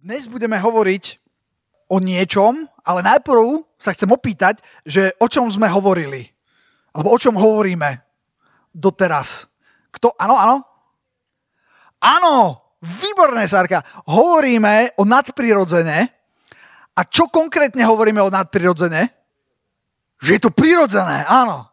Dnes 0.00 0.24
budeme 0.32 0.56
hovoriť 0.56 1.20
o 1.92 2.00
niečom, 2.00 2.64
ale 2.88 3.04
najprv 3.04 3.60
sa 3.76 3.92
chcem 3.92 4.08
opýtať, 4.08 4.64
že 4.80 5.12
o 5.20 5.28
čom 5.28 5.52
sme 5.52 5.68
hovorili. 5.68 6.24
Alebo 6.96 7.12
o 7.12 7.20
čom 7.20 7.36
hovoríme 7.36 8.00
doteraz. 8.72 9.44
Kto? 9.92 10.16
Áno, 10.16 10.40
áno? 10.40 10.56
Áno, 12.00 12.34
výborné, 12.80 13.44
Sarka. 13.44 13.84
Hovoríme 14.08 14.96
o 14.96 15.04
nadprirodzene. 15.04 15.98
A 16.96 17.00
čo 17.04 17.28
konkrétne 17.28 17.84
hovoríme 17.84 18.24
o 18.24 18.32
nadprirodzene? 18.32 19.02
Že 20.16 20.30
je 20.32 20.40
to 20.40 20.48
prirodzené, 20.48 21.28
áno. 21.28 21.68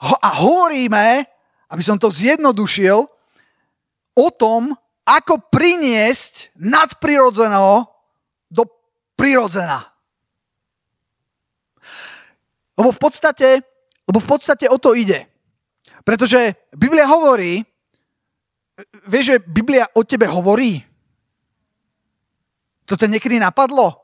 A 0.00 0.28
hovoríme, 0.32 1.28
aby 1.68 1.82
som 1.84 2.00
to 2.00 2.08
zjednodušil, 2.08 3.04
o 4.16 4.28
tom, 4.32 4.72
ako 5.08 5.40
priniesť 5.48 6.52
nadprirodzeného 6.60 7.88
do 8.52 8.68
prirodzena. 9.16 9.88
Lebo 12.76 12.92
v 12.92 13.00
podstate, 13.00 13.64
lebo 14.04 14.20
v 14.20 14.28
podstate 14.28 14.68
o 14.68 14.76
to 14.76 14.92
ide. 14.92 15.24
Pretože 16.04 16.52
Biblia 16.76 17.08
hovorí, 17.08 17.64
vieš, 19.08 19.24
že 19.34 19.36
Biblia 19.40 19.88
o 19.96 20.04
tebe 20.04 20.28
hovorí? 20.28 20.84
To 22.84 22.94
ťa 22.96 23.08
niekedy 23.08 23.40
napadlo? 23.40 23.96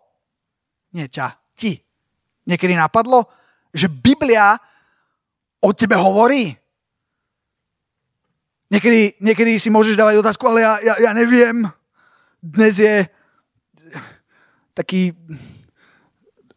Nie 0.96 1.08
ťa, 1.08 1.36
ti. 1.52 1.80
Niekedy 2.44 2.76
napadlo, 2.76 3.28
že 3.72 3.88
Biblia 3.88 4.56
o 5.60 5.70
tebe 5.72 5.96
hovorí? 5.96 6.52
Niekedy, 8.74 9.22
niekedy 9.22 9.52
si 9.62 9.70
môžeš 9.70 9.94
dávať 9.94 10.18
otázku, 10.18 10.50
ale 10.50 10.66
ja, 10.66 10.74
ja, 10.82 10.94
ja 10.98 11.10
neviem. 11.14 11.62
Dnes 12.42 12.74
je 12.82 13.06
taký... 14.74 15.14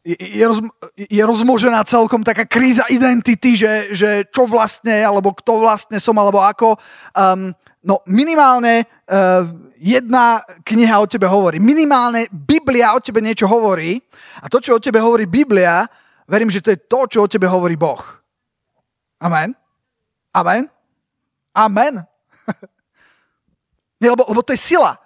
Je, 0.02 0.18
je, 0.18 0.46
roz, 0.48 0.66
je 0.98 1.22
rozmožená 1.22 1.86
celkom 1.86 2.26
taká 2.26 2.50
kríza 2.50 2.90
identity, 2.90 3.54
že, 3.54 3.94
že 3.94 4.10
čo 4.34 4.50
vlastne, 4.50 4.98
alebo 5.06 5.30
kto 5.36 5.62
vlastne 5.62 6.02
som, 6.02 6.18
alebo 6.18 6.42
ako. 6.42 6.80
Um, 7.14 7.54
no 7.86 8.02
minimálne 8.10 8.88
uh, 8.88 9.46
jedna 9.78 10.42
kniha 10.66 10.98
o 10.98 11.06
tebe 11.06 11.30
hovorí. 11.30 11.62
Minimálne 11.62 12.32
Biblia 12.34 12.98
o 12.98 13.04
tebe 13.04 13.22
niečo 13.22 13.46
hovorí. 13.46 14.00
A 14.42 14.50
to, 14.50 14.58
čo 14.58 14.80
o 14.80 14.82
tebe 14.82 14.98
hovorí 14.98 15.30
Biblia, 15.30 15.86
verím, 16.26 16.50
že 16.50 16.66
to 16.66 16.74
je 16.74 16.82
to, 16.88 17.00
čo 17.06 17.28
o 17.28 17.30
tebe 17.30 17.46
hovorí 17.46 17.78
Boh. 17.78 18.02
Amen. 19.22 19.54
Amen. 20.34 20.72
Amen. 21.58 22.06
Nie, 24.02 24.14
lebo, 24.14 24.26
lebo 24.30 24.42
to 24.46 24.54
je 24.54 24.62
sila. 24.62 24.98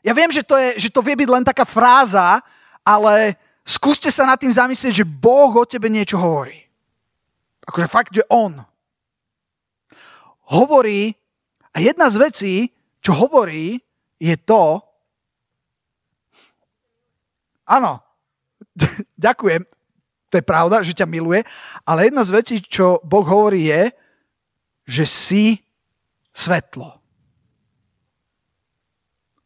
Ja 0.00 0.16
viem, 0.16 0.32
že 0.32 0.42
to, 0.42 0.56
je, 0.56 0.88
že 0.88 0.92
to 0.92 1.04
vie 1.04 1.14
byť 1.14 1.28
len 1.28 1.44
taká 1.44 1.68
fráza, 1.68 2.40
ale 2.80 3.36
skúste 3.62 4.08
sa 4.08 4.24
nad 4.24 4.40
tým 4.40 4.50
zamyslieť, 4.50 5.04
že 5.04 5.06
Boh 5.06 5.52
o 5.52 5.64
tebe 5.68 5.92
niečo 5.92 6.16
hovorí. 6.16 6.58
Akože 7.68 7.86
fakt, 7.86 8.12
že 8.16 8.24
On 8.32 8.58
hovorí 10.50 11.14
a 11.70 11.78
jedna 11.78 12.10
z 12.10 12.16
vecí, 12.18 12.54
čo 12.98 13.14
hovorí, 13.14 13.78
je 14.18 14.34
to, 14.42 14.82
áno, 17.70 18.02
ďakujem, 19.14 19.62
to 20.30 20.34
je 20.38 20.44
pravda, 20.46 20.82
že 20.82 20.98
ťa 20.98 21.06
miluje, 21.06 21.46
ale 21.86 22.10
jedna 22.10 22.26
z 22.26 22.34
vecí, 22.34 22.54
čo 22.58 22.98
Boh 23.06 23.22
hovorí 23.22 23.70
je, 23.70 23.94
že 24.90 25.04
si 25.06 25.44
svetlo. 26.34 27.00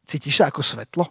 Cítiš 0.05 0.41
sa 0.41 0.53
ako 0.53 0.61
svetlo? 0.61 1.05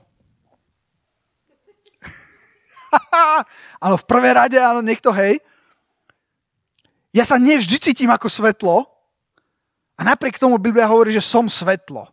áno, 3.83 3.95
v 3.97 4.05
prvé 4.05 4.29
rade, 4.37 4.57
áno, 4.61 4.85
niekto, 4.85 5.09
hej. 5.09 5.41
Ja 7.13 7.25
sa 7.25 7.37
nevždy 7.37 7.77
cítim 7.77 8.09
ako 8.09 8.29
svetlo 8.29 8.85
a 9.93 10.01
napriek 10.01 10.41
tomu 10.41 10.57
Biblia 10.57 10.89
hovorí, 10.89 11.13
že 11.13 11.21
som 11.21 11.45
svetlo. 11.45 12.09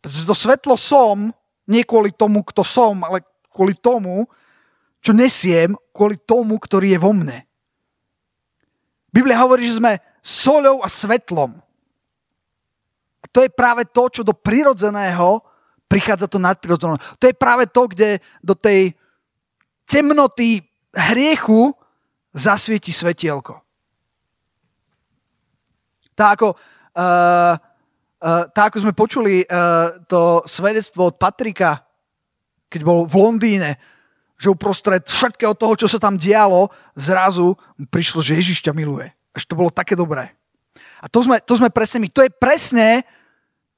Pretože 0.00 0.24
to 0.24 0.36
svetlo 0.36 0.74
som 0.76 1.32
nie 1.68 1.84
kvôli 1.84 2.12
tomu, 2.16 2.40
kto 2.40 2.64
som, 2.64 3.04
ale 3.04 3.20
kvôli 3.52 3.76
tomu, 3.76 4.24
čo 5.04 5.12
nesiem, 5.12 5.76
kvôli 5.92 6.16
tomu, 6.16 6.56
ktorý 6.56 6.96
je 6.96 7.00
vo 7.00 7.12
mne. 7.12 7.44
Biblia 9.12 9.40
hovorí, 9.40 9.68
že 9.68 9.80
sme 9.80 10.00
soľou 10.24 10.80
a 10.80 10.88
svetlom. 10.88 11.60
To 13.32 13.44
je 13.44 13.50
práve 13.52 13.84
to, 13.88 14.08
čo 14.08 14.22
do 14.24 14.32
prirodzeného 14.32 15.44
prichádza 15.88 16.28
to 16.28 16.36
nadprirodzené. 16.36 17.00
To 17.16 17.24
je 17.24 17.34
práve 17.34 17.64
to, 17.72 17.88
kde 17.88 18.20
do 18.44 18.52
tej 18.52 18.92
temnoty 19.88 20.60
hriechu 20.92 21.72
zasvieti 22.36 22.92
svetielko. 22.92 23.56
Tak 26.12 26.28
ako, 26.36 26.48
uh, 26.52 27.54
uh, 27.56 28.44
tak 28.52 28.64
ako 28.68 28.84
sme 28.84 28.92
počuli 28.92 29.46
uh, 29.48 29.96
to 30.04 30.44
svedectvo 30.44 31.08
od 31.08 31.16
Patrika, 31.16 31.88
keď 32.68 32.80
bol 32.84 33.08
v 33.08 33.14
Londýne, 33.16 33.80
že 34.38 34.52
uprostred 34.52 35.08
všetkého 35.08 35.56
toho, 35.56 35.74
čo 35.74 35.88
sa 35.88 35.98
tam 35.98 36.20
dialo, 36.20 36.68
zrazu 36.94 37.56
prišlo, 37.88 38.20
že 38.20 38.38
Ježiš 38.38 38.60
ťa 38.60 38.76
miluje. 38.76 39.08
Až 39.32 39.48
to 39.48 39.56
bolo 39.56 39.72
také 39.72 39.96
dobré. 39.96 40.30
A 41.02 41.06
to 41.10 41.22
sme, 41.24 41.42
to 41.42 41.54
sme 41.58 41.70
presne 41.70 42.02
my. 42.02 42.08
To 42.12 42.22
je 42.22 42.30
presne 42.30 43.02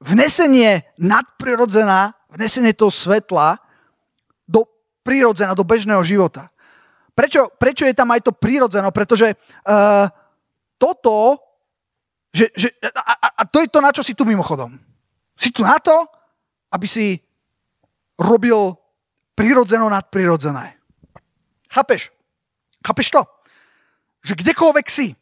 vnesenie 0.00 0.88
nadprirodzená, 0.96 2.16
vnesenie 2.32 2.72
toho 2.72 2.88
svetla 2.88 3.60
do 4.48 4.64
prírodzená, 5.04 5.52
do 5.52 5.62
bežného 5.62 6.00
života. 6.02 6.48
Prečo, 7.12 7.52
prečo 7.60 7.84
je 7.84 7.92
tam 7.92 8.08
aj 8.16 8.24
to 8.24 8.32
prírodzeno? 8.32 8.88
Pretože 8.90 9.36
uh, 9.36 10.08
toto, 10.80 11.36
že, 12.32 12.48
že, 12.56 12.72
a, 12.80 13.28
a 13.36 13.42
to 13.44 13.60
je 13.60 13.68
to, 13.68 13.78
na 13.84 13.92
čo 13.92 14.00
si 14.00 14.16
tu 14.16 14.24
mimochodom. 14.24 14.72
Si 15.36 15.52
tu 15.52 15.60
na 15.60 15.76
to, 15.76 16.08
aby 16.72 16.86
si 16.88 17.20
robil 18.16 18.72
prirodzeno 19.36 19.88
nadprirodzené. 19.92 20.80
Chápeš? 21.68 22.12
Chápeš 22.80 23.08
to? 23.12 23.22
Že 24.24 24.34
kdekoľvek 24.40 24.86
si, 24.88 25.16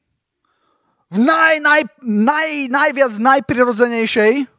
v 1.09 1.19
naj, 1.25 1.63
naj, 1.65 1.83
naj, 2.05 2.49
najviac 2.69 3.13
najprirodzenejšej, 3.17 4.58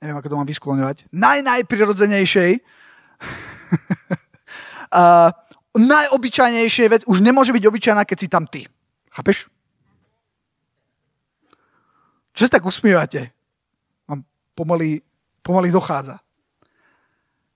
neviem, 0.00 0.16
ako 0.16 0.28
to 0.32 0.38
mám 0.40 0.48
vyskloňovať, 0.48 0.96
naj, 1.12 1.44
uh, 4.90 5.30
najobyčajnejšej 5.94 6.88
vec 6.88 7.02
už 7.06 7.20
nemôže 7.20 7.52
byť 7.52 7.64
obyčajná, 7.68 8.02
keď 8.08 8.18
si 8.18 8.28
tam 8.28 8.44
ty. 8.48 8.66
Chápeš? 9.12 9.46
Čo 12.34 12.48
sa 12.48 12.56
tak 12.56 12.64
usmievate? 12.64 13.30
Mám 14.08 14.24
pomaly, 14.56 15.04
pomaly 15.44 15.68
dochádza. 15.68 16.16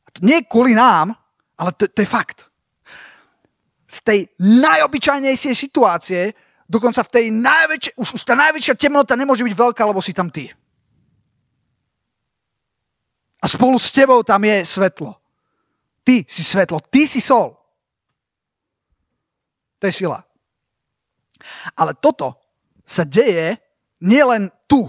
A 0.05 0.09
to 0.13 0.21
nie 0.21 0.45
kvôli 0.45 0.77
nám, 0.77 1.17
ale 1.57 1.71
to, 1.75 1.89
to 1.89 2.05
je 2.05 2.09
fakt. 2.09 2.47
Z 3.89 3.99
tej 4.05 4.21
najobyčajnejšej 4.39 5.55
situácie 5.55 6.35
Dokonca 6.65 7.05
v 7.05 7.13
tej 7.13 7.27
najväčšej, 7.29 7.95
už, 8.01 8.09
už 8.17 8.23
tá 8.25 8.33
najväčšia 8.33 8.75
temnota 8.81 9.13
nemôže 9.15 9.45
byť 9.45 9.55
veľká, 9.55 9.85
lebo 9.85 10.01
si 10.01 10.17
tam 10.17 10.33
ty. 10.33 10.49
A 13.45 13.49
spolu 13.49 13.77
s 13.77 13.93
tebou 13.93 14.25
tam 14.25 14.41
je 14.41 14.65
svetlo. 14.65 15.13
Ty 16.01 16.25
si 16.25 16.41
svetlo, 16.41 16.81
ty 16.81 17.05
si 17.05 17.21
sol. 17.21 17.53
To 19.77 19.85
je 19.85 19.93
sila. 19.93 20.25
Ale 21.77 21.93
toto 22.01 22.41
sa 22.89 23.05
deje 23.05 23.61
nielen 24.01 24.49
tu, 24.65 24.89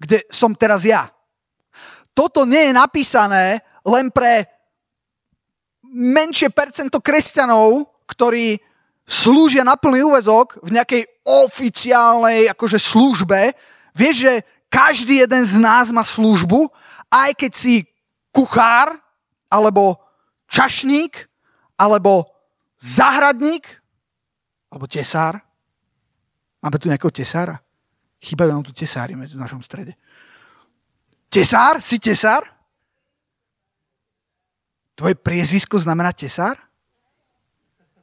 kde 0.00 0.24
som 0.32 0.56
teraz 0.56 0.88
ja. 0.88 1.12
Toto 2.16 2.48
nie 2.48 2.72
je 2.72 2.72
napísané 2.72 3.60
len 3.84 4.08
pre 4.08 4.48
menšie 5.84 6.48
percento 6.48 6.96
kresťanov, 7.04 7.92
ktorí 8.08 8.56
slúžia 9.04 9.68
na 9.68 9.76
plný 9.76 10.00
úvezok 10.00 10.64
v 10.64 10.80
nejakej 10.80 11.02
oficiálnej 11.28 12.48
akože 12.56 12.80
službe, 12.80 13.52
vieš, 13.92 14.16
že 14.24 14.32
každý 14.72 15.24
jeden 15.24 15.44
z 15.44 15.60
nás 15.60 15.92
má 15.92 16.02
službu, 16.02 16.72
aj 17.10 17.30
keď 17.38 17.52
si 17.52 17.74
kuchár, 18.34 18.92
alebo 19.48 19.96
čašník, 20.50 21.26
alebo 21.78 22.26
zahradník, 22.78 23.64
alebo 24.70 24.86
tesár. 24.90 25.40
Máme 26.60 26.76
tu 26.76 26.90
nejakého 26.90 27.14
tesára? 27.14 27.56
Chýbajú 28.20 28.50
nám 28.50 28.66
tu 28.66 28.74
tesári 28.74 29.14
medzi 29.14 29.38
našom 29.38 29.62
strede. 29.62 29.94
Tesár? 31.30 31.78
Si 31.84 32.00
tesár? 32.00 32.42
Tvoje 34.96 35.14
priezvisko 35.14 35.76
znamená 35.76 36.10
tesár? 36.16 36.56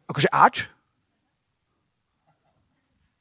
Akože 0.06 0.30
ač? 0.30 0.70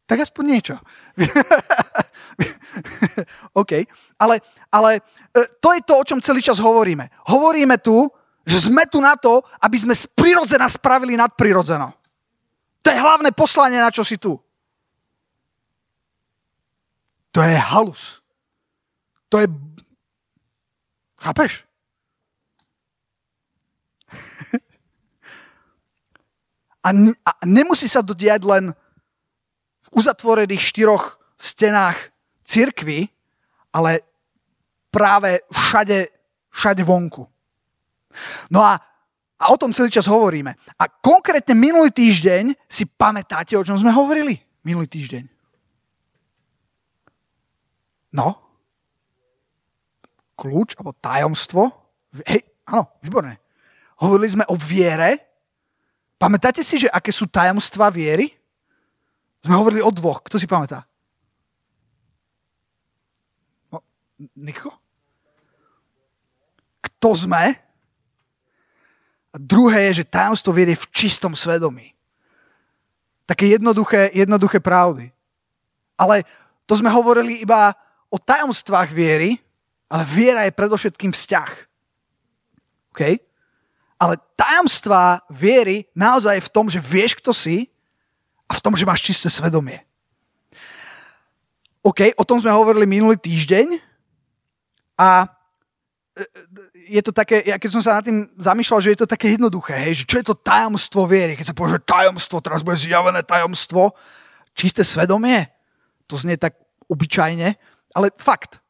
Tak 0.05 0.29
aspoň 0.29 0.45
niečo. 0.45 0.77
OK. 3.61 3.73
Ale, 4.19 4.41
ale 4.73 5.01
e, 5.37 5.47
to 5.61 5.73
je 5.73 5.81
to, 5.85 5.99
o 5.99 6.05
čom 6.05 6.21
celý 6.21 6.43
čas 6.43 6.59
hovoríme. 6.59 7.11
Hovoríme 7.29 7.79
tu, 7.79 8.11
že 8.47 8.61
sme 8.71 8.87
tu 8.89 9.01
na 9.01 9.17
to, 9.17 9.43
aby 9.63 9.79
sme 9.79 9.95
z 9.95 10.07
prirodzena 10.11 10.69
spravili 10.69 11.17
nadprirodzeno. 11.17 11.93
To 12.83 12.91
je 12.91 12.99
hlavné 12.99 13.31
poslanie, 13.31 13.79
na 13.79 13.95
čo 13.95 14.03
si 14.03 14.19
tu. 14.19 14.35
To 17.33 17.41
je 17.41 17.57
halus. 17.57 18.21
To 19.31 19.39
je... 19.39 19.47
Chápeš? 21.23 21.63
A, 26.83 26.91
a 27.23 27.47
nemusí 27.47 27.87
sa 27.87 28.03
to 28.03 28.11
diať 28.11 28.43
len 28.43 28.75
uzatvorených 29.93 30.61
štyroch 30.61 31.21
stenách 31.37 31.97
cirkvy, 32.43 33.09
ale 33.73 34.03
práve 34.93 35.45
všade, 35.53 36.09
všade 36.53 36.83
vonku. 36.85 37.25
No 38.53 38.61
a, 38.61 38.77
a 39.41 39.45
o 39.49 39.57
tom 39.57 39.73
celý 39.73 39.89
čas 39.89 40.09
hovoríme. 40.09 40.53
A 40.77 40.85
konkrétne 40.89 41.57
minulý 41.57 41.93
týždeň 41.93 42.53
si 42.69 42.85
pamätáte, 42.85 43.57
o 43.57 43.65
čom 43.65 43.77
sme 43.77 43.93
hovorili? 43.93 44.37
Minulý 44.65 44.89
týždeň. 44.89 45.25
No? 48.13 48.37
Kľúč 50.37 50.77
alebo 50.77 50.93
tajomstvo? 51.01 51.73
Hej, 52.29 52.45
áno, 52.69 52.93
výborné. 53.01 53.41
Hovorili 53.97 54.29
sme 54.29 54.45
o 54.53 54.57
viere, 54.59 55.33
Pamätáte 56.23 56.63
si, 56.63 56.87
že 56.87 56.87
aké 56.87 57.11
sú 57.11 57.27
tajomstvá 57.27 57.91
viery? 57.91 58.31
Sme 59.43 59.59
hovorili 59.59 59.83
o 59.83 59.91
dvoch. 59.91 60.23
Kto 60.23 60.39
si 60.39 60.47
pamätá? 60.47 60.87
No, 63.75 63.83
Niko? 64.39 64.71
Kto 66.79 67.19
sme? 67.19 67.59
A 69.33 69.37
druhé 69.41 69.91
je, 69.91 70.05
že 70.05 70.13
tajomstvo 70.13 70.55
viery 70.55 70.79
v 70.79 70.89
čistom 70.95 71.35
svedomí. 71.35 71.91
Také 73.27 73.51
jednoduché, 73.51 74.15
jednoduché 74.15 74.63
pravdy. 74.63 75.11
Ale 75.99 76.23
to 76.69 76.79
sme 76.79 76.93
hovorili 76.93 77.43
iba 77.43 77.75
o 78.13 78.21
tajomstvách 78.21 78.93
viery, 78.93 79.41
ale 79.89 80.05
viera 80.05 80.45
je 80.45 80.53
predovšetkým 80.53 81.11
vzťah. 81.17 81.51
Okay? 82.93 83.25
Ale 83.97 84.21
tajomstvá 84.37 85.25
viery 85.33 85.89
naozaj 85.97 86.39
je 86.39 86.47
v 86.47 86.53
tom, 86.53 86.67
že 86.69 86.79
vieš, 86.79 87.17
kto 87.17 87.33
si 87.33 87.72
a 88.53 88.57
v 88.57 88.61
tom, 88.61 88.77
že 88.77 88.85
máš 88.85 89.01
čisté 89.01 89.33
svedomie. 89.33 89.81
OK, 91.81 92.13
o 92.21 92.25
tom 92.29 92.37
sme 92.37 92.53
hovorili 92.53 92.85
minulý 92.85 93.17
týždeň 93.17 93.81
a 95.01 95.25
e, 95.25 96.25
je 96.93 97.01
to 97.01 97.17
také, 97.17 97.41
ja 97.49 97.57
keď 97.57 97.71
som 97.73 97.83
sa 97.83 97.97
nad 97.97 98.05
tým 98.05 98.29
zamýšľal, 98.37 98.85
že 98.85 98.93
je 98.93 99.01
to 99.01 99.09
také 99.09 99.33
jednoduché, 99.33 99.81
hej, 99.81 100.05
že 100.05 100.07
čo 100.07 100.21
je 100.21 100.27
to 100.29 100.37
tajomstvo 100.37 101.09
viery, 101.09 101.33
keď 101.33 101.51
sa 101.51 101.57
povie, 101.57 101.81
že 101.81 101.89
tajomstvo, 101.89 102.45
teraz 102.45 102.61
bude 102.61 102.77
zjavené 102.77 103.25
tajomstvo, 103.25 103.97
čisté 104.53 104.85
svedomie, 104.85 105.49
to 106.05 106.21
znie 106.21 106.37
tak 106.37 106.55
obyčajne, 106.93 107.57
ale 107.97 108.07
fakt, 108.21 108.61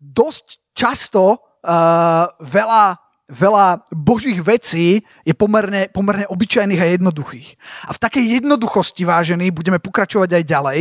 dosť 0.00 0.58
často 0.72 1.36
uh, 1.36 2.24
veľa 2.40 3.05
veľa 3.26 3.90
božích 3.90 4.38
vecí 4.38 5.02
je 5.26 5.34
pomerne, 5.34 5.90
pomerne 5.90 6.26
obyčajných 6.30 6.82
a 6.82 6.86
jednoduchých. 6.94 7.48
A 7.90 7.94
v 7.94 8.02
takej 8.02 8.24
jednoduchosti, 8.38 9.02
vážení, 9.02 9.50
budeme 9.50 9.82
pokračovať 9.82 10.30
aj 10.30 10.44
ďalej, 10.46 10.80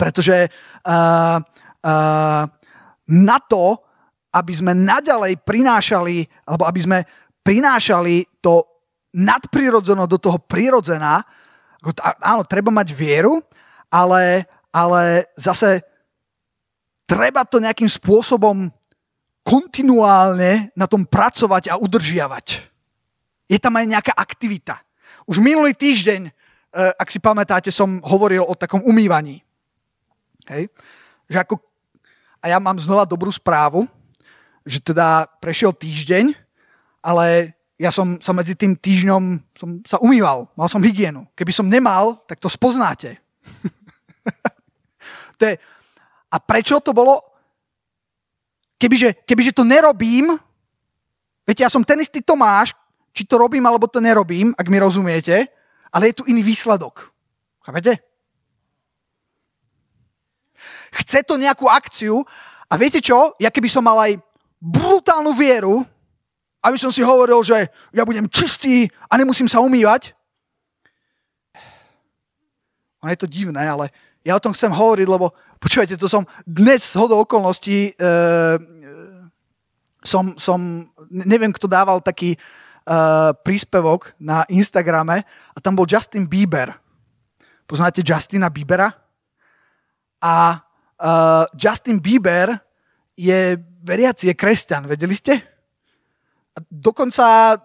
pretože 0.00 0.48
uh, 0.48 1.36
uh, 1.84 2.42
na 3.10 3.38
to, 3.44 3.76
aby 4.32 4.52
sme 4.54 4.72
naďalej 4.72 5.42
prinášali, 5.44 6.24
alebo 6.48 6.64
aby 6.64 6.80
sme 6.80 6.98
prinášali 7.44 8.40
to 8.40 8.64
nadprirodzeno 9.12 10.06
do 10.06 10.16
toho 10.16 10.38
prirodzená, 10.38 11.20
áno, 12.22 12.42
treba 12.46 12.70
mať 12.70 12.94
vieru, 12.94 13.42
ale, 13.90 14.46
ale 14.70 15.26
zase 15.34 15.82
treba 17.10 17.42
to 17.42 17.58
nejakým 17.58 17.90
spôsobom 17.90 18.70
kontinuálne 19.44 20.70
na 20.76 20.86
tom 20.86 21.08
pracovať 21.08 21.72
a 21.72 21.78
udržiavať. 21.80 22.46
Je 23.50 23.58
tam 23.58 23.74
aj 23.74 23.86
nejaká 23.88 24.12
aktivita. 24.14 24.78
Už 25.26 25.42
minulý 25.42 25.74
týždeň, 25.74 26.30
eh, 26.30 26.92
ak 26.94 27.08
si 27.10 27.18
pamätáte, 27.18 27.72
som 27.72 27.98
hovoril 28.04 28.44
o 28.44 28.54
takom 28.54 28.84
umývaní. 28.84 29.42
Hej? 30.46 30.70
Že 31.26 31.38
ako, 31.46 31.54
a 32.40 32.44
ja 32.48 32.58
mám 32.62 32.78
znova 32.78 33.06
dobrú 33.06 33.30
správu, 33.32 33.88
že 34.66 34.78
teda 34.78 35.26
prešiel 35.40 35.72
týždeň, 35.72 36.36
ale 37.00 37.56
ja 37.80 37.88
som 37.88 38.20
sa 38.20 38.36
medzi 38.36 38.52
tým 38.52 38.76
týždňom 38.76 39.40
som 39.56 39.70
sa 39.88 39.96
umýval, 40.04 40.52
mal 40.52 40.68
som 40.68 40.84
hygienu. 40.84 41.24
Keby 41.32 41.48
som 41.48 41.64
nemal, 41.64 42.20
tak 42.28 42.36
to 42.36 42.52
spoznáte. 42.52 43.16
to 45.40 45.42
je, 45.48 45.54
a 46.28 46.36
prečo 46.38 46.76
to 46.84 46.92
bolo? 46.92 47.29
Kebyže, 48.80 49.28
kebyže 49.28 49.52
to 49.52 49.60
nerobím, 49.60 50.40
viete, 51.44 51.60
ja 51.60 51.68
som 51.68 51.84
ten 51.84 52.00
istý 52.00 52.24
Tomáš, 52.24 52.72
či 53.12 53.28
to 53.28 53.36
robím 53.36 53.60
alebo 53.68 53.84
to 53.84 54.00
nerobím, 54.00 54.56
ak 54.56 54.66
mi 54.72 54.80
rozumiete, 54.80 55.52
ale 55.92 56.10
je 56.10 56.14
tu 56.16 56.24
iný 56.24 56.40
výsledok. 56.40 57.12
Chápete? 57.60 58.00
Chce 60.96 61.20
to 61.28 61.36
nejakú 61.36 61.68
akciu 61.68 62.24
a 62.70 62.72
viete 62.80 63.04
čo? 63.04 63.36
Ja 63.36 63.52
keby 63.52 63.68
som 63.68 63.84
mal 63.84 64.00
aj 64.00 64.12
brutálnu 64.64 65.36
vieru, 65.36 65.84
aby 66.64 66.76
som 66.80 66.92
si 66.92 67.04
hovoril, 67.04 67.40
že 67.44 67.68
ja 67.92 68.04
budem 68.04 68.28
čistý 68.32 68.88
a 69.08 69.16
nemusím 69.20 69.48
sa 69.48 69.60
umývať. 69.60 70.16
Ono 73.00 73.08
je 73.12 73.20
to 73.20 73.28
divné, 73.28 73.64
ale 73.64 73.88
ja 74.24 74.36
o 74.36 74.42
tom 74.42 74.52
chcem 74.52 74.72
hovoriť, 74.72 75.08
lebo 75.08 75.32
počúvajte, 75.56 75.96
to 75.96 76.08
som 76.08 76.28
dnes 76.44 76.84
z 76.84 76.94
hodou 77.00 77.24
okolností 77.24 77.96
e, 77.96 78.02
som, 80.04 80.36
som, 80.36 80.88
neviem, 81.08 81.52
kto 81.52 81.68
dával 81.68 82.00
taký 82.00 82.36
e, 82.36 82.38
príspevok 83.44 84.16
na 84.20 84.44
Instagrame 84.48 85.24
a 85.52 85.58
tam 85.60 85.76
bol 85.76 85.88
Justin 85.88 86.24
Bieber. 86.24 86.72
Poznáte 87.68 88.02
Justina 88.04 88.48
Biebera? 88.48 88.92
A 90.20 90.56
e, 90.56 91.08
Justin 91.56 92.00
Bieber 92.00 92.56
je 93.16 93.60
veriaci, 93.84 94.32
je 94.32 94.34
kresťan, 94.36 94.88
vedeli 94.88 95.16
ste? 95.16 95.40
A 96.56 96.58
dokonca 96.68 97.56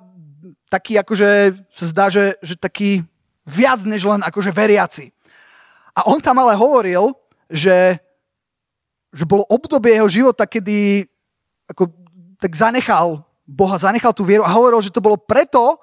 taký 0.68 1.00
akože 1.00 1.56
sa 1.72 1.86
zdá, 1.88 2.06
že, 2.12 2.36
že 2.44 2.60
taký 2.60 3.04
viac 3.48 3.80
než 3.88 4.04
len 4.04 4.20
akože 4.24 4.52
veriaci. 4.52 5.15
A 5.96 6.04
on 6.12 6.20
tam 6.20 6.36
ale 6.44 6.60
hovoril, 6.60 7.16
že, 7.48 7.96
že 9.16 9.24
bolo 9.24 9.48
obdobie 9.48 9.96
jeho 9.96 10.12
života, 10.12 10.44
kedy 10.44 11.08
ako, 11.72 11.88
tak 12.38 12.52
zanechal 12.52 13.24
Boha, 13.48 13.78
zanechal 13.80 14.12
tú 14.12 14.26
vieru 14.26 14.44
a 14.44 14.52
hovoril, 14.52 14.82
že 14.82 14.92
to 14.92 15.00
bolo 15.00 15.16
preto, 15.16 15.78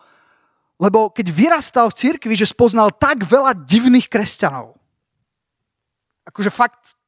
lebo 0.82 1.14
keď 1.14 1.26
vyrastal 1.30 1.86
v 1.88 1.98
cirkvi, 1.98 2.34
že 2.34 2.50
spoznal 2.50 2.90
tak 2.90 3.22
veľa 3.22 3.54
divných 3.54 4.10
kresťanov. 4.10 4.74
Akože 6.26 6.50
fakt 6.50 6.98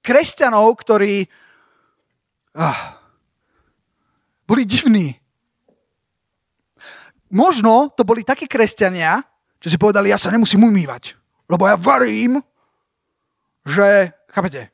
kresťanov, 0.00 0.72
ktorí 0.80 1.28
ah, 2.56 2.96
boli 4.48 4.64
divní. 4.64 5.20
Možno 7.28 7.92
to 7.92 8.06
boli 8.06 8.24
takí 8.24 8.48
kresťania, 8.48 9.20
že 9.60 9.74
si 9.74 9.76
povedali, 9.76 10.08
ja 10.08 10.16
sa 10.16 10.32
nemusím 10.32 10.64
umývať. 10.64 11.18
Lebo 11.46 11.66
ja 11.66 11.78
varím, 11.78 12.42
že, 13.66 14.12
chápete, 14.30 14.70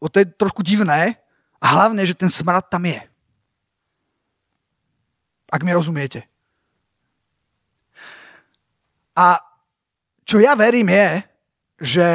o 0.00 0.08
to 0.08 0.20
je 0.20 0.26
trošku 0.36 0.64
divné 0.64 1.16
a 1.60 1.66
hlavne, 1.76 2.04
že 2.04 2.16
ten 2.16 2.32
smrad 2.32 2.68
tam 2.68 2.84
je. 2.84 3.00
Ak 5.52 5.62
mi 5.62 5.72
rozumiete. 5.72 6.24
A 9.16 9.40
čo 10.26 10.36
ja 10.42 10.52
verím 10.58 10.92
je, 10.92 11.08
že 11.80 12.08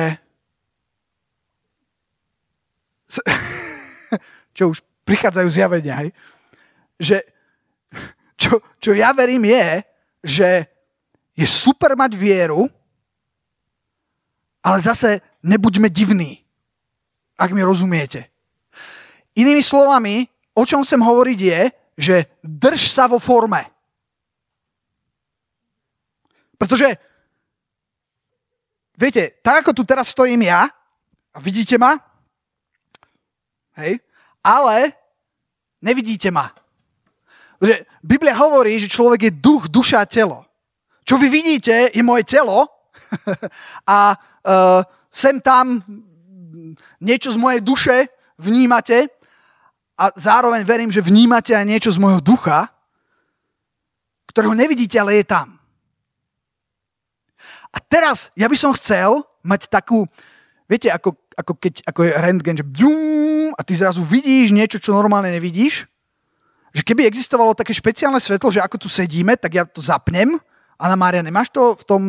čo 4.57 4.71
už 4.71 4.83
prichádzajú 5.03 5.47
zjavenia, 5.49 5.95
hej? 6.05 6.09
že 7.01 7.17
čo, 8.37 8.61
čo 8.77 8.91
ja 8.93 9.09
verím 9.13 9.49
je, 9.49 9.83
že 10.21 10.49
je 11.33 11.47
super 11.49 11.97
mať 11.97 12.13
vieru, 12.13 12.69
ale 14.63 14.81
zase 14.81 15.21
nebuďme 15.43 15.89
divní, 15.89 16.41
ak 17.37 17.51
mi 17.51 17.65
rozumiete. 17.65 18.29
Inými 19.35 19.63
slovami, 19.63 20.29
o 20.53 20.63
čom 20.65 20.85
chcem 20.85 21.01
hovoriť 21.01 21.39
je, 21.39 21.61
že 21.97 22.15
drž 22.45 22.81
sa 22.89 23.09
vo 23.09 23.17
forme. 23.17 23.65
Pretože 26.61 26.93
viete, 28.93 29.33
tak 29.41 29.65
ako 29.65 29.73
tu 29.73 29.83
teraz 29.83 30.13
stojím 30.13 30.45
ja, 30.45 30.69
a 31.31 31.37
vidíte 31.39 31.79
ma, 31.79 31.97
hej, 33.81 33.97
ale 34.43 34.93
nevidíte 35.81 36.29
ma. 36.29 36.53
Že 37.61 37.85
Biblia 38.01 38.37
hovorí, 38.37 38.77
že 38.77 38.91
človek 38.91 39.29
je 39.29 39.37
duch, 39.37 39.69
duša 39.69 40.05
a 40.05 40.09
telo. 40.09 40.45
Čo 41.05 41.17
vy 41.17 41.29
vidíte, 41.29 41.89
je 41.93 42.03
moje 42.05 42.25
telo 42.25 42.69
a 43.97 44.15
uh, 44.15 44.81
sem 45.11 45.37
tam 45.43 45.83
niečo 46.99 47.31
z 47.31 47.37
mojej 47.37 47.61
duše 47.61 48.07
vnímate 48.39 49.11
a 49.99 50.09
zároveň 50.17 50.65
verím, 50.65 50.89
že 50.89 51.03
vnímate 51.03 51.53
aj 51.53 51.65
niečo 51.67 51.91
z 51.93 52.01
môjho 52.01 52.23
ducha, 52.23 52.71
ktorého 54.31 54.55
nevidíte, 54.55 54.97
ale 54.97 55.21
je 55.21 55.25
tam. 55.27 55.59
A 57.71 57.77
teraz 57.79 58.31
ja 58.33 58.47
by 58.47 58.57
som 58.57 58.75
chcel 58.75 59.23
mať 59.43 59.67
takú, 59.67 60.07
viete, 60.65 60.91
ako, 60.91 61.15
ako 61.35 61.51
keď 61.59 61.73
ako 61.87 61.99
je 62.07 62.11
rentgen, 62.17 62.55
že 62.57 62.65
bzum, 62.65 63.53
a 63.55 63.61
ty 63.63 63.75
zrazu 63.75 64.01
vidíš 64.01 64.55
niečo, 64.55 64.79
čo 64.79 64.95
normálne 64.95 65.31
nevidíš. 65.31 65.87
Že 66.71 66.87
keby 66.87 67.03
existovalo 67.03 67.51
také 67.51 67.75
špeciálne 67.75 68.19
svetlo, 68.19 68.47
že 68.47 68.63
ako 68.63 68.79
tu 68.79 68.87
sedíme, 68.87 69.35
tak 69.35 69.51
ja 69.59 69.63
to 69.67 69.83
zapnem. 69.83 70.39
Anna 70.79 70.95
Mária, 70.95 71.19
nemáš 71.19 71.51
to 71.51 71.75
v 71.75 71.83
tom 71.83 72.01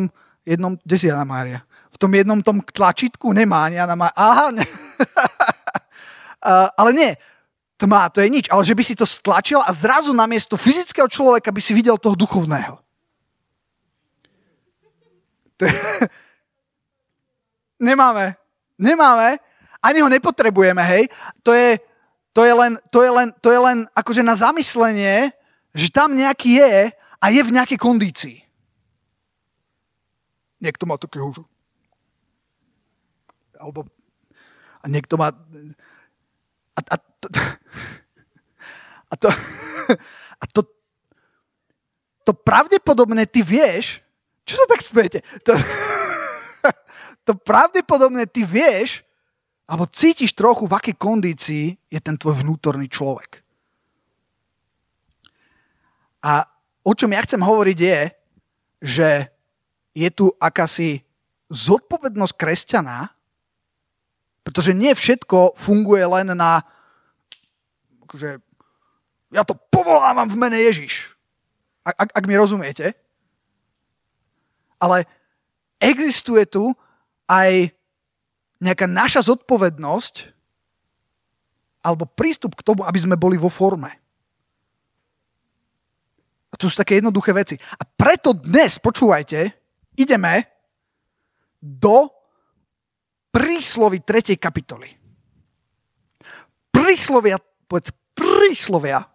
jednom, 0.45 0.77
kde 0.83 0.95
si 0.99 1.11
Anna 1.11 1.23
Mária? 1.23 1.59
V 1.93 1.97
tom 1.97 2.11
jednom 2.13 2.39
tom 2.41 2.61
tlačítku 2.61 3.33
nemá 3.33 3.65
ani 3.67 3.79
Anna 3.79 3.95
Mária. 3.95 4.15
Aha, 4.15 4.51
ne. 4.51 4.65
uh, 6.43 6.67
ale 6.79 6.89
nie, 6.93 7.11
tma, 7.79 8.09
to 8.09 8.21
je 8.21 8.29
nič. 8.29 8.45
Ale 8.51 8.63
že 8.63 8.75
by 8.75 8.83
si 8.83 8.95
to 8.95 9.07
stlačil 9.07 9.59
a 9.63 9.71
zrazu 9.73 10.13
namiesto 10.13 10.57
fyzického 10.57 11.07
človeka 11.07 11.51
by 11.51 11.61
si 11.61 11.73
videl 11.75 11.97
toho 11.97 12.15
duchovného. 12.15 12.79
Nemáme. 17.83 18.35
Nemáme. 18.79 19.37
Ani 19.83 19.99
ho 19.99 20.07
nepotrebujeme, 20.07 20.83
hej. 20.83 21.11
To 21.43 21.51
je, 21.51 21.79
to 22.31 22.47
je, 22.47 22.53
len, 22.55 22.79
to 22.87 23.03
je, 23.03 23.11
len, 23.11 23.35
to 23.43 23.51
je 23.51 23.59
len 23.59 23.83
akože 23.91 24.23
na 24.23 24.35
zamyslenie, 24.35 25.31
že 25.75 25.87
tam 25.91 26.15
nejaký 26.15 26.63
je 26.63 26.75
a 27.19 27.25
je 27.27 27.41
v 27.43 27.51
nejakej 27.51 27.79
kondícii. 27.79 28.42
Niekto 30.63 30.87
má 30.87 30.95
také 30.95 31.19
húžu. 31.19 31.43
Alebo 33.59 33.83
a 34.83 34.85
niekto 34.91 35.15
má... 35.15 35.31
A, 36.75 36.79
a, 36.79 36.95
to, 36.99 37.27
a 39.11 39.15
to, 39.15 39.27
a 40.43 40.45
to, 40.51 40.61
to 42.27 42.31
pravdepodobne 42.31 43.23
ty 43.27 43.43
vieš, 43.43 44.03
čo 44.43 44.59
sa 44.59 44.65
tak 44.67 44.83
smete? 44.83 45.19
To, 45.47 45.55
to 47.27 47.31
pravdepodobne 47.39 48.27
ty 48.27 48.43
vieš, 48.43 49.07
alebo 49.63 49.87
cítiš 49.87 50.35
trochu, 50.35 50.67
v 50.67 50.75
akej 50.75 50.95
kondícii 50.99 51.65
je 51.87 51.99
ten 52.03 52.19
tvoj 52.19 52.43
vnútorný 52.43 52.91
človek. 52.91 53.39
A 56.23 56.43
o 56.83 56.91
čom 56.91 57.11
ja 57.11 57.23
chcem 57.23 57.39
hovoriť 57.39 57.77
je, 57.79 57.99
že 58.83 59.07
je 59.93 60.09
tu 60.09 60.33
akási 60.41 61.05
zodpovednosť 61.53 62.33
kresťana, 62.33 63.13
pretože 64.43 64.73
nie 64.75 64.91
všetko 64.91 65.55
funguje 65.55 66.03
len 66.03 66.33
na 66.33 66.65
akože, 68.13 68.37
ja 69.33 69.41
to 69.41 69.57
povolávam 69.73 70.29
v 70.29 70.37
mene 70.37 70.59
Ježiš. 70.61 71.17
Ak, 71.81 71.95
ak, 71.97 72.09
ak 72.13 72.23
mi 72.29 72.37
rozumiete. 72.37 72.93
Ale 74.77 75.09
existuje 75.81 76.45
tu 76.45 76.75
aj 77.25 77.73
nejaká 78.61 78.85
naša 78.85 79.25
zodpovednosť 79.25 80.29
alebo 81.83 82.07
prístup 82.07 82.55
k 82.55 82.63
tomu, 82.63 82.85
aby 82.87 82.99
sme 83.01 83.19
boli 83.19 83.35
vo 83.35 83.51
forme. 83.51 83.91
A 86.47 86.55
to 86.55 86.69
sú 86.69 86.77
také 86.79 87.01
jednoduché 87.01 87.33
veci. 87.33 87.57
A 87.57 87.83
preto 87.83 88.31
dnes, 88.31 88.77
počúvajte, 88.79 89.62
ideme 89.97 90.47
do 91.61 92.11
príslovy 93.33 94.03
3. 94.03 94.37
kapitoly. 94.37 94.89
Príslovia, 96.73 97.37
povedz, 97.69 97.93
príslovia, 98.13 99.07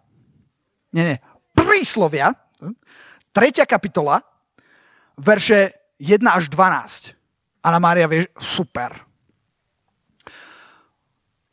nie, 0.91 1.13
nie, 1.13 1.17
príslovia, 1.53 2.33
3. 2.59 3.69
kapitola, 3.69 4.19
verše 5.19 5.77
1 6.01 6.19
až 6.25 6.49
12. 6.49 7.15
Anna 7.63 7.79
Mária, 7.79 8.07
vieš, 8.07 8.31
super. 8.39 8.95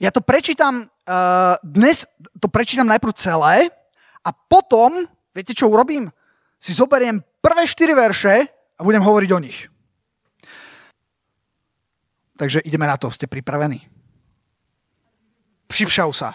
Ja 0.01 0.09
to 0.13 0.23
prečítam, 0.23 0.87
uh, 0.87 1.57
dnes 1.65 2.07
to 2.39 2.49
prečítam 2.49 2.87
najprv 2.87 3.13
celé 3.17 3.69
a 4.23 4.31
potom, 4.31 5.09
viete 5.33 5.57
čo 5.57 5.73
urobím? 5.73 6.09
Si 6.61 6.73
zoberiem 6.73 7.21
prvé 7.41 7.65
štyri 7.69 7.93
verše 7.93 8.56
a 8.79 8.85
budem 8.85 9.03
hovoriť 9.03 9.31
o 9.33 9.43
nich. 9.43 9.59
Takže 12.37 12.61
ideme 12.61 12.85
na 12.87 13.01
to. 13.01 13.09
Ste 13.09 13.27
pripravení? 13.27 13.81
Připšav 15.67 16.13
sa. 16.13 16.31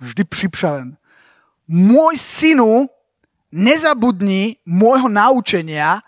Vždy 0.00 0.24
připšaven. 0.24 0.96
Môj 1.68 2.16
synu, 2.16 2.88
nezabudni 3.52 4.60
môjho 4.64 5.08
naučenia 5.08 6.00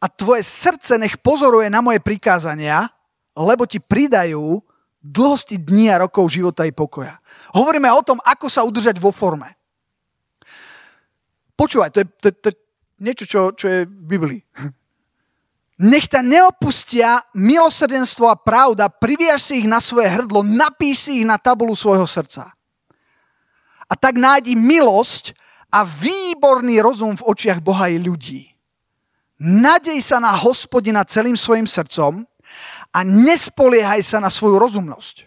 a 0.00 0.06
tvoje 0.08 0.42
srdce 0.42 0.98
nech 0.98 1.16
pozoruje 1.20 1.70
na 1.70 1.80
moje 1.80 2.00
prikázania, 2.00 2.88
lebo 3.36 3.64
ti 3.64 3.80
pridajú 3.80 4.60
dlhosti 5.02 5.58
dní 5.58 5.90
a 5.90 6.00
rokov 6.02 6.30
života 6.30 6.62
i 6.62 6.72
pokoja. 6.72 7.18
Hovoríme 7.56 7.90
o 7.90 8.02
tom, 8.06 8.22
ako 8.22 8.46
sa 8.46 8.62
udržať 8.62 9.02
vo 9.02 9.10
forme. 9.10 9.58
Počúvaj, 11.58 11.90
to 11.90 11.98
je, 12.02 12.06
to 12.22 12.28
to 12.32 12.48
niečo, 13.02 13.26
čo, 13.26 13.40
čo 13.52 13.66
je 13.66 13.80
v 13.84 14.04
Biblii. 14.06 14.40
Nech 15.82 16.06
ťa 16.06 16.22
neopustia 16.22 17.26
milosrdenstvo 17.34 18.30
a 18.30 18.38
pravda, 18.38 18.86
priviaž 18.86 19.50
si 19.50 19.64
ich 19.64 19.68
na 19.68 19.82
svoje 19.82 20.06
hrdlo, 20.06 20.46
napíš 20.46 21.10
si 21.10 21.10
ich 21.20 21.26
na 21.26 21.42
tabulu 21.42 21.74
svojho 21.74 22.06
srdca. 22.06 22.54
A 23.90 23.94
tak 23.98 24.14
nájdi 24.14 24.54
milosť 24.54 25.34
a 25.72 25.82
výborný 25.82 26.78
rozum 26.78 27.18
v 27.18 27.26
očiach 27.26 27.58
Boha 27.58 27.90
i 27.90 27.98
ľudí. 27.98 28.52
Nadej 29.42 29.98
sa 30.04 30.22
na 30.22 30.30
hospodina 30.38 31.02
celým 31.02 31.34
svojim 31.34 31.66
srdcom 31.66 32.22
a 32.94 32.98
nespoliehaj 33.02 34.04
sa 34.04 34.22
na 34.22 34.30
svoju 34.30 34.60
rozumnosť. 34.60 35.26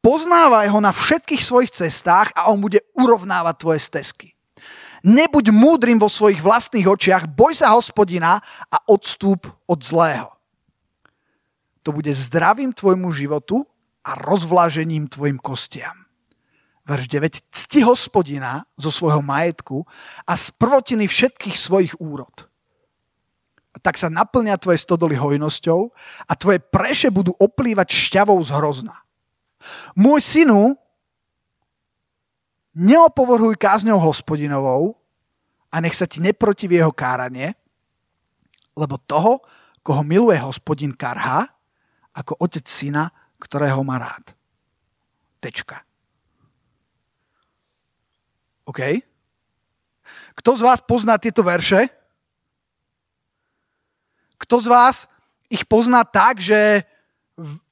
Poznávaj 0.00 0.70
ho 0.70 0.78
na 0.78 0.94
všetkých 0.94 1.42
svojich 1.42 1.74
cestách 1.74 2.30
a 2.32 2.46
on 2.54 2.62
bude 2.62 2.78
urovnávať 2.94 3.54
tvoje 3.58 3.80
stezky. 3.82 4.35
Nebuď 5.04 5.52
múdrym 5.52 5.98
vo 6.00 6.08
svojich 6.08 6.40
vlastných 6.40 6.88
očiach, 6.88 7.28
boj 7.28 7.56
sa 7.56 7.72
hospodina 7.76 8.40
a 8.70 8.76
odstúp 8.88 9.48
od 9.68 9.80
zlého. 9.82 10.32
To 11.84 11.94
bude 11.94 12.10
zdravým 12.10 12.72
tvojmu 12.72 13.12
životu 13.12 13.66
a 14.02 14.16
rozvlážením 14.16 15.06
tvojim 15.10 15.38
kostiam. 15.38 16.06
Verš 16.86 17.06
9. 17.10 17.50
Cti 17.50 17.82
hospodina 17.82 18.62
zo 18.78 18.94
svojho 18.94 19.22
majetku 19.22 19.82
a 20.22 20.32
z 20.38 20.54
prvotiny 20.54 21.10
všetkých 21.10 21.56
svojich 21.58 21.98
úrod 21.98 22.46
tak 23.86 24.00
sa 24.00 24.08
naplnia 24.08 24.56
tvoje 24.58 24.80
stodoly 24.80 25.14
hojnosťou 25.14 25.80
a 26.26 26.32
tvoje 26.34 26.58
preše 26.58 27.12
budú 27.12 27.36
oplývať 27.36 27.92
šťavou 27.92 28.40
z 28.42 28.50
hrozna. 28.50 28.96
Môj 29.94 30.20
synu, 30.22 30.74
neopovrhuj 32.76 33.56
kázňou 33.56 33.96
hospodinovou 33.96 34.92
a 35.72 35.80
nech 35.80 35.96
sa 35.96 36.04
ti 36.04 36.20
neprotiví 36.20 36.76
jeho 36.76 36.92
káranie, 36.92 37.56
lebo 38.76 39.00
toho, 39.00 39.40
koho 39.80 40.04
miluje 40.04 40.36
hospodin 40.36 40.92
karha, 40.92 41.48
ako 42.12 42.36
otec 42.36 42.68
syna, 42.68 43.08
ktorého 43.40 43.80
má 43.80 43.96
rád. 43.96 44.36
Tečka. 45.40 45.80
OK? 48.68 49.00
Kto 50.36 50.50
z 50.56 50.62
vás 50.64 50.80
pozná 50.84 51.16
tieto 51.16 51.40
verše? 51.40 51.88
Kto 54.36 54.60
z 54.60 54.68
vás 54.68 55.08
ich 55.48 55.64
pozná 55.64 56.04
tak, 56.04 56.44
že 56.44 56.84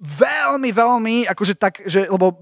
veľmi, 0.01 0.71
veľmi, 0.73 1.17
akože 1.29 1.55
tak, 1.57 1.85
že, 1.85 2.09
lebo 2.09 2.41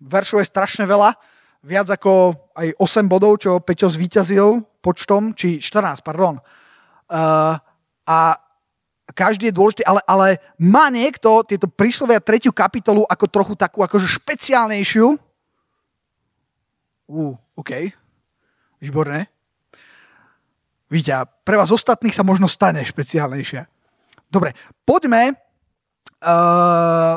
veršov 0.00 0.42
je 0.42 0.50
strašne 0.50 0.84
veľa, 0.86 1.14
viac 1.60 1.88
ako 1.92 2.32
aj 2.56 2.72
8 2.80 3.04
bodov, 3.08 3.40
čo 3.40 3.60
Peťo 3.60 3.92
zvíťazil 3.92 4.64
počtom, 4.80 5.36
či 5.36 5.60
14, 5.60 6.00
pardon. 6.00 6.40
Uh, 7.10 7.56
a 8.08 8.18
každý 9.12 9.50
je 9.50 9.58
dôležitý, 9.58 9.82
ale, 9.84 10.00
ale 10.06 10.28
má 10.56 10.88
niekto 10.88 11.42
tieto 11.44 11.66
príslovia 11.68 12.22
tretiu 12.22 12.54
kapitolu 12.54 13.04
ako 13.04 13.24
trochu 13.28 13.54
takú 13.58 13.82
akože 13.84 14.06
špeciálnejšiu? 14.08 15.18
Uh, 17.10 17.34
OK. 17.58 17.90
Výborné. 18.80 19.28
Víte, 20.90 21.12
pre 21.46 21.54
vás 21.54 21.70
ostatných 21.70 22.16
sa 22.16 22.26
možno 22.26 22.50
stane 22.50 22.82
špeciálnejšia. 22.82 23.62
Dobre, 24.30 24.54
poďme 24.86 25.34
uh, 25.34 27.14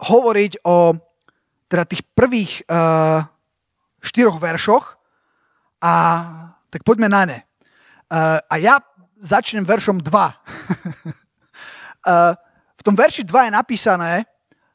hovoriť 0.00 0.52
o 0.64 0.96
teda 1.72 1.84
tých 1.88 2.04
prvých 2.12 2.68
uh, 2.68 3.24
štyroch 4.02 4.42
veršoch 4.42 4.98
a 5.78 5.94
tak 6.68 6.82
poďme 6.82 7.08
na 7.08 7.22
ne. 7.24 7.38
Uh, 8.12 8.42
a 8.44 8.54
ja 8.58 8.82
začnem 9.16 9.64
veršom 9.64 10.02
2. 10.02 10.10
uh, 10.10 10.30
v 12.78 12.82
tom 12.82 12.94
verši 12.98 13.22
2 13.24 13.48
je 13.48 13.52
napísané, 13.54 14.12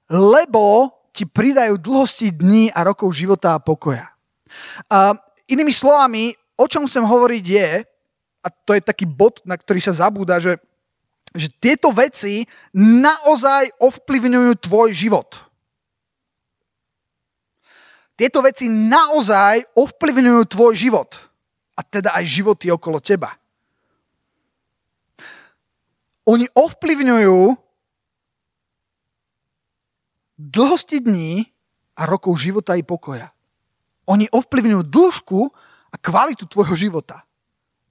lebo 0.07 0.89
ti 1.11 1.27
pridajú 1.27 1.81
dlhosti 1.81 2.31
dní 2.31 2.71
a 2.71 2.85
rokov 2.87 3.11
života 3.11 3.57
a 3.57 3.61
pokoja. 3.63 4.07
Uh, 4.87 5.17
inými 5.49 5.73
slovami, 5.75 6.31
o 6.55 6.65
čom 6.69 6.87
chcem 6.87 7.03
hovoriť 7.03 7.43
je, 7.43 7.69
a 8.43 8.47
to 8.63 8.71
je 8.77 8.81
taký 8.85 9.03
bod, 9.03 9.43
na 9.43 9.59
ktorý 9.59 9.83
sa 9.83 9.91
zabúda, 9.91 10.39
že, 10.39 10.55
že 11.35 11.51
tieto 11.59 11.91
veci 11.91 12.47
naozaj 12.77 13.75
ovplyvňujú 13.81 14.51
tvoj 14.63 14.89
život. 14.95 15.46
Tieto 18.17 18.41
veci 18.41 18.65
naozaj 18.65 19.77
ovplyvňujú 19.77 20.41
tvoj 20.49 20.73
život. 20.73 21.13
A 21.77 21.85
teda 21.85 22.17
aj 22.17 22.25
životy 22.25 22.73
okolo 22.73 22.97
teba. 22.97 23.37
Oni 26.25 26.49
ovplyvňujú 26.49 27.39
dlhosti 30.37 30.97
dní 30.97 31.45
a 31.93 32.09
rokov 32.09 32.41
života 32.41 32.73
i 32.73 32.81
pokoja. 32.81 33.29
Oni 34.09 34.25
ovplyvňujú 34.25 34.81
dĺžku 34.89 35.39
a 35.93 35.95
kvalitu 36.01 36.49
tvojho 36.49 36.73
života. 36.73 37.21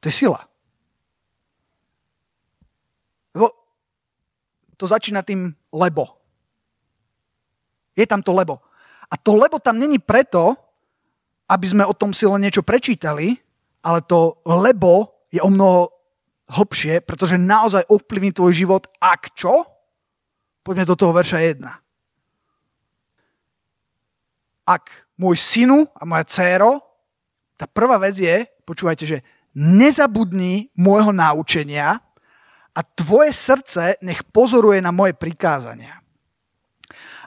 To 0.02 0.10
je 0.10 0.14
sila. 0.26 0.42
Lebo 3.30 3.54
to 4.74 4.84
začína 4.90 5.22
tým 5.22 5.54
lebo. 5.70 6.18
Je 7.94 8.04
tam 8.10 8.20
to 8.20 8.34
lebo. 8.34 8.58
A 9.10 9.14
to 9.14 9.38
lebo 9.38 9.58
tam 9.62 9.78
není 9.78 9.98
preto, 10.02 10.54
aby 11.46 11.66
sme 11.66 11.84
o 11.86 11.94
tom 11.94 12.10
si 12.10 12.26
len 12.26 12.42
niečo 12.42 12.66
prečítali, 12.66 13.38
ale 13.86 14.02
to 14.02 14.42
lebo 14.42 15.22
je 15.30 15.38
o 15.38 15.50
mnoho 15.50 15.90
hlbšie, 16.50 17.02
pretože 17.02 17.38
naozaj 17.38 17.86
ovplyvní 17.86 18.34
tvoj 18.34 18.52
život. 18.54 18.82
Ak 18.98 19.34
čo? 19.34 19.66
Poďme 20.66 20.86
do 20.86 20.98
toho 20.98 21.14
verša 21.14 21.38
1. 21.38 21.62
Ak 24.66 24.90
môj 25.14 25.38
synu 25.38 25.86
a 25.94 26.02
moja 26.02 26.26
dcéro, 26.26 26.82
tá 27.54 27.70
prvá 27.70 28.02
vec 28.02 28.18
je, 28.18 28.42
počúvajte, 28.66 29.04
že 29.06 29.22
nezabudni 29.54 30.74
môjho 30.74 31.14
naučenia 31.14 32.02
a 32.76 32.80
tvoje 32.82 33.32
srdce 33.32 33.96
nech 34.02 34.20
pozoruje 34.28 34.82
na 34.82 34.92
moje 34.92 35.16
prikázania. 35.16 36.02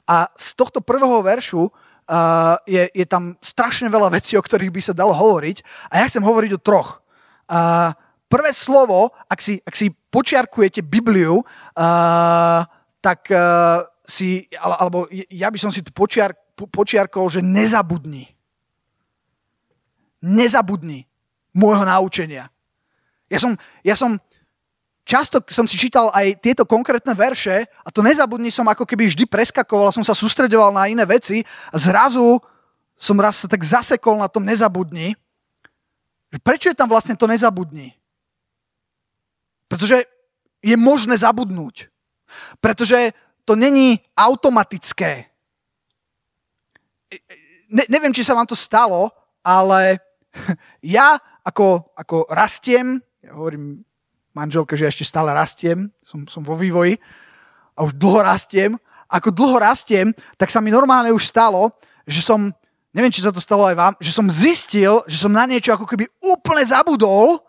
A 0.10 0.25
z 0.34 0.58
tohto 0.58 0.82
prvého 0.82 1.22
veršu 1.22 1.70
uh, 1.70 2.58
je, 2.66 2.89
je 2.89 3.06
tam 3.06 3.38
strašne 3.38 3.94
veľa 3.94 4.10
vecí, 4.10 4.34
o 4.34 4.42
ktorých 4.42 4.74
by 4.74 4.82
sa 4.82 4.98
dalo 4.98 5.13
hovoriť. 5.13 5.62
A 5.94 6.01
ja 6.01 6.10
chcem 6.10 6.25
hovoriť 6.25 6.51
o 6.58 6.63
troch. 6.63 7.06
Uh, 7.46 7.94
prvé 8.25 8.50
slovo, 8.58 9.13
ak 9.30 9.38
si, 9.38 9.62
ak 9.62 9.78
si 9.78 9.94
počiarkujete 9.94 10.82
Bibliu, 10.82 11.46
uh, 11.46 12.62
tak 13.06 13.30
uh, 13.30 13.86
si, 14.10 14.50
alebo 14.58 15.06
ja 15.30 15.54
by 15.54 15.58
som 15.62 15.70
si 15.70 15.86
tu 15.86 15.94
počiar, 15.94 16.34
počiarkol, 16.58 17.30
že 17.30 17.46
nezabudni. 17.46 18.25
Nezabudni 20.25 21.06
môjho 21.54 21.86
naučenia. 21.86 22.50
Ja 23.30 23.38
som, 23.38 23.54
ja 23.86 23.94
som 23.94 24.18
často 25.10 25.42
som 25.50 25.66
si 25.66 25.74
čítal 25.74 26.13
aj 26.13 26.38
tieto 26.38 26.70
konkrétne 26.70 27.18
verše 27.18 27.66
a 27.82 27.89
to 27.89 28.06
nezabudni 28.06 28.54
som 28.54 28.70
ako 28.70 28.86
keby 28.86 29.10
vždy 29.10 29.25
preskakoval, 29.25 29.89
som 29.89 30.06
sa 30.06 30.13
sústredoval 30.13 30.70
na 30.70 30.86
iné 30.86 31.01
veci 31.10 31.42
a 31.74 31.75
zrazu 31.82 32.38
som 32.94 33.18
raz 33.18 33.42
sa 33.42 33.50
tak 33.50 33.66
zasekol 33.66 34.22
na 34.22 34.30
tom 34.30 34.46
nezabudni. 34.46 35.18
Prečo 36.46 36.70
je 36.70 36.78
tam 36.78 36.94
vlastne 36.94 37.18
to 37.18 37.25
nezabudni? 37.25 37.98
Pretože 39.66 40.06
je 40.62 40.76
možné 40.78 41.17
zabudnúť. 41.17 41.89
Pretože 42.62 43.17
to 43.50 43.58
není 43.58 43.98
automatické. 44.13 45.26
Ne, 47.74 47.84
neviem, 47.89 48.13
či 48.13 48.22
sa 48.22 48.38
vám 48.38 48.45
to 48.45 48.54
stalo, 48.54 49.10
ale 49.41 49.98
ja 50.86 51.17
ako, 51.41 51.98
ako 51.98 52.30
rastiem, 52.30 53.02
ja 53.26 53.34
hovorím 53.34 53.82
manželke, 54.34 54.78
že 54.78 54.89
ešte 54.89 55.06
stále 55.06 55.34
rastiem, 55.34 55.89
som, 56.06 56.26
som 56.30 56.42
vo 56.46 56.54
vývoji 56.56 56.98
a 57.74 57.86
už 57.88 57.96
dlho 57.96 58.22
rastiem. 58.24 58.76
Ako 59.10 59.34
dlho 59.34 59.58
rastiem, 59.58 60.13
tak 60.38 60.54
sa 60.54 60.62
mi 60.62 60.70
normálne 60.70 61.10
už 61.10 61.26
stalo, 61.26 61.74
že 62.06 62.22
som, 62.22 62.54
neviem, 62.94 63.10
či 63.10 63.26
sa 63.26 63.34
to 63.34 63.42
stalo 63.42 63.65
aj 63.65 63.76
vám, 63.76 63.94
že 63.98 64.13
som 64.13 64.30
zistil, 64.30 65.02
že 65.10 65.18
som 65.18 65.34
na 65.34 65.50
niečo 65.50 65.74
ako 65.74 65.89
keby 65.89 66.06
úplne 66.22 66.62
zabudol 66.62 67.42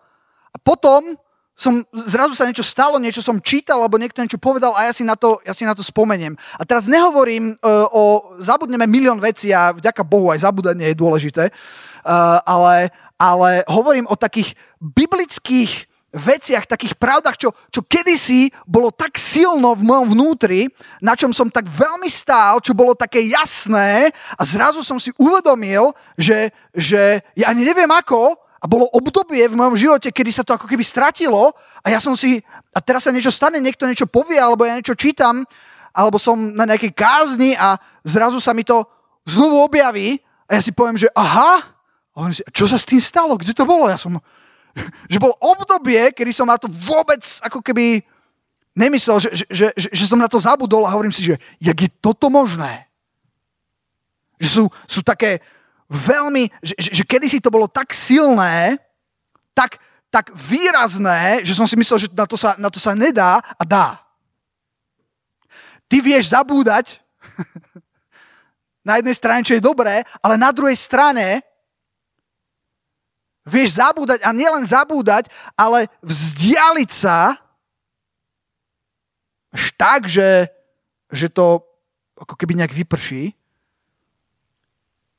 a 0.50 0.56
potom 0.56 1.16
som, 1.60 1.84
zrazu 1.92 2.32
sa 2.32 2.48
niečo 2.48 2.64
stalo, 2.64 2.96
niečo 2.96 3.20
som 3.20 3.36
čítal, 3.36 3.84
alebo 3.84 4.00
niekto 4.00 4.24
niečo 4.24 4.40
povedal 4.40 4.72
a 4.72 4.88
ja 4.88 4.96
si 4.96 5.04
na 5.04 5.12
to, 5.12 5.36
ja 5.44 5.52
si 5.52 5.68
na 5.68 5.76
to 5.76 5.84
spomeniem. 5.84 6.32
A 6.56 6.64
teraz 6.64 6.88
nehovorím 6.88 7.52
uh, 7.60 7.84
o, 7.92 8.02
zabudneme 8.40 8.88
milión 8.88 9.20
vecí 9.20 9.52
a 9.52 9.76
vďaka 9.76 10.00
Bohu 10.00 10.32
aj 10.32 10.48
zabudanie 10.48 10.88
je 10.88 10.96
dôležité, 10.96 11.52
uh, 11.52 12.40
ale, 12.48 12.88
ale 13.20 13.60
hovorím 13.68 14.08
o 14.08 14.16
takých 14.16 14.56
biblických 14.80 15.89
veciach, 16.10 16.66
takých 16.66 16.98
pravdách, 16.98 17.38
čo, 17.38 17.48
čo 17.70 17.80
kedysi 17.86 18.50
bolo 18.66 18.90
tak 18.90 19.14
silno 19.14 19.78
v 19.78 19.86
mojom 19.86 20.06
vnútri, 20.14 20.66
na 20.98 21.14
čom 21.14 21.30
som 21.30 21.46
tak 21.46 21.70
veľmi 21.70 22.10
stál, 22.10 22.58
čo 22.58 22.74
bolo 22.74 22.98
také 22.98 23.22
jasné 23.30 24.10
a 24.34 24.42
zrazu 24.42 24.82
som 24.82 24.98
si 24.98 25.14
uvedomil, 25.18 25.94
že, 26.18 26.50
že 26.74 27.22
ja 27.38 27.54
ani 27.54 27.62
neviem 27.62 27.90
ako, 27.90 28.34
a 28.60 28.68
bolo 28.68 28.92
obdobie 28.92 29.40
v 29.48 29.56
mojom 29.56 29.72
živote, 29.72 30.12
kedy 30.12 30.30
sa 30.36 30.44
to 30.44 30.52
ako 30.52 30.68
keby 30.68 30.84
stratilo 30.84 31.56
a 31.80 31.86
ja 31.88 31.96
som 31.96 32.12
si, 32.12 32.44
a 32.76 32.78
teraz 32.84 33.08
sa 33.08 33.14
niečo 33.14 33.32
stane, 33.32 33.56
niekto 33.56 33.88
niečo 33.88 34.04
povie, 34.04 34.36
alebo 34.36 34.68
ja 34.68 34.76
niečo 34.76 34.92
čítam, 34.92 35.48
alebo 35.96 36.20
som 36.20 36.36
na 36.36 36.68
nejakej 36.68 36.92
kázni 36.92 37.56
a 37.56 37.80
zrazu 38.04 38.36
sa 38.36 38.52
mi 38.52 38.60
to 38.60 38.84
znovu 39.24 39.64
objaví 39.64 40.20
a 40.44 40.60
ja 40.60 40.62
si 40.62 40.76
poviem, 40.76 41.00
že 41.00 41.08
aha, 41.16 41.72
a 42.10 42.18
si, 42.36 42.44
čo 42.52 42.68
sa 42.68 42.76
s 42.76 42.84
tým 42.84 43.00
stalo, 43.00 43.38
kde 43.40 43.56
to 43.56 43.64
bolo? 43.64 43.88
Ja 43.88 43.96
som, 43.96 44.20
že 45.12 45.22
bolo 45.22 45.34
obdobie, 45.40 46.12
kedy 46.14 46.32
som 46.34 46.48
na 46.48 46.58
to 46.58 46.68
vôbec 46.86 47.22
ako 47.42 47.60
keby 47.60 48.02
nemyslel, 48.74 49.18
že, 49.18 49.30
že, 49.50 49.66
že, 49.74 49.88
že 49.90 50.04
som 50.06 50.18
na 50.18 50.30
to 50.30 50.38
zabudol 50.38 50.86
a 50.86 50.94
hovorím 50.94 51.12
si, 51.12 51.26
že 51.26 51.36
jak 51.58 51.78
je 51.78 51.90
toto 52.00 52.30
možné? 52.30 52.86
Že 54.40 54.48
sú, 54.48 54.64
sú 54.88 55.00
také, 55.04 55.42
veľmi, 55.90 56.46
že, 56.62 56.74
že, 56.78 56.90
že 57.02 57.04
kedysi 57.04 57.42
to 57.42 57.50
bolo 57.50 57.66
tak 57.66 57.90
silné, 57.90 58.78
tak, 59.50 59.82
tak 60.06 60.30
výrazné, 60.30 61.42
že 61.42 61.58
som 61.58 61.66
si 61.66 61.74
myslel, 61.74 62.06
že 62.06 62.08
na 62.14 62.24
to, 62.30 62.38
sa, 62.38 62.54
na 62.56 62.70
to 62.70 62.78
sa 62.78 62.94
nedá 62.94 63.42
a 63.58 63.62
dá. 63.66 63.98
Ty 65.90 65.98
vieš 65.98 66.30
zabúdať 66.30 67.02
na 68.86 69.02
jednej 69.02 69.16
strane, 69.18 69.42
čo 69.42 69.58
je 69.58 69.66
dobré, 69.66 70.06
ale 70.22 70.38
na 70.38 70.54
druhej 70.54 70.78
strane 70.78 71.42
vieš 73.44 73.80
zabúdať 73.80 74.20
a 74.22 74.30
nielen 74.36 74.64
zabúdať, 74.66 75.28
ale 75.56 75.88
vzdialiť 76.04 76.90
sa 76.90 77.36
až 79.50 79.64
tak, 79.74 80.06
že, 80.06 80.46
že 81.10 81.26
to 81.26 81.64
ako 82.14 82.34
keby 82.36 82.54
nejak 82.54 82.76
vyprší 82.76 83.34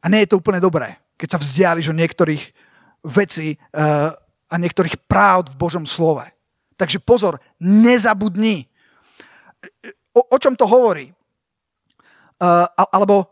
a 0.01 0.05
nie 0.07 0.23
je 0.23 0.29
to 0.31 0.39
úplne 0.39 0.62
dobré, 0.62 0.97
keď 1.17 1.38
sa 1.38 1.41
vzdiališ 1.41 1.91
od 1.91 1.99
niektorých 1.99 2.43
vecí 3.01 3.57
uh, 3.57 4.13
a 4.47 4.55
niektorých 4.55 5.10
práv 5.10 5.49
v 5.51 5.57
Božom 5.57 5.86
slove. 5.89 6.23
Takže 6.77 7.01
pozor, 7.01 7.41
nezabudni. 7.62 8.69
O, 10.13 10.21
o 10.21 10.38
čom 10.38 10.57
to 10.57 10.65
hovorí? 10.65 11.13
Uh, 12.41 12.65
alebo 12.89 13.29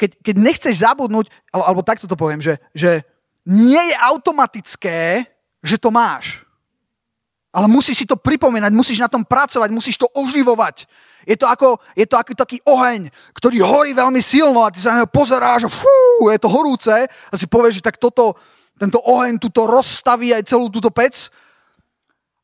keď, 0.00 0.16
keď 0.20 0.34
nechceš 0.36 0.74
zabudnúť, 0.84 1.28
alebo, 1.52 1.64
alebo 1.64 1.82
takto 1.84 2.08
to 2.08 2.16
poviem, 2.16 2.40
že, 2.40 2.60
že 2.72 3.04
nie 3.46 3.94
je 3.94 3.96
automatické, 3.96 5.24
že 5.62 5.78
to 5.78 5.94
máš. 5.94 6.46
Ale 7.56 7.72
musíš 7.72 8.04
si 8.04 8.06
to 8.06 8.20
pripomínať, 8.20 8.68
musíš 8.74 9.00
na 9.00 9.08
tom 9.08 9.24
pracovať, 9.24 9.72
musíš 9.72 9.96
to 9.96 10.10
oživovať. 10.12 10.84
Je 11.24 11.40
to 11.40 11.48
ako, 11.48 11.80
je 11.96 12.04
to 12.04 12.20
ako 12.20 12.36
taký 12.36 12.60
oheň, 12.68 13.08
ktorý 13.32 13.64
horí 13.64 13.90
veľmi 13.96 14.20
silno 14.20 14.60
a 14.60 14.68
ty 14.68 14.78
sa 14.78 14.92
na 14.92 15.02
neho 15.02 15.08
pozeráš 15.08 15.64
a 15.64 15.72
fú, 15.72 16.28
je 16.28 16.38
to 16.38 16.52
horúce 16.52 16.92
a 16.92 17.34
si 17.34 17.48
povieš, 17.48 17.80
že 17.80 17.86
tak 17.88 17.96
toto, 17.96 18.36
tento 18.76 19.00
oheň 19.00 19.40
tuto 19.40 19.64
rozstaví 19.64 20.36
aj 20.36 20.46
celú 20.46 20.68
túto 20.68 20.92
pec. 20.92 21.32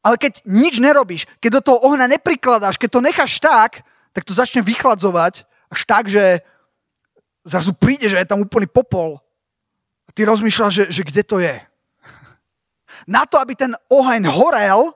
Ale 0.03 0.19
keď 0.19 0.43
nič 0.49 0.83
nerobíš, 0.83 1.31
keď 1.39 1.63
do 1.63 1.63
toho 1.63 1.79
ohňa 1.87 2.11
neprikladáš, 2.11 2.75
keď 2.75 2.91
to 2.91 3.07
necháš 3.07 3.33
tak, 3.39 3.87
tak 4.11 4.27
to 4.27 4.35
začne 4.35 4.65
vychladzovať 4.67 5.47
až 5.71 5.81
tak, 5.87 6.11
že 6.11 6.43
zrazu 7.47 7.71
príde, 7.71 8.11
že 8.11 8.19
je 8.19 8.27
tam 8.27 8.43
úplný 8.43 8.67
popol. 8.67 9.22
Ty 10.13 10.21
rozmýšľaš, 10.29 10.73
že, 10.73 10.85
že 10.91 11.03
kde 11.03 11.23
to 11.25 11.37
je. 11.41 11.57
Na 13.09 13.25
to, 13.25 13.41
aby 13.41 13.57
ten 13.57 13.73
oheň 13.89 14.29
horel, 14.29 14.93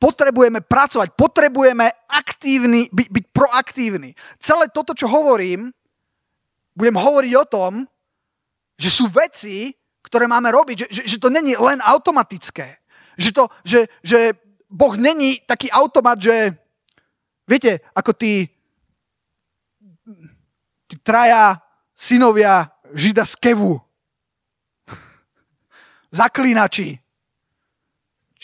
potrebujeme 0.00 0.64
pracovať, 0.64 1.12
potrebujeme 1.12 1.92
aktívny, 2.08 2.88
byť, 2.88 3.08
byť 3.12 3.24
proaktívny. 3.36 4.16
Celé 4.40 4.72
toto, 4.72 4.96
čo 4.96 5.04
hovorím, 5.06 5.68
budem 6.72 6.96
hovoriť 6.96 7.32
o 7.36 7.44
tom, 7.44 7.72
že 8.80 8.88
sú 8.88 9.12
veci, 9.12 9.76
ktoré 10.00 10.24
máme 10.24 10.48
robiť, 10.48 10.76
že, 10.80 10.86
že, 10.88 11.02
že 11.04 11.16
to 11.20 11.28
není 11.28 11.52
len 11.52 11.84
automatické. 11.84 12.80
Že, 13.20 13.30
to, 13.36 13.44
že, 13.60 13.80
že 14.00 14.32
Boh 14.72 14.96
není 14.96 15.44
taký 15.44 15.68
automat, 15.68 16.16
že 16.16 16.56
viete, 17.44 17.84
ako 17.92 18.16
tí, 18.16 18.48
tí 20.88 20.96
traja 21.04 21.60
synovia 21.92 22.72
žida 22.94 23.24
z 23.26 23.34
Kevu, 23.38 23.80
zaklínači, 26.10 26.98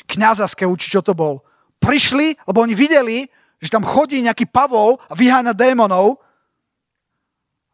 kniaza 0.07 0.47
z 0.47 0.55
Kevu, 0.55 0.75
či 0.79 0.89
čo 0.91 1.03
to 1.03 1.13
bol, 1.13 1.43
prišli, 1.83 2.39
lebo 2.47 2.63
oni 2.63 2.75
videli, 2.79 3.27
že 3.59 3.73
tam 3.73 3.83
chodí 3.83 4.23
nejaký 4.23 4.47
Pavol 4.47 4.99
a 5.11 5.15
vyháňa 5.19 5.53
démonov. 5.57 6.23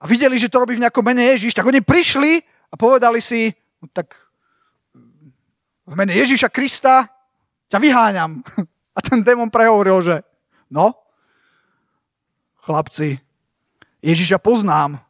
A 0.03 0.05
videli, 0.09 0.35
že 0.35 0.51
to 0.51 0.63
robí 0.63 0.75
v 0.75 0.83
nejakom 0.83 1.05
mene 1.05 1.23
Ježiš, 1.37 1.55
tak 1.55 1.69
oni 1.69 1.79
prišli 1.79 2.43
a 2.73 2.75
povedali 2.75 3.23
si, 3.23 3.55
no 3.79 3.87
tak 3.93 4.19
v 5.87 5.95
mene 5.95 6.17
Ježiša 6.17 6.51
Krista 6.51 7.07
ťa 7.71 7.79
vyháňam. 7.79 8.43
A 8.97 9.01
ten 9.01 9.25
démon 9.25 9.49
prehovoril, 9.49 10.05
že 10.05 10.21
no, 10.69 10.93
chlapci, 12.61 13.17
Ježiša 14.05 14.37
poznám, 14.37 15.01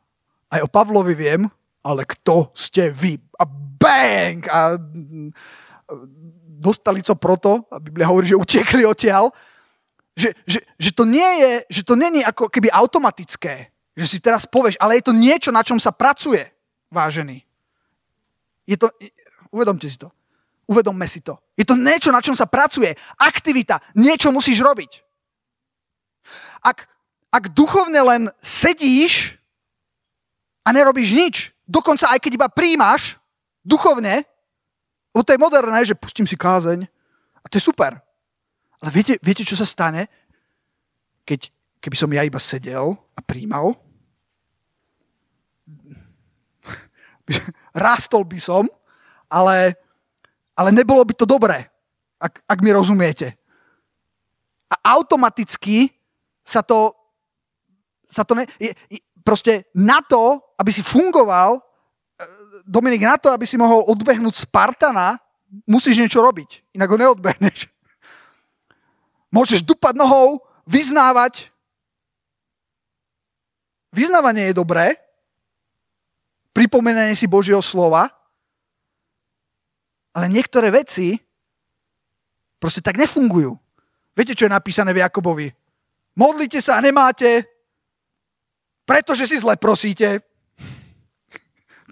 aj 0.52 0.60
o 0.60 0.68
Pavlovi 0.68 1.16
viem, 1.16 1.48
ale 1.80 2.04
kto 2.04 2.52
ste 2.52 2.92
vy? 2.92 3.16
A 3.40 3.48
bang! 3.80 4.44
A 4.52 4.76
dostali 6.62 7.02
co 7.02 7.16
proto, 7.16 7.66
a 7.72 7.80
Biblia 7.80 8.06
hovorí, 8.06 8.30
že 8.30 8.38
utekli 8.38 8.86
odtiaľ, 8.86 9.32
že, 10.12 10.36
že, 10.44 10.60
že 10.76 10.90
to 10.92 11.08
nie 11.08 11.26
je, 11.40 11.80
že 11.80 11.82
to 11.88 11.96
není 11.96 12.20
ako 12.20 12.52
keby 12.52 12.68
automatické, 12.68 13.72
že 13.96 14.06
si 14.06 14.20
teraz 14.20 14.44
povieš, 14.44 14.76
ale 14.76 15.00
je 15.00 15.04
to 15.08 15.16
niečo, 15.16 15.50
na 15.50 15.64
čom 15.64 15.80
sa 15.80 15.90
pracuje, 15.90 16.44
vážený. 16.92 17.40
Je 18.68 18.76
to, 18.76 18.92
uvedomte 19.50 19.88
si 19.88 19.98
to. 19.98 20.12
Uvedomme 20.70 21.04
si 21.10 21.20
to. 21.20 21.42
Je 21.58 21.66
to 21.66 21.74
niečo, 21.74 22.14
na 22.14 22.22
čom 22.22 22.38
sa 22.38 22.46
pracuje. 22.46 22.94
Aktivita. 23.18 23.82
Niečo 23.98 24.30
musíš 24.30 24.62
robiť. 24.62 25.02
Ak, 26.62 26.86
ak 27.34 27.50
duchovne 27.50 27.98
len 27.98 28.22
sedíš 28.38 29.41
a 30.62 30.68
nerobíš 30.70 31.10
nič, 31.14 31.36
dokonca 31.66 32.10
aj 32.10 32.18
keď 32.22 32.32
iba 32.38 32.48
príjmaš 32.48 33.18
duchovne, 33.66 34.22
lebo 35.12 35.22
to 35.26 35.34
je 35.34 35.42
moderné, 35.42 35.78
že 35.84 35.98
pustím 35.98 36.26
si 36.26 36.38
kázeň 36.38 36.86
a 37.42 37.46
to 37.50 37.58
je 37.58 37.66
super. 37.66 38.00
Ale 38.82 38.90
viete, 38.90 39.18
viete 39.22 39.46
čo 39.46 39.54
sa 39.54 39.66
stane, 39.66 40.08
keď, 41.22 41.50
keby 41.78 41.96
som 41.98 42.10
ja 42.10 42.26
iba 42.26 42.38
sedel 42.42 42.98
a 43.14 43.20
príjmal? 43.22 43.78
Rástol 47.86 48.26
by 48.26 48.38
som, 48.42 48.66
ale, 49.30 49.78
ale 50.58 50.70
nebolo 50.74 51.06
by 51.06 51.14
to 51.14 51.26
dobré, 51.28 51.70
ak, 52.18 52.42
ak 52.42 52.58
mi 52.58 52.70
rozumiete. 52.74 53.38
A 54.72 54.98
automaticky 54.98 55.92
sa 56.42 56.64
to, 56.64 56.96
sa 58.10 58.26
to 58.26 58.34
ne, 58.34 58.48
je, 58.58 58.74
proste 59.22 59.70
na 59.76 60.02
to, 60.02 60.42
aby 60.62 60.70
si 60.70 60.86
fungoval, 60.86 61.58
e, 61.58 61.62
Dominik, 62.62 63.02
na 63.02 63.18
to, 63.18 63.34
aby 63.34 63.42
si 63.42 63.58
mohol 63.58 63.82
odbehnúť 63.90 64.46
Spartana, 64.46 65.18
musíš 65.66 65.98
niečo 65.98 66.22
robiť, 66.22 66.70
inak 66.78 66.86
ho 66.86 66.96
neodbehneš. 66.96 67.66
Môžeš 69.34 69.66
dupať 69.66 69.98
nohou, 69.98 70.38
vyznávať. 70.62 71.50
Vyznávanie 73.90 74.54
je 74.54 74.54
dobré, 74.56 74.96
pripomenanie 76.54 77.18
si 77.18 77.26
Božieho 77.26 77.60
slova, 77.60 78.08
ale 80.12 80.28
niektoré 80.28 80.70
veci 80.70 81.16
proste 82.60 82.84
tak 82.84 83.00
nefungujú. 83.00 83.56
Viete, 84.12 84.36
čo 84.36 84.46
je 84.46 84.52
napísané 84.52 84.92
v 84.92 85.02
Jakobovi? 85.02 85.48
Modlite 86.16 86.60
sa 86.60 86.76
a 86.76 86.84
nemáte, 86.84 87.48
pretože 88.84 89.24
si 89.24 89.40
zle 89.40 89.56
prosíte. 89.56 90.20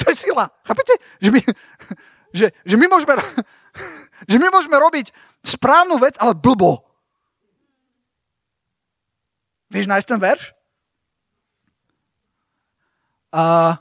To 0.01 0.11
je 0.11 0.17
sila. 0.17 0.49
Chápete? 0.65 0.97
Že 1.21 1.31
my, 1.31 1.41
že, 2.33 2.47
že 2.65 2.75
my, 2.81 2.87
môžeme, 2.89 3.15
že 4.25 4.37
my 4.41 4.49
môžeme 4.49 4.77
robiť 4.81 5.13
správnu 5.45 6.01
vec, 6.01 6.17
ale 6.17 6.33
blbo. 6.33 6.85
Vieš 9.71 9.87
nájsť 9.87 10.09
ten 10.09 10.21
verš? 10.21 10.43
Uh, 13.31 13.79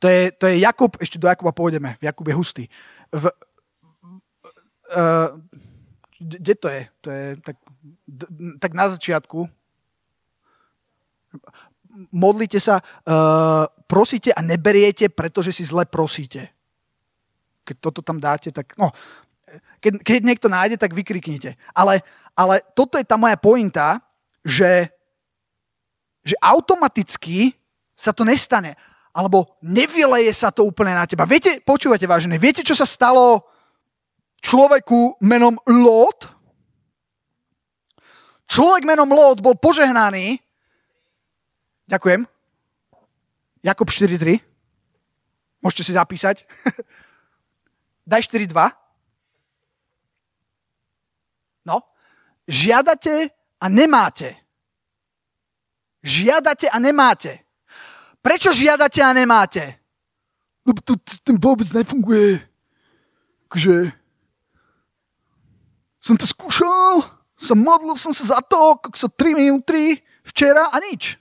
to 0.00 0.08
je, 0.08 0.32
to 0.32 0.44
je 0.48 0.64
Jakub, 0.64 0.96
ešte 0.96 1.20
do 1.20 1.28
Jakuba 1.28 1.52
pôjdeme, 1.52 2.00
Jakub 2.00 2.24
je 2.24 2.34
hustý. 2.34 2.64
V, 3.12 3.28
uh, 4.96 5.36
kde 6.16 6.54
to 6.56 6.68
je? 6.72 6.82
To 7.04 7.08
je 7.12 7.24
tak, 7.44 7.56
tak 8.60 8.72
na 8.72 8.88
začiatku. 8.88 9.44
Modlite 12.10 12.58
sa, 12.58 12.82
uh, 12.82 13.64
prosíte 13.86 14.34
a 14.34 14.42
neberiete, 14.42 15.06
pretože 15.06 15.54
si 15.54 15.62
zle 15.62 15.86
prosíte. 15.86 16.50
Keď 17.62 17.76
toto 17.78 18.02
tam 18.02 18.18
dáte, 18.18 18.50
tak 18.50 18.74
no, 18.74 18.90
keď, 19.78 20.02
keď 20.02 20.20
niekto 20.26 20.48
nájde, 20.50 20.76
tak 20.76 20.92
vykriknite. 20.92 21.54
Ale, 21.70 22.02
ale 22.34 22.60
toto 22.74 22.98
je 22.98 23.06
tá 23.06 23.14
moja 23.14 23.38
pointa, 23.38 24.02
že, 24.42 24.90
že 26.26 26.34
automaticky 26.42 27.54
sa 27.94 28.10
to 28.10 28.26
nestane 28.26 28.74
alebo 29.14 29.54
nevyleje 29.62 30.34
sa 30.34 30.50
to 30.50 30.66
úplne 30.66 30.90
na 30.90 31.06
teba. 31.06 31.22
Viete, 31.22 31.62
počúvate 31.62 32.02
vážené, 32.02 32.34
viete, 32.34 32.66
čo 32.66 32.74
sa 32.74 32.82
stalo 32.82 33.46
človeku 34.42 35.22
menom 35.22 35.54
Lot? 35.70 36.26
Človek 38.50 38.82
menom 38.84 39.08
Lot 39.08 39.40
bol 39.40 39.54
požehnaný. 39.54 40.42
Ďakujem. 41.84 42.24
Jakub 43.64 43.88
4.3. 43.88 44.40
Môžete 45.64 45.82
si 45.84 45.92
zapísať. 45.96 46.44
Daj 48.10 48.28
4.2. 48.28 48.52
No. 51.64 51.80
Žiadate 52.44 53.32
a 53.60 53.66
nemáte. 53.72 54.36
Žiadate 56.04 56.68
a 56.68 56.76
nemáte. 56.76 57.40
Prečo 58.20 58.52
žiadate 58.52 59.00
a 59.00 59.16
nemáte? 59.16 59.80
Lebo 60.68 60.80
to, 60.84 60.96
to, 61.00 61.12
to 61.24 61.30
vôbec 61.40 61.68
nefunguje. 61.72 62.44
Takže 63.48 63.92
som 66.04 66.20
to 66.20 66.28
skúšal, 66.28 67.00
som 67.40 67.56
modlil 67.56 67.96
som 67.96 68.12
sa 68.12 68.36
za 68.36 68.40
to, 68.44 68.76
ako 68.76 68.92
sa 68.92 69.08
3 69.08 69.40
minúty 69.40 70.04
včera 70.20 70.68
a 70.68 70.76
nič. 70.80 71.16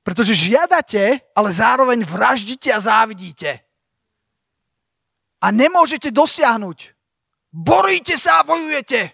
Pretože 0.00 0.32
žiadate, 0.32 1.20
ale 1.36 1.50
zároveň 1.52 2.04
vraždíte 2.04 2.72
a 2.72 2.80
závidíte. 2.80 3.60
A 5.40 5.52
nemôžete 5.52 6.08
dosiahnuť. 6.08 6.96
Boríte 7.52 8.16
sa 8.16 8.40
a 8.40 8.46
vojujete. 8.46 9.12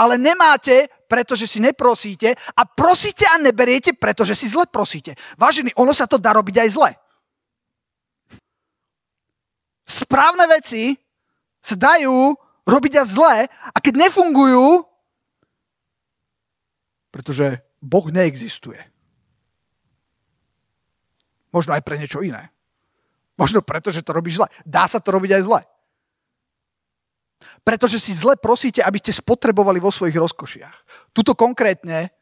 Ale 0.00 0.16
nemáte, 0.16 0.88
pretože 1.08 1.44
si 1.44 1.60
neprosíte 1.60 2.32
a 2.56 2.62
prosíte 2.64 3.28
a 3.28 3.36
neberiete, 3.36 3.92
pretože 3.92 4.32
si 4.32 4.48
zle 4.48 4.64
prosíte. 4.64 5.12
Vážený, 5.36 5.76
ono 5.76 5.92
sa 5.92 6.08
to 6.08 6.16
dá 6.16 6.32
robiť 6.32 6.56
aj 6.64 6.68
zle. 6.72 6.90
Správne 9.84 10.48
veci 10.48 10.96
sa 11.60 11.76
dajú 11.76 12.32
robiť 12.64 12.92
aj 12.96 13.06
zle 13.10 13.36
a 13.50 13.78
keď 13.82 14.08
nefungujú, 14.08 14.86
pretože 17.10 17.58
Boh 17.82 18.06
neexistuje. 18.06 18.89
Možno 21.50 21.74
aj 21.74 21.82
pre 21.82 21.98
niečo 21.98 22.22
iné. 22.22 22.52
Možno 23.34 23.64
preto, 23.64 23.88
že 23.88 24.04
to 24.04 24.12
robíš 24.12 24.42
zle. 24.42 24.48
Dá 24.68 24.84
sa 24.86 25.00
to 25.00 25.16
robiť 25.16 25.40
aj 25.40 25.42
zle. 25.46 25.60
Pretože 27.64 27.96
si 27.96 28.12
zle 28.12 28.36
prosíte, 28.36 28.84
aby 28.84 29.00
ste 29.00 29.16
spotrebovali 29.16 29.80
vo 29.80 29.88
svojich 29.88 30.16
rozkošiach. 30.16 30.76
Tuto 31.16 31.32
konkrétne 31.32 32.12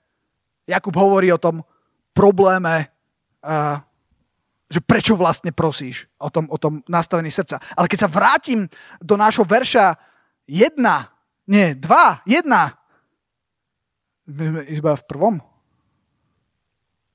Jakub 0.68 0.94
hovorí 0.94 1.32
o 1.34 1.42
tom 1.42 1.66
probléme, 2.14 2.86
uh, 3.42 3.82
že 4.68 4.84
prečo 4.84 5.16
vlastne 5.16 5.48
prosíš 5.50 6.04
o 6.20 6.28
tom, 6.28 6.44
o 6.52 6.60
tom 6.60 6.84
nastavení 6.86 7.32
srdca. 7.32 7.56
Ale 7.74 7.88
keď 7.88 7.98
sa 8.04 8.12
vrátim 8.12 8.68
do 9.00 9.16
nášho 9.16 9.48
verša 9.48 9.96
1, 10.46 10.76
nie, 11.48 11.72
2, 11.74 12.28
1, 12.28 12.44
iba 14.76 14.92
v 14.92 15.02
prvom? 15.08 15.40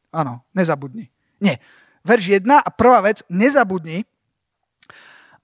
Áno, 0.10 0.42
nezabudni. 0.54 1.10
Nie, 1.38 1.62
verš 2.04 2.44
1 2.44 2.60
a 2.60 2.70
prvá 2.70 3.00
vec, 3.02 3.24
nezabudni, 3.32 4.04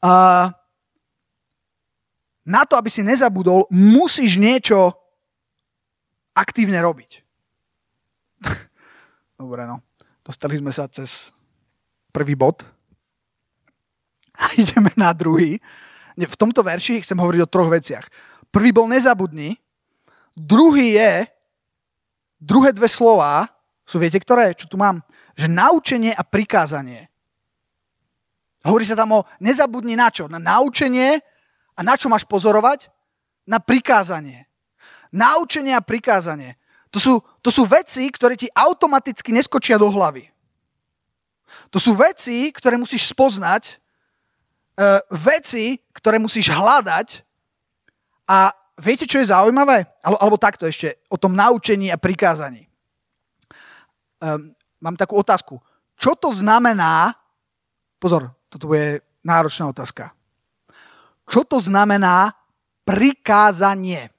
uh, 0.04 0.52
na 2.50 2.62
to, 2.66 2.76
aby 2.76 2.90
si 2.90 3.06
nezabudol, 3.06 3.70
musíš 3.72 4.36
niečo 4.36 4.96
aktívne 6.36 6.80
robiť. 6.82 7.22
Dobre, 9.40 9.64
no. 9.68 9.84
Dostali 10.26 10.62
sme 10.62 10.74
sa 10.74 10.86
cez 10.90 11.34
prvý 12.14 12.34
bod. 12.34 12.62
A 14.40 14.54
ideme 14.62 14.90
na 14.98 15.14
druhý. 15.14 15.62
V 16.20 16.40
tomto 16.40 16.66
verši 16.66 17.00
chcem 17.06 17.16
hovoriť 17.16 17.42
o 17.44 17.52
troch 17.52 17.72
veciach. 17.72 18.06
Prvý 18.50 18.74
bol 18.74 18.90
nezabudni. 18.90 19.56
Druhý 20.36 20.98
je, 20.98 21.28
druhé 22.42 22.74
dve 22.74 22.90
slova 22.90 23.48
sú, 23.90 23.98
viete 23.98 24.22
ktoré, 24.22 24.54
čo 24.54 24.70
tu 24.70 24.78
mám? 24.78 25.02
Že 25.34 25.50
naučenie 25.50 26.14
a 26.14 26.22
prikázanie. 26.22 27.10
Hovorí 28.62 28.86
sa 28.86 28.94
tam 28.94 29.18
o 29.18 29.26
nezabudni 29.42 29.98
na 29.98 30.14
čo? 30.14 30.30
Na 30.30 30.38
naučenie 30.38 31.18
a 31.74 31.82
na 31.82 31.98
čo 31.98 32.06
máš 32.06 32.22
pozorovať? 32.30 32.94
Na 33.50 33.58
prikázanie. 33.58 34.46
Naučenie 35.10 35.74
a 35.74 35.82
prikázanie. 35.82 36.54
To 36.94 37.02
sú, 37.02 37.14
to 37.42 37.50
sú 37.50 37.66
veci, 37.66 38.06
ktoré 38.14 38.38
ti 38.38 38.46
automaticky 38.54 39.34
neskočia 39.34 39.82
do 39.82 39.90
hlavy. 39.90 40.30
To 41.74 41.82
sú 41.82 41.98
veci, 41.98 42.54
ktoré 42.54 42.78
musíš 42.78 43.10
spoznať, 43.10 43.82
uh, 44.78 45.02
veci, 45.18 45.82
ktoré 45.98 46.22
musíš 46.22 46.54
hľadať 46.54 47.26
a 48.30 48.54
viete, 48.78 49.10
čo 49.10 49.18
je 49.18 49.34
zaujímavé? 49.34 49.90
Alebo, 50.06 50.18
alebo 50.22 50.38
takto 50.38 50.70
ešte, 50.70 51.02
o 51.10 51.18
tom 51.18 51.34
naučení 51.34 51.90
a 51.90 51.98
prikázaní. 51.98 52.69
Um, 54.20 54.52
mám 54.84 54.96
takú 55.00 55.16
otázku. 55.20 55.60
Čo 55.96 56.16
to 56.16 56.32
znamená, 56.36 57.16
pozor, 58.00 58.36
toto 58.52 58.68
bude 58.72 59.04
náročná 59.24 59.68
otázka. 59.72 60.12
Čo 61.30 61.44
to 61.48 61.60
znamená 61.60 62.32
prikázanie? 62.84 64.10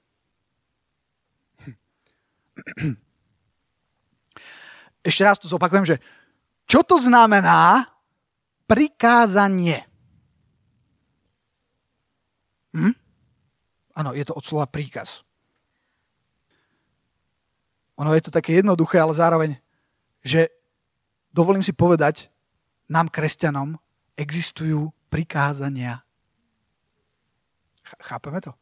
Ešte 5.09 5.23
raz 5.25 5.41
to 5.41 5.49
zopakujem, 5.49 5.85
že 5.85 5.97
čo 6.69 6.85
to 6.87 7.01
znamená 7.01 7.89
prikázanie? 8.69 9.83
Hm? 12.71 12.95
Áno, 13.99 14.15
je 14.15 14.23
to 14.23 14.39
od 14.39 14.45
slova 14.47 14.71
príkaz. 14.71 15.27
Ono 17.99 18.15
je 18.15 18.23
to 18.23 18.31
také 18.31 18.63
jednoduché, 18.63 19.03
ale 19.03 19.13
zároveň, 19.13 19.59
že 20.20 20.50
dovolím 21.33 21.64
si 21.64 21.72
povedať, 21.72 22.28
nám, 22.90 23.09
kresťanom, 23.09 23.78
existujú 24.18 24.90
prikázania. 25.09 26.02
Chápeme 28.02 28.42
to? 28.42 28.52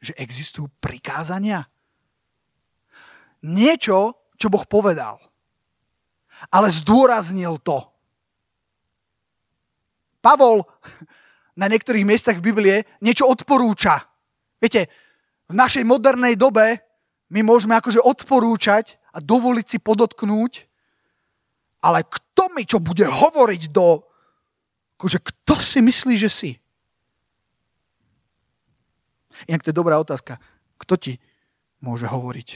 Že 0.00 0.12
existujú 0.16 0.66
prikázania? 0.80 1.68
niečo, 3.44 4.16
čo 4.36 4.46
Boh 4.52 4.64
povedal. 4.64 5.20
Ale 6.48 6.72
zdôraznil 6.72 7.60
to. 7.60 7.84
Pavol 10.20 10.64
na 11.60 11.68
niektorých 11.68 12.04
miestach 12.04 12.36
v 12.40 12.52
Biblie 12.52 12.76
niečo 13.00 13.28
odporúča. 13.28 14.04
Viete, 14.60 14.88
v 15.48 15.54
našej 15.56 15.84
modernej 15.84 16.36
dobe 16.36 16.80
my 17.32 17.40
môžeme 17.40 17.76
akože 17.76 18.00
odporúčať 18.00 19.00
a 19.10 19.18
dovoliť 19.18 19.66
si 19.66 19.78
podotknúť, 19.80 20.69
ale 21.80 22.04
kto 22.04 22.52
mi 22.52 22.68
čo 22.68 22.78
bude 22.80 23.08
hovoriť 23.08 23.62
do... 23.72 24.04
Akože 25.00 25.18
kto 25.20 25.54
si 25.56 25.80
myslí, 25.80 26.14
že 26.20 26.28
si? 26.28 26.50
Inak 29.48 29.64
to 29.64 29.72
je 29.72 29.80
dobrá 29.80 29.96
otázka. 29.96 30.36
Kto 30.76 31.00
ti 31.00 31.16
môže 31.80 32.04
hovoriť? 32.04 32.48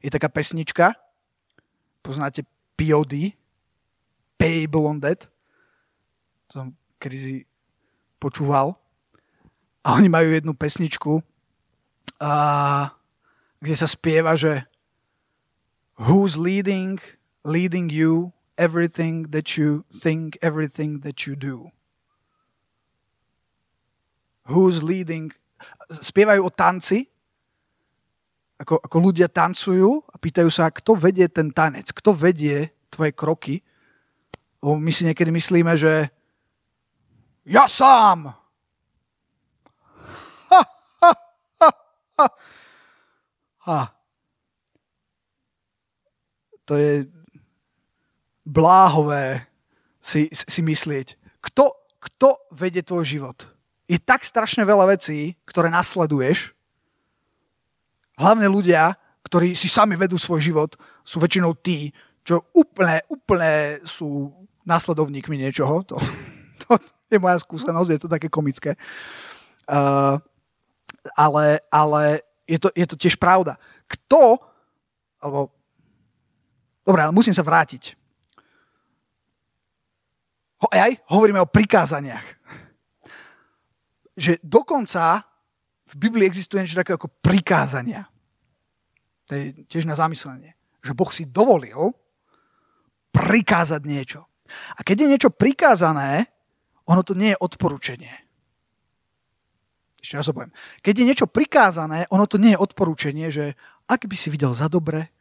Je 0.00 0.08
taká 0.08 0.32
pesnička, 0.32 0.96
poznáte 2.00 2.48
POD, 2.80 3.36
Payable 4.40 4.88
on 4.88 4.96
Dead, 4.96 5.20
to 6.48 6.52
som 6.56 6.66
kedy 6.96 7.44
počúval. 8.16 8.80
A 9.84 10.00
oni 10.00 10.08
majú 10.08 10.32
jednu 10.32 10.56
pesničku, 10.56 11.20
a, 12.22 12.32
kde 13.60 13.74
sa 13.76 13.90
spieva, 13.90 14.38
že 14.38 14.64
Who's 15.98 16.38
leading, 16.40 16.96
leading 17.44 17.90
you, 17.90 18.32
everything 18.58 19.30
that 19.34 19.56
you 19.56 19.84
think, 19.92 20.38
everything 20.42 21.00
that 21.00 21.26
you 21.26 21.36
do. 21.36 21.70
Who's 24.46 24.82
leading, 24.82 25.32
spievajú 25.88 26.42
o 26.42 26.50
tanci 26.50 27.12
ako, 28.62 28.78
ako 28.78 28.96
ľudia 29.02 29.26
tancujú 29.26 30.06
a 30.06 30.16
pýtajú 30.22 30.46
sa, 30.46 30.70
kto 30.70 30.94
vedie 30.94 31.26
ten 31.26 31.50
tanec, 31.50 31.90
kto 31.90 32.14
vedie 32.14 32.70
tvoje 32.94 33.10
kroky. 33.10 33.54
O, 34.62 34.78
my 34.78 34.94
si 34.94 35.02
niekedy 35.02 35.34
myslíme, 35.34 35.74
že 35.74 36.06
ja 37.42 37.66
sám. 37.66 38.30
Ha, 40.46 40.62
ha, 41.02 41.12
ha, 41.58 41.70
ha. 42.22 42.26
ha. 43.66 43.82
To 46.70 46.78
je 46.78 47.10
bláhové 48.42 49.46
si, 50.02 50.26
si 50.30 50.60
myslieť. 50.60 51.14
Kto, 51.42 51.74
kto 51.98 52.38
vedie 52.54 52.82
tvoj 52.82 53.06
život? 53.06 53.38
Je 53.86 53.98
tak 53.98 54.22
strašne 54.26 54.62
veľa 54.66 54.94
vecí, 54.94 55.34
ktoré 55.46 55.70
nasleduješ, 55.70 56.54
hlavne 58.18 58.46
ľudia, 58.46 58.94
ktorí 59.26 59.54
si 59.54 59.66
sami 59.66 59.98
vedú 59.98 60.18
svoj 60.18 60.42
život, 60.42 60.74
sú 61.02 61.18
väčšinou 61.18 61.54
tí, 61.58 61.90
čo 62.22 62.46
úplne, 62.54 63.02
úplne 63.10 63.82
sú 63.82 64.30
následovníkmi 64.62 65.38
niečoho. 65.38 65.82
To, 65.86 65.96
to 66.62 66.70
je 67.10 67.18
moja 67.18 67.38
skúsenosť, 67.42 67.90
je 67.90 68.00
to 68.00 68.08
také 68.10 68.30
komické. 68.30 68.78
Uh, 69.66 70.18
ale 71.18 71.62
ale 71.70 72.22
je, 72.46 72.58
to, 72.58 72.68
je 72.74 72.86
to 72.86 72.96
tiež 72.98 73.16
pravda. 73.18 73.58
Kto, 73.86 74.38
alebo, 75.22 75.50
dobré, 76.86 77.06
ale 77.06 77.14
musím 77.14 77.34
sa 77.34 77.46
vrátiť. 77.46 77.94
Aj, 80.70 80.92
hovoríme 81.10 81.42
o 81.42 81.50
prikázaniach. 81.50 82.26
Že 84.14 84.38
dokonca 84.44 85.26
v 85.90 85.94
Biblii 85.98 86.28
existuje 86.28 86.62
niečo 86.62 86.78
také 86.78 86.94
ako 86.94 87.10
prikázania. 87.10 88.06
To 89.26 89.34
je 89.34 89.66
tiež 89.66 89.88
na 89.88 89.98
zamyslenie. 89.98 90.54
Že 90.84 90.92
Boh 90.94 91.10
si 91.10 91.26
dovolil 91.26 91.90
prikázať 93.10 93.82
niečo. 93.82 94.20
A 94.76 94.84
keď 94.84 95.04
je 95.04 95.10
niečo 95.16 95.30
prikázané, 95.32 96.28
ono 96.86 97.02
to 97.02 97.16
nie 97.16 97.32
je 97.32 97.40
odporúčanie. 97.40 98.12
Ešte 100.02 100.18
raz 100.18 100.26
poviem. 100.34 100.50
Keď 100.82 100.94
je 100.98 101.08
niečo 101.08 101.26
prikázané, 101.30 102.10
ono 102.10 102.26
to 102.26 102.34
nie 102.36 102.58
je 102.58 102.62
odporúčanie, 102.62 103.30
že 103.30 103.54
ak 103.86 104.10
by 104.10 104.16
si 104.18 104.34
videl 104.34 104.50
za 104.50 104.66
dobre, 104.66 105.14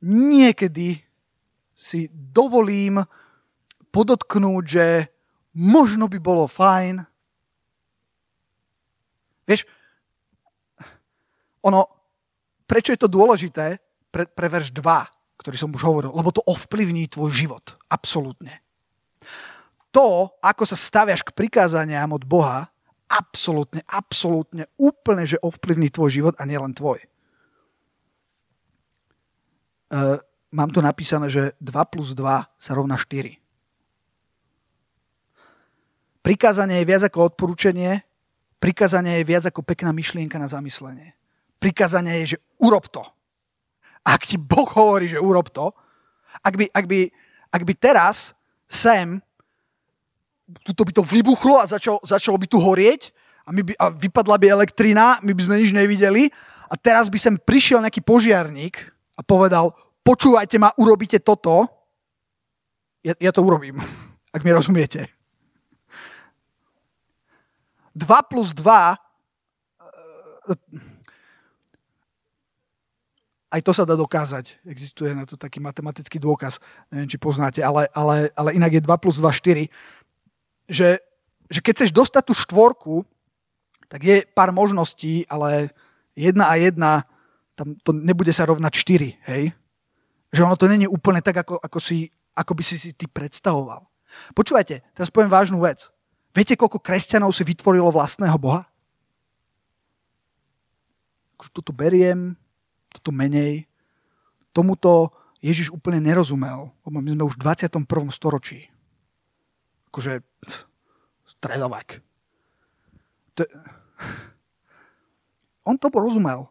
niekedy 0.00 1.04
si 1.76 2.08
dovolím 2.12 3.04
podotknúť, 3.94 4.64
že 4.66 4.86
možno 5.54 6.10
by 6.10 6.18
bolo 6.18 6.50
fajn. 6.50 7.06
Vieš, 9.46 9.62
ono, 11.62 11.86
prečo 12.66 12.90
je 12.90 12.98
to 12.98 13.06
dôležité 13.06 13.78
pre, 14.10 14.26
pre 14.26 14.50
verš 14.50 14.74
2, 14.74 14.82
ktorý 15.38 15.56
som 15.56 15.70
už 15.70 15.82
hovoril? 15.86 16.10
Lebo 16.10 16.34
to 16.34 16.42
ovplyvní 16.42 17.06
tvoj 17.06 17.30
život. 17.30 17.78
Absolútne. 17.86 18.58
To, 19.94 20.34
ako 20.42 20.66
sa 20.66 20.74
staviaš 20.74 21.22
k 21.22 21.30
prikázaniam 21.30 22.10
od 22.10 22.26
Boha, 22.26 22.66
absolútne, 23.06 23.86
absolútne, 23.86 24.66
úplne, 24.74 25.22
že 25.22 25.38
ovplyvní 25.38 25.86
tvoj 25.94 26.10
život 26.10 26.34
a 26.34 26.42
nielen 26.42 26.74
tvoj. 26.74 26.98
Uh, 29.94 30.18
mám 30.50 30.74
tu 30.74 30.82
napísané, 30.82 31.30
že 31.30 31.54
2 31.62 31.70
plus 31.86 32.10
2 32.10 32.26
sa 32.58 32.72
rovná 32.74 32.98
4. 32.98 33.43
Prikázanie 36.24 36.80
je 36.80 36.88
viac 36.88 37.04
ako 37.04 37.36
odporúčanie, 37.36 38.00
prikázanie 38.56 39.20
je 39.20 39.28
viac 39.28 39.44
ako 39.44 39.60
pekná 39.60 39.92
myšlienka 39.92 40.40
na 40.40 40.48
zamyslenie 40.48 41.12
prikázanie 41.64 42.20
je, 42.24 42.36
že 42.36 42.38
urob 42.60 42.92
to. 42.92 43.00
Ak 44.04 44.28
ti 44.28 44.36
Boh 44.36 44.68
hovorí, 44.68 45.08
že 45.08 45.16
urob 45.16 45.48
to, 45.48 45.72
ak 46.44 46.60
by, 46.60 46.68
ak 46.68 46.84
by, 46.84 47.08
ak 47.48 47.62
by 47.64 47.72
teraz 47.72 48.36
sem 48.68 49.24
tuto 50.60 50.84
by 50.84 50.92
to 50.92 51.00
vybuchlo 51.00 51.56
a 51.56 51.64
začalo, 51.64 52.04
začalo 52.04 52.36
by 52.36 52.44
tu 52.44 52.60
horieť 52.60 53.16
a, 53.48 53.50
my 53.56 53.64
by, 53.64 53.72
a 53.80 53.88
vypadla 53.88 54.36
by 54.36 54.46
elektrina, 54.52 55.16
my 55.24 55.32
by 55.32 55.40
sme 55.40 55.56
nič 55.56 55.72
nevideli 55.72 56.28
a 56.68 56.76
teraz 56.76 57.08
by 57.08 57.16
sem 57.16 57.40
prišiel 57.40 57.80
nejaký 57.80 58.04
požiarník 58.04 58.76
a 59.16 59.24
povedal, 59.24 59.72
počúvajte 60.04 60.60
ma, 60.60 60.68
urobíte 60.76 61.16
toto, 61.24 61.64
ja, 63.00 63.16
ja 63.16 63.32
to 63.32 63.40
urobím, 63.40 63.80
ak 64.36 64.44
mi 64.44 64.52
rozumiete. 64.52 65.08
2 67.94 68.30
plus 68.30 68.52
2 68.52 68.98
aj 73.54 73.60
to 73.62 73.70
sa 73.70 73.86
dá 73.86 73.94
dokázať. 73.94 74.66
Existuje 74.66 75.14
na 75.14 75.22
to 75.22 75.38
taký 75.38 75.62
matematický 75.62 76.18
dôkaz. 76.18 76.58
Neviem, 76.90 77.06
či 77.06 77.22
poznáte, 77.22 77.62
ale, 77.62 77.86
ale, 77.94 78.34
ale 78.34 78.50
inak 78.58 78.74
je 78.74 78.82
2 78.82 78.90
plus 78.98 79.22
2 79.22 79.30
4. 79.30 79.70
Že, 80.66 80.88
že 81.46 81.60
keď 81.62 81.72
chceš 81.78 81.90
dostať 81.94 82.22
tú 82.26 82.34
štvorku, 82.34 83.06
tak 83.86 84.02
je 84.02 84.26
pár 84.34 84.50
možností, 84.50 85.22
ale 85.30 85.70
jedna 86.18 86.50
a 86.50 86.58
jedna, 86.58 87.06
tam 87.54 87.78
to 87.86 87.94
nebude 87.94 88.34
sa 88.34 88.42
rovnať 88.42 88.74
4, 88.74 89.30
hej? 89.30 89.54
Že 90.34 90.50
ono 90.50 90.58
to 90.58 90.66
není 90.66 90.90
úplne 90.90 91.22
tak, 91.22 91.46
ako, 91.46 91.62
ako, 91.62 91.78
si, 91.78 92.10
ako 92.34 92.58
by 92.58 92.62
si 92.66 92.74
si 92.74 92.90
ty 92.90 93.06
predstavoval. 93.06 93.86
Počúvajte, 94.34 94.82
teraz 94.98 95.14
poviem 95.14 95.30
vážnu 95.30 95.62
vec. 95.62 95.93
Viete, 96.34 96.58
koľko 96.58 96.82
kresťanov 96.82 97.30
si 97.30 97.46
vytvorilo 97.46 97.94
vlastného 97.94 98.34
Boha? 98.34 98.66
Toto 101.54 101.70
beriem, 101.70 102.34
toto 102.90 103.14
menej. 103.14 103.70
Tomuto 104.50 105.14
Ježiš 105.38 105.70
úplne 105.70 106.02
nerozumel, 106.02 106.74
my 106.88 107.10
sme 107.14 107.28
už 107.28 107.38
v 107.38 107.42
21. 107.46 107.86
storočí. 108.10 108.66
Akože 109.92 110.24
stredovek. 111.28 112.02
To... 113.38 113.46
On 115.68 115.76
to 115.78 115.92
porozumel. 115.92 116.48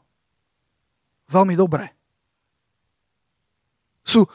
Veľmi 1.27 1.57
dobre. 1.57 1.89
Sú, 4.05 4.29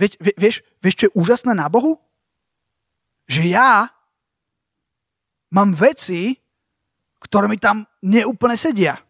vie, 0.00 0.08
vieš, 0.38 0.64
vieš, 0.80 0.94
čo 0.94 1.04
je 1.10 1.16
úžasné 1.18 1.52
na 1.52 1.68
Bohu? 1.68 2.00
Že 3.28 3.52
ja 3.52 3.92
mám 5.52 5.72
veci, 5.72 6.36
ktoré 7.18 7.50
mi 7.50 7.58
tam 7.58 7.82
neúplne 8.04 8.54
sedia. 8.54 9.00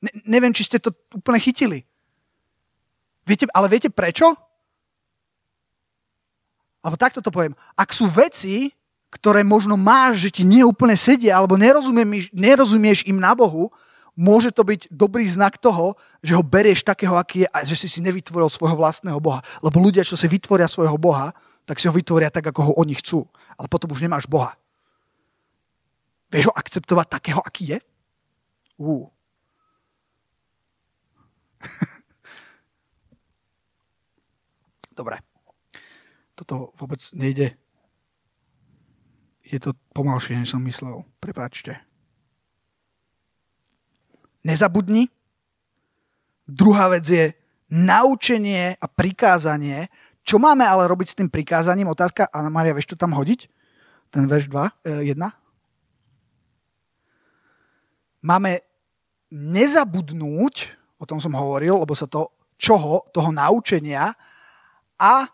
Ne, 0.00 0.10
neviem, 0.24 0.52
či 0.52 0.64
ste 0.64 0.80
to 0.80 0.90
úplne 1.12 1.38
chytili. 1.38 1.84
Viete, 3.28 3.44
ale 3.52 3.68
viete 3.68 3.92
prečo? 3.92 4.32
Alebo 6.80 6.96
takto 6.96 7.20
to 7.20 7.28
poviem. 7.28 7.52
Ak 7.76 7.92
sú 7.92 8.08
veci, 8.08 8.72
ktoré 9.12 9.44
možno 9.44 9.76
máš, 9.76 10.28
že 10.28 10.40
ti 10.40 10.42
neúplne 10.46 10.96
sedia, 10.96 11.36
alebo 11.36 11.60
nerozumieš, 11.60 12.32
nerozumieš 12.32 13.04
im 13.04 13.20
na 13.20 13.36
Bohu, 13.36 13.68
môže 14.16 14.48
to 14.48 14.64
byť 14.64 14.88
dobrý 14.88 15.28
znak 15.28 15.60
toho, 15.60 15.94
že 16.24 16.32
ho 16.32 16.40
berieš 16.40 16.80
takého, 16.80 17.14
aký 17.20 17.44
je 17.44 17.48
a 17.52 17.58
že 17.66 17.76
si 17.76 17.88
si 17.90 18.00
nevytvoril 18.00 18.48
svojho 18.48 18.80
vlastného 18.80 19.20
Boha. 19.20 19.44
Lebo 19.60 19.76
ľudia, 19.82 20.06
čo 20.06 20.16
si 20.16 20.24
vytvoria 20.24 20.70
svojho 20.70 20.96
Boha, 20.96 21.36
tak 21.70 21.78
si 21.78 21.86
ho 21.86 21.94
vytvoria 21.94 22.34
tak, 22.34 22.50
ako 22.50 22.60
ho 22.66 22.82
oni 22.82 22.98
chcú. 22.98 23.22
Ale 23.54 23.70
potom 23.70 23.94
už 23.94 24.02
nemáš 24.02 24.26
Boha. 24.26 24.58
Vieš 26.34 26.50
ho 26.50 26.58
akceptovať 26.58 27.06
takého, 27.06 27.38
aký 27.38 27.78
je? 27.78 27.78
Uh. 28.74 29.06
Dobre. 34.98 35.22
Toto 36.34 36.74
vôbec 36.74 36.98
nejde. 37.14 37.54
Je 39.46 39.62
to 39.62 39.70
pomalšie, 39.94 40.42
než 40.42 40.50
som 40.50 40.66
myslel. 40.66 41.06
Prepáčte. 41.22 41.78
Nezabudni. 44.42 45.06
Druhá 46.50 46.90
vec 46.90 47.06
je 47.06 47.30
naučenie 47.70 48.74
a 48.74 48.86
prikázanie. 48.90 49.86
Čo 50.30 50.38
máme 50.38 50.62
ale 50.62 50.86
robiť 50.86 51.10
s 51.10 51.18
tým 51.18 51.26
prikázaním? 51.26 51.90
Otázka, 51.90 52.30
Anna 52.30 52.54
Maria, 52.54 52.70
vieš 52.70 52.94
to 52.94 53.00
tam 53.02 53.10
hodiť? 53.18 53.50
Ten 54.14 54.30
verš 54.30 54.46
2, 54.46 55.02
1? 55.02 55.10
E, 55.10 55.30
máme 58.22 58.62
nezabudnúť 59.34 60.78
o 61.00 61.08
tom 61.08 61.16
som 61.16 61.32
hovoril, 61.32 61.80
lebo 61.80 61.96
sa 61.96 62.04
to 62.04 62.28
čoho, 62.60 63.08
toho 63.08 63.32
naučenia 63.32 64.12
a 65.00 65.24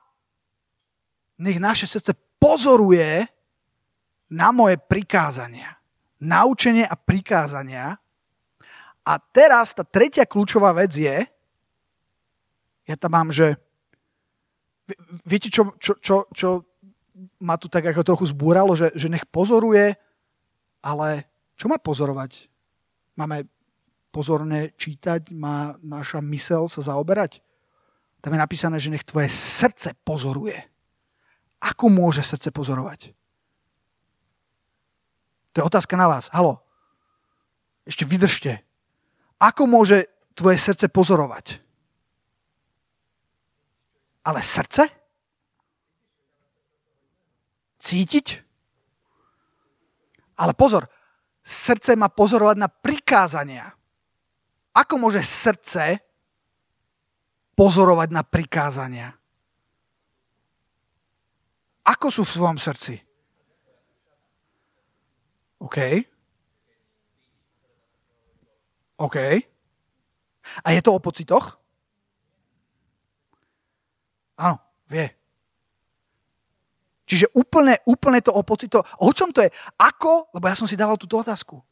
nech 1.42 1.58
naše 1.58 1.90
srdce 1.90 2.14
pozoruje 2.38 3.26
na 4.30 4.54
moje 4.54 4.78
prikázania. 4.78 5.74
Naučenie 6.22 6.86
a 6.86 6.94
prikázania. 6.94 7.98
A 9.02 9.12
teraz 9.20 9.74
tá 9.74 9.82
tretia 9.82 10.24
kľúčová 10.24 10.70
vec 10.72 10.94
je, 10.94 11.26
ja 12.86 12.96
tam 12.96 13.10
mám, 13.12 13.28
že 13.34 13.58
viete, 15.26 15.50
čo, 15.50 15.74
čo, 15.82 15.98
čo, 15.98 16.30
čo 16.30 16.62
ma 17.42 17.58
tu 17.58 17.66
tak 17.66 17.86
ako 17.86 18.02
trochu 18.06 18.24
zbúralo, 18.30 18.76
že, 18.78 18.92
že 18.94 19.10
nech 19.10 19.26
pozoruje, 19.26 19.98
ale 20.84 21.08
čo 21.58 21.66
má 21.66 21.80
pozorovať? 21.80 22.46
Máme 23.16 23.48
pozorne 24.12 24.76
čítať, 24.76 25.32
má 25.32 25.74
naša 25.82 26.22
mysel 26.22 26.68
sa 26.70 26.80
zaoberať? 26.84 27.42
Tam 28.20 28.32
je 28.32 28.42
napísané, 28.42 28.76
že 28.78 28.92
nech 28.92 29.06
tvoje 29.06 29.28
srdce 29.32 29.96
pozoruje. 30.04 30.56
Ako 31.60 31.88
môže 31.88 32.20
srdce 32.20 32.52
pozorovať? 32.52 33.16
To 35.56 35.64
je 35.64 35.68
otázka 35.68 35.96
na 35.96 36.04
vás. 36.04 36.28
Halo. 36.36 36.60
Ešte 37.88 38.04
vydržte. 38.04 38.60
Ako 39.40 39.64
môže 39.64 40.08
tvoje 40.36 40.60
srdce 40.60 40.92
pozorovať? 40.92 41.65
Ale 44.26 44.42
srdce? 44.42 44.90
Cítiť? 47.78 48.26
Ale 50.42 50.52
pozor, 50.58 50.90
srdce 51.46 51.94
má 51.94 52.10
pozorovať 52.10 52.56
na 52.58 52.66
prikázania. 52.66 53.70
Ako 54.74 54.98
môže 54.98 55.22
srdce 55.22 56.02
pozorovať 57.54 58.08
na 58.10 58.26
prikázania? 58.26 59.14
Ako 61.86 62.10
sú 62.10 62.26
v 62.26 62.34
svojom 62.34 62.58
srdci? 62.58 62.98
OK. 65.62 65.78
OK. 68.98 69.16
A 70.66 70.68
je 70.74 70.80
to 70.82 70.90
o 70.92 71.00
pocitoch? 71.00 71.62
Áno, 74.36 74.60
vie. 74.88 75.08
Čiže 77.06 77.30
úplne, 77.38 77.78
úplne 77.86 78.18
to 78.18 78.34
o 78.34 78.42
pocitoch. 78.42 78.82
O 78.98 79.14
čom 79.14 79.30
to 79.30 79.40
je? 79.40 79.50
Ako, 79.78 80.34
lebo 80.34 80.44
ja 80.50 80.58
som 80.58 80.66
si 80.66 80.74
dával 80.74 80.98
túto 80.98 81.16
otázku. 81.16 81.62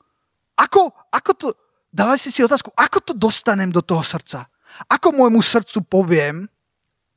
Ako, 0.55 0.95
ako 1.11 1.31
to, 1.35 1.47
dávaj 1.91 2.23
si 2.23 2.31
si 2.31 2.41
otázku, 2.47 2.71
ako 2.79 2.99
to 3.03 3.13
dostanem 3.13 3.75
do 3.75 3.83
toho 3.83 4.01
srdca? 4.07 4.47
Ako 4.87 5.11
môjmu 5.11 5.43
srdcu 5.43 5.83
poviem, 5.83 6.47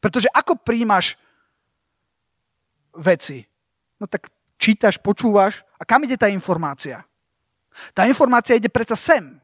pretože 0.02 0.26
ako 0.34 0.58
príjmaš 0.58 1.14
veci? 2.98 3.46
No 4.02 4.10
tak 4.10 4.34
čítaš, 4.58 4.98
počúvaš 4.98 5.62
a 5.78 5.86
kam 5.86 6.02
ide 6.02 6.18
tá 6.18 6.26
informácia? 6.26 7.06
Tá 7.94 8.10
informácia 8.10 8.58
ide 8.58 8.74
predsa 8.74 8.98
sem. 8.98 9.38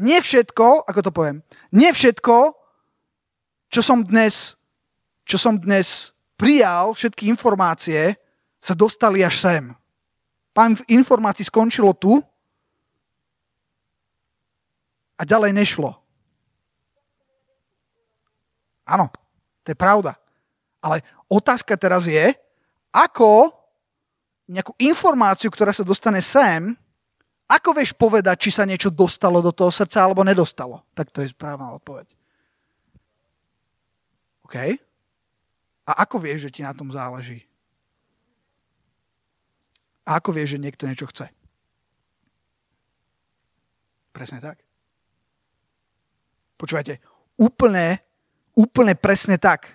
Nie 0.00 0.24
všetko, 0.24 0.88
ako 0.88 1.00
to 1.04 1.10
poviem, 1.12 1.44
nie 1.76 1.92
všetko, 1.92 2.56
čo 3.70 3.80
som 3.80 4.02
dnes, 4.02 4.58
čo 5.22 5.38
som 5.38 5.54
dnes 5.54 6.10
prijal, 6.34 6.92
všetky 6.92 7.30
informácie, 7.30 8.18
sa 8.58 8.74
dostali 8.74 9.22
až 9.22 9.40
sem. 9.40 9.64
Pán 10.50 10.74
informácií 10.90 11.46
skončilo 11.46 11.94
tu 11.94 12.18
a 15.14 15.22
ďalej 15.22 15.54
nešlo. 15.54 15.94
Áno, 18.84 19.06
to 19.62 19.70
je 19.70 19.78
pravda. 19.78 20.18
Ale 20.82 21.06
otázka 21.30 21.78
teraz 21.78 22.10
je, 22.10 22.34
ako 22.90 23.54
nejakú 24.50 24.74
informáciu, 24.82 25.46
ktorá 25.46 25.70
sa 25.70 25.86
dostane 25.86 26.18
sem, 26.18 26.74
ako 27.46 27.70
vieš 27.70 27.94
povedať, 27.94 28.46
či 28.46 28.50
sa 28.50 28.66
niečo 28.66 28.90
dostalo 28.90 29.38
do 29.38 29.54
toho 29.54 29.70
srdca 29.70 30.02
alebo 30.02 30.26
nedostalo? 30.26 30.82
Tak 30.90 31.14
to 31.14 31.22
je 31.22 31.30
správna 31.30 31.70
odpoveď. 31.78 32.19
OK? 34.50 34.58
A 35.86 36.02
ako 36.02 36.18
vieš, 36.18 36.50
že 36.50 36.58
ti 36.58 36.66
na 36.66 36.74
tom 36.74 36.90
záleží? 36.90 37.46
A 40.02 40.18
ako 40.18 40.34
vieš, 40.34 40.58
že 40.58 40.62
niekto 40.66 40.90
niečo 40.90 41.06
chce? 41.06 41.30
Presne 44.10 44.42
tak. 44.42 44.58
Počúvajte, 46.58 46.98
úplne, 47.38 48.02
úplne 48.58 48.98
presne 48.98 49.38
tak. 49.38 49.70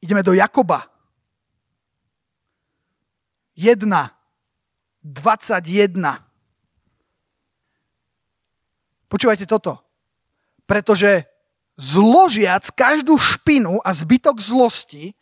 Ideme 0.00 0.24
do 0.24 0.32
Jakoba. 0.32 0.88
1, 3.52 3.84
21. 3.84 5.92
Počúvajte 9.12 9.44
toto. 9.44 9.76
Pretože 10.64 11.37
zložiac 11.78 12.66
každú 12.74 13.14
špinu 13.14 13.78
a 13.86 13.94
zbytok 13.94 14.42
zlosti 14.42 15.14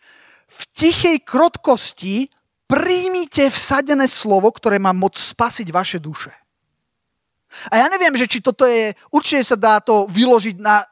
v 0.49 0.61
tichej 0.73 1.21
krotkosti 1.21 2.33
príjmite 2.65 3.53
vsadené 3.53 4.09
slovo, 4.09 4.49
ktoré 4.51 4.81
má 4.81 4.97
moc 4.97 5.15
spasiť 5.15 5.69
vaše 5.69 6.01
duše. 6.01 6.33
A 7.71 7.85
ja 7.85 7.87
neviem, 7.87 8.17
že 8.17 8.27
či 8.27 8.43
toto 8.43 8.67
je, 8.67 8.97
určite 9.13 9.45
sa 9.45 9.57
dá 9.57 9.79
to 9.79 10.09
vyložiť 10.11 10.57
na 10.59 10.83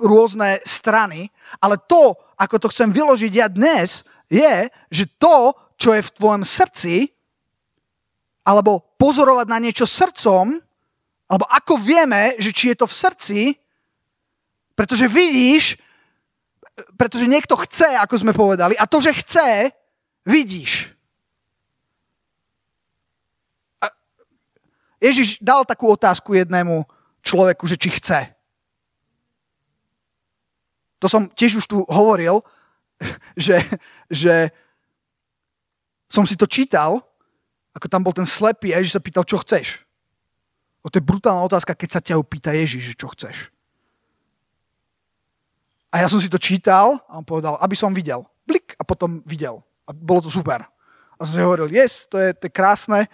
rôzne 0.00 0.58
strany, 0.64 1.28
ale 1.60 1.76
to, 1.76 2.16
ako 2.40 2.56
to 2.56 2.66
chcem 2.72 2.90
vyložiť 2.90 3.32
ja 3.36 3.46
dnes, 3.52 4.02
je, 4.32 4.72
že 4.88 5.04
to, 5.20 5.52
čo 5.76 5.92
je 5.92 6.02
v 6.02 6.14
tvojom 6.16 6.42
srdci, 6.42 7.12
alebo 8.42 8.96
pozorovať 8.96 9.46
na 9.52 9.58
niečo 9.60 9.84
srdcom, 9.84 10.56
alebo 11.30 11.44
ako 11.46 11.78
vieme, 11.78 12.34
že 12.40 12.50
či 12.50 12.74
je 12.74 12.76
to 12.80 12.86
v 12.88 12.98
srdci, 12.98 13.38
pretože 14.80 15.12
vidíš, 15.12 15.76
pretože 16.96 17.28
niekto 17.28 17.52
chce, 17.68 18.00
ako 18.00 18.16
sme 18.16 18.32
povedali, 18.32 18.72
a 18.80 18.88
to, 18.88 18.96
že 19.04 19.12
chce, 19.12 19.76
vidíš. 20.24 20.88
Ježiš 25.04 25.36
dal 25.44 25.68
takú 25.68 25.84
otázku 25.84 26.32
jednému 26.32 26.88
človeku, 27.20 27.68
že 27.68 27.76
či 27.76 27.92
chce. 27.92 28.32
To 31.04 31.12
som 31.12 31.28
tiež 31.28 31.60
už 31.60 31.68
tu 31.68 31.84
hovoril, 31.84 32.40
že, 33.36 33.60
že 34.08 34.48
som 36.08 36.24
si 36.24 36.40
to 36.40 36.48
čítal, 36.48 37.04
ako 37.76 37.84
tam 37.84 38.00
bol 38.00 38.16
ten 38.16 38.24
slepý 38.24 38.72
a 38.72 38.80
Ježiš 38.80 38.96
sa 38.96 39.04
pýtal, 39.04 39.28
čo 39.28 39.44
chceš. 39.44 39.84
O 40.80 40.88
to 40.88 40.96
je 40.96 41.04
brutálna 41.04 41.44
otázka, 41.44 41.76
keď 41.76 41.88
sa 41.92 42.00
ťa 42.00 42.16
opýta 42.16 42.56
Ježiš, 42.56 42.96
že 42.96 42.96
čo 42.96 43.12
chceš. 43.12 43.52
A 45.90 46.02
ja 46.02 46.06
som 46.06 46.22
si 46.22 46.30
to 46.30 46.38
čítal 46.38 47.02
a 47.10 47.18
on 47.18 47.26
povedal, 47.26 47.58
aby 47.58 47.74
som 47.74 47.90
videl. 47.90 48.22
Blik 48.46 48.78
a 48.78 48.86
potom 48.86 49.22
videl. 49.26 49.58
A 49.86 49.90
bolo 49.90 50.22
to 50.22 50.30
super. 50.30 50.62
A 51.18 51.26
som 51.26 51.34
si 51.34 51.42
hovoril, 51.42 51.68
yes, 51.68 52.06
to 52.06 52.16
je, 52.16 52.30
to 52.32 52.46
je 52.46 52.52
krásne, 52.54 53.10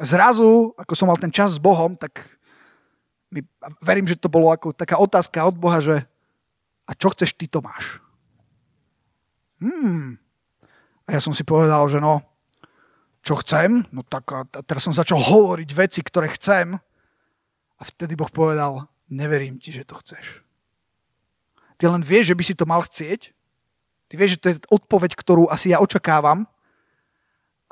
zrazu, 0.00 0.72
ako 0.80 0.92
som 0.96 1.08
mal 1.12 1.20
ten 1.20 1.32
čas 1.32 1.56
s 1.56 1.60
Bohom, 1.60 1.92
tak 1.96 2.24
my, 3.30 3.44
verím, 3.84 4.08
že 4.08 4.18
to 4.18 4.32
bolo 4.32 4.48
ako 4.48 4.72
taká 4.72 4.96
otázka 4.96 5.44
od 5.44 5.56
Boha, 5.60 5.78
že 5.82 6.04
a 6.88 6.96
čo 6.96 7.12
chceš 7.14 7.36
ty, 7.38 7.46
Tomáš? 7.46 8.02
Hmm. 9.62 10.18
A 11.06 11.14
ja 11.14 11.20
som 11.22 11.30
si 11.30 11.46
povedal, 11.46 11.86
že 11.86 12.02
no, 12.02 12.24
čo 13.20 13.38
chcem? 13.44 13.84
No 13.92 14.02
tak 14.02 14.24
a 14.32 14.48
teraz 14.64 14.88
som 14.88 14.96
začal 14.96 15.20
hovoriť 15.20 15.68
veci, 15.76 16.00
ktoré 16.00 16.32
chcem. 16.32 16.74
A 17.78 17.82
vtedy 17.84 18.16
Boh 18.16 18.28
povedal, 18.32 18.88
neverím 19.12 19.60
ti, 19.60 19.70
že 19.70 19.86
to 19.86 20.00
chceš. 20.00 20.42
Ty 21.80 21.96
len 21.96 22.04
vieš, 22.04 22.36
že 22.36 22.36
by 22.36 22.44
si 22.44 22.52
to 22.52 22.68
mal 22.68 22.84
chcieť. 22.84 23.32
Ty 24.12 24.14
vieš, 24.20 24.36
že 24.36 24.40
to 24.44 24.46
je 24.52 24.56
odpoveď, 24.68 25.16
ktorú 25.16 25.48
asi 25.48 25.72
ja 25.72 25.80
očakávam, 25.80 26.44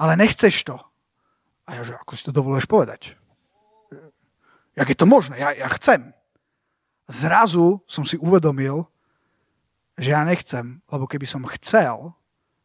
ale 0.01 0.17
nechceš 0.17 0.65
to. 0.65 0.81
A 1.69 1.77
ja, 1.77 1.85
že 1.85 1.93
ako 1.93 2.13
si 2.17 2.25
to 2.25 2.33
dovoluješ 2.33 2.65
povedať? 2.65 3.13
Jak 4.73 4.89
je 4.89 4.97
to 4.97 5.05
možné? 5.05 5.37
Ja, 5.37 5.53
ja 5.53 5.69
chcem. 5.77 6.17
Zrazu 7.11 7.85
som 7.85 8.09
si 8.09 8.17
uvedomil, 8.17 8.89
že 10.01 10.15
ja 10.17 10.25
nechcem, 10.25 10.81
lebo 10.89 11.05
keby 11.05 11.27
som 11.29 11.45
chcel, 11.59 12.15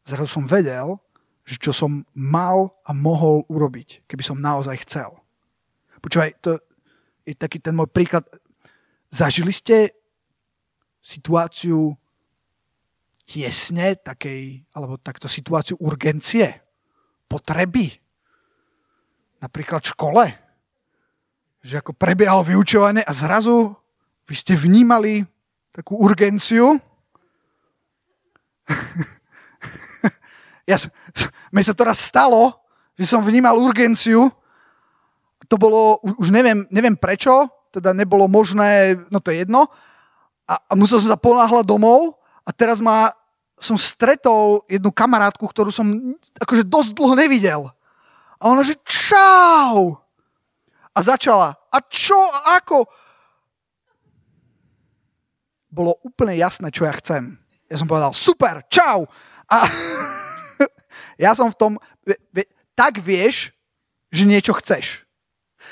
zrazu 0.06 0.30
som 0.30 0.48
vedel, 0.48 1.02
že 1.44 1.60
čo 1.60 1.76
som 1.76 2.08
mal 2.16 2.72
a 2.88 2.96
mohol 2.96 3.44
urobiť, 3.52 4.08
keby 4.08 4.24
som 4.24 4.40
naozaj 4.40 4.88
chcel. 4.88 5.20
Počúvaj, 6.00 6.40
to 6.40 6.62
je 7.28 7.36
taký 7.36 7.60
ten 7.60 7.76
môj 7.76 7.92
príklad. 7.92 8.24
Zažili 9.12 9.52
ste 9.52 9.92
situáciu 11.04 12.00
tiesne, 13.28 14.00
takej, 14.00 14.64
alebo 14.72 14.96
takto 14.96 15.28
situáciu 15.28 15.76
urgencie, 15.84 16.64
potreby, 17.28 17.92
napríklad 19.44 19.84
v 19.84 19.92
škole, 19.92 20.26
že 21.64 21.80
ako 21.84 21.92
prebiehalo 21.96 22.44
vyučovanie 22.48 23.04
a 23.04 23.12
zrazu 23.12 23.76
vy 24.28 24.36
ste 24.36 24.56
vnímali 24.56 25.28
takú 25.76 26.00
urgenciu. 26.00 26.80
ja, 30.72 30.80
mne 31.52 31.64
sa 31.64 31.76
to 31.76 31.84
raz 31.84 32.00
stalo, 32.00 32.56
že 32.96 33.08
som 33.08 33.24
vnímal 33.24 33.60
urgenciu. 33.60 34.32
To 35.52 35.56
bolo, 35.60 36.00
už 36.20 36.32
neviem, 36.32 36.64
neviem 36.72 36.96
prečo, 36.96 37.52
teda 37.76 37.92
nebolo 37.92 38.32
možné, 38.32 38.96
no 39.12 39.20
to 39.20 39.32
je 39.32 39.44
jedno. 39.44 39.68
A, 40.44 40.60
a 40.60 40.74
musel 40.76 41.00
som 41.00 41.12
sa 41.12 41.20
ponáhľať 41.20 41.64
domov 41.64 42.20
a 42.44 42.52
teraz 42.52 42.84
ma, 42.84 43.16
som 43.56 43.80
stretol 43.80 44.68
jednu 44.68 44.92
kamarátku, 44.92 45.48
ktorú 45.48 45.72
som 45.72 45.88
akože 46.36 46.68
dosť 46.68 46.90
dlho 46.92 47.16
nevidel. 47.16 47.62
A 48.44 48.52
ona, 48.52 48.60
že 48.60 48.76
čau. 48.84 49.96
A 50.92 51.00
začala. 51.00 51.56
A 51.72 51.80
čo, 51.88 52.20
a 52.20 52.60
ako? 52.60 52.84
Bolo 55.72 55.98
úplne 56.04 56.36
jasné, 56.36 56.70
čo 56.70 56.84
ja 56.84 56.94
chcem. 57.00 57.40
Ja 57.72 57.80
som 57.80 57.88
povedal, 57.88 58.12
super, 58.12 58.62
čau. 58.68 59.08
A 59.48 59.64
ja 61.24 61.32
som 61.34 61.50
v 61.50 61.58
tom, 61.58 61.72
tak 62.76 63.00
vieš, 63.00 63.56
že 64.12 64.28
niečo 64.28 64.54
chceš. 64.60 65.08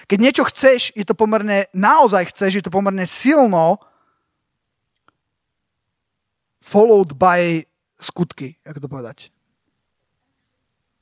Keď 0.07 0.17
niečo 0.17 0.43
chceš, 0.47 0.95
je 0.95 1.03
to 1.03 1.13
pomerne, 1.13 1.67
naozaj 1.75 2.31
chceš, 2.31 2.57
je 2.57 2.65
to 2.65 2.73
pomerne 2.73 3.03
silno 3.03 3.77
followed 6.71 7.19
by 7.19 7.67
skutky, 7.99 8.55
jak 8.63 8.79
to 8.79 8.87
povedať 8.87 9.27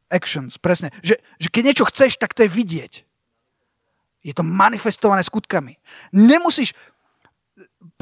actions, 0.10 0.58
presne. 0.58 0.90
Že, 1.06 1.22
že 1.38 1.48
keď 1.54 1.64
niečo 1.64 1.86
chceš, 1.88 2.18
tak 2.18 2.34
to 2.34 2.44
je 2.44 2.50
vidieť. 2.50 2.94
Je 4.26 4.34
to 4.36 4.44
manifestované 4.44 5.24
skutkami. 5.24 5.80
Nemusíš 6.12 6.76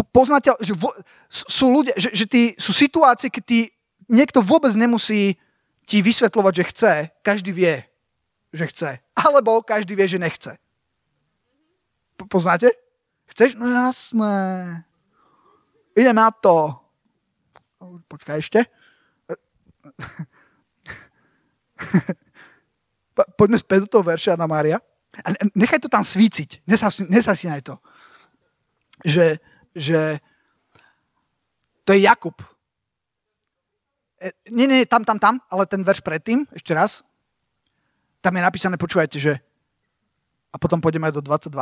poznať, 0.10 0.58
že 0.64 0.74
vo, 0.74 0.90
sú 1.30 1.70
ľudia, 1.70 1.94
že, 2.00 2.10
že 2.16 2.26
ty, 2.26 2.42
sú 2.58 2.74
situácie, 2.74 3.30
keď 3.30 3.44
ty, 3.46 3.60
niekto 4.10 4.42
vôbec 4.42 4.74
nemusí 4.74 5.38
ti 5.86 6.02
vysvetľovať, 6.02 6.54
že 6.56 6.70
chce. 6.74 6.94
Každý 7.22 7.52
vie, 7.54 7.86
že 8.50 8.66
chce. 8.66 8.98
Alebo 9.14 9.62
každý 9.62 9.94
vie, 9.94 10.08
že 10.10 10.18
nechce. 10.18 10.58
Poznáte? 12.18 12.74
Chceš? 13.30 13.54
No 13.60 13.70
jasné. 13.70 14.36
Idem 15.94 16.18
na 16.18 16.34
to. 16.34 16.87
Počkaj 17.82 18.38
ešte. 18.38 18.60
Poďme 23.40 23.58
späť 23.58 23.86
do 23.86 23.92
toho 23.98 24.04
verša 24.06 24.38
na 24.38 24.50
Mária. 24.50 24.78
A 25.26 25.34
nechaj 25.58 25.82
to 25.82 25.90
tam 25.90 26.06
svíciť. 26.06 26.66
Nesasínaj 27.10 27.62
to. 27.66 27.82
Že, 29.06 29.38
že 29.74 30.22
to 31.86 31.94
je 31.94 32.06
Jakub. 32.06 32.38
E, 34.18 34.34
nie, 34.50 34.66
nie, 34.66 34.86
tam, 34.86 35.06
tam, 35.06 35.22
tam, 35.22 35.38
ale 35.50 35.70
ten 35.70 35.86
verš 35.86 36.02
predtým, 36.02 36.50
ešte 36.54 36.74
raz. 36.74 37.06
Tam 38.22 38.34
je 38.34 38.42
napísané, 38.42 38.76
počúvajte, 38.76 39.22
že 39.22 39.38
a 40.52 40.56
potom 40.58 40.82
pôjdeme 40.82 41.06
aj 41.06 41.22
do 41.22 41.24
22. 41.24 41.54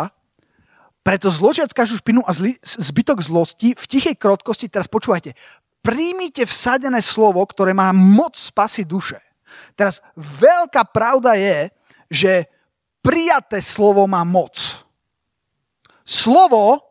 Preto 1.06 1.28
zložiac 1.30 1.70
každú 1.70 2.02
špinu 2.02 2.26
a 2.26 2.32
zli, 2.34 2.58
zbytok 2.64 3.22
zlosti 3.22 3.78
v 3.78 3.86
tichej 3.86 4.16
krotkosti, 4.18 4.72
teraz 4.72 4.90
počúvajte, 4.90 5.38
príjmite 5.86 6.50
vsadené 6.50 6.98
slovo, 7.06 7.46
ktoré 7.46 7.78
má 7.78 7.94
moc 7.94 8.34
spasiť 8.34 8.86
duše. 8.90 9.22
Teraz 9.78 10.02
veľká 10.18 10.82
pravda 10.90 11.38
je, 11.38 11.70
že 12.10 12.34
prijaté 13.06 13.62
slovo 13.62 14.10
má 14.10 14.26
moc. 14.26 14.82
Slovo 16.02 16.82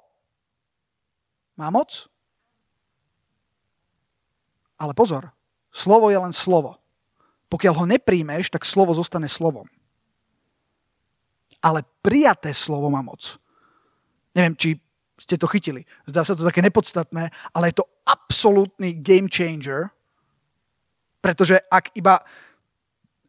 má 1.59 1.75
moc? 1.75 2.07
Ale 4.79 4.95
pozor, 4.95 5.35
slovo 5.75 6.15
je 6.15 6.19
len 6.19 6.35
slovo. 6.35 6.79
Pokiaľ 7.51 7.75
ho 7.75 7.87
nepríjmeš, 7.91 8.51
tak 8.51 8.63
slovo 8.67 8.95
zostane 8.95 9.27
slovom. 9.27 9.67
Ale 11.63 11.83
prijaté 12.03 12.55
slovo 12.55 12.91
má 12.91 13.03
moc. 13.03 13.39
Neviem, 14.35 14.55
či 14.59 14.84
ste 15.25 15.41
to 15.41 15.49
chytili. 15.49 15.89
Zdá 16.05 16.21
sa 16.21 16.37
to 16.37 16.45
také 16.45 16.61
nepodstatné, 16.61 17.33
ale 17.57 17.65
je 17.73 17.81
to 17.81 17.89
absolútny 18.05 18.93
game 18.93 19.33
changer, 19.33 19.89
pretože 21.25 21.57
ak 21.73 21.97
iba 21.97 22.21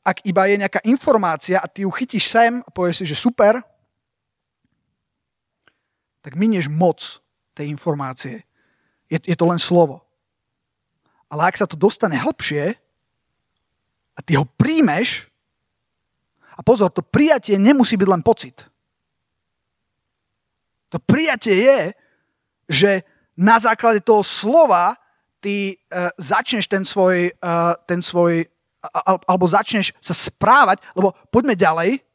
ak 0.06 0.22
iba 0.22 0.46
je 0.46 0.62
nejaká 0.62 0.86
informácia 0.86 1.58
a 1.58 1.66
ty 1.66 1.82
ju 1.82 1.90
chytíš 1.90 2.30
sem 2.30 2.62
a 2.62 2.70
povieš 2.70 3.02
si, 3.02 3.06
že 3.10 3.18
super, 3.18 3.58
tak 6.22 6.38
minieš 6.38 6.70
moc 6.70 7.02
tej 7.58 7.74
informácie. 7.74 8.46
Je, 9.10 9.18
je 9.18 9.34
to 9.34 9.50
len 9.50 9.58
slovo. 9.58 10.06
Ale 11.26 11.50
ak 11.50 11.58
sa 11.58 11.66
to 11.66 11.74
dostane 11.74 12.22
hlbšie 12.22 12.78
a 14.14 14.20
ty 14.22 14.38
ho 14.38 14.46
príjmeš, 14.46 15.26
a 16.54 16.62
pozor, 16.62 16.94
to 16.94 17.02
prijatie 17.02 17.58
nemusí 17.58 17.98
byť 17.98 18.10
len 18.14 18.22
pocit. 18.22 18.62
To 20.94 20.98
prijatie 21.02 21.66
je, 21.66 21.82
že 22.70 22.92
na 23.36 23.60
základe 23.60 24.02
toho 24.02 24.24
slova 24.24 24.96
ty 25.42 25.76
uh, 25.76 26.10
začneš 26.18 26.66
ten 26.66 26.86
svoj, 26.86 27.30
uh, 27.42 27.78
ten 27.86 28.02
svoj 28.02 28.46
alebo 29.26 29.50
začneš 29.50 29.94
sa 29.98 30.14
správať, 30.14 30.78
lebo 30.94 31.14
poďme 31.34 31.58
ďalej, 31.58 32.06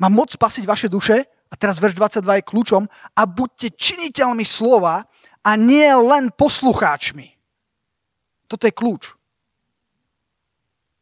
má 0.00 0.08
moc 0.08 0.32
spasiť 0.32 0.64
vaše 0.64 0.88
duše, 0.88 1.28
a 1.52 1.54
teraz 1.54 1.78
verš 1.78 1.94
22 1.94 2.40
je 2.40 2.48
kľúčom, 2.48 2.82
a 3.14 3.22
buďte 3.28 3.76
činiteľmi 3.78 4.42
slova 4.42 5.06
a 5.44 5.50
nie 5.54 5.86
len 5.86 6.32
poslucháčmi. 6.34 7.36
Toto 8.48 8.64
je 8.66 8.74
kľúč. 8.74 9.14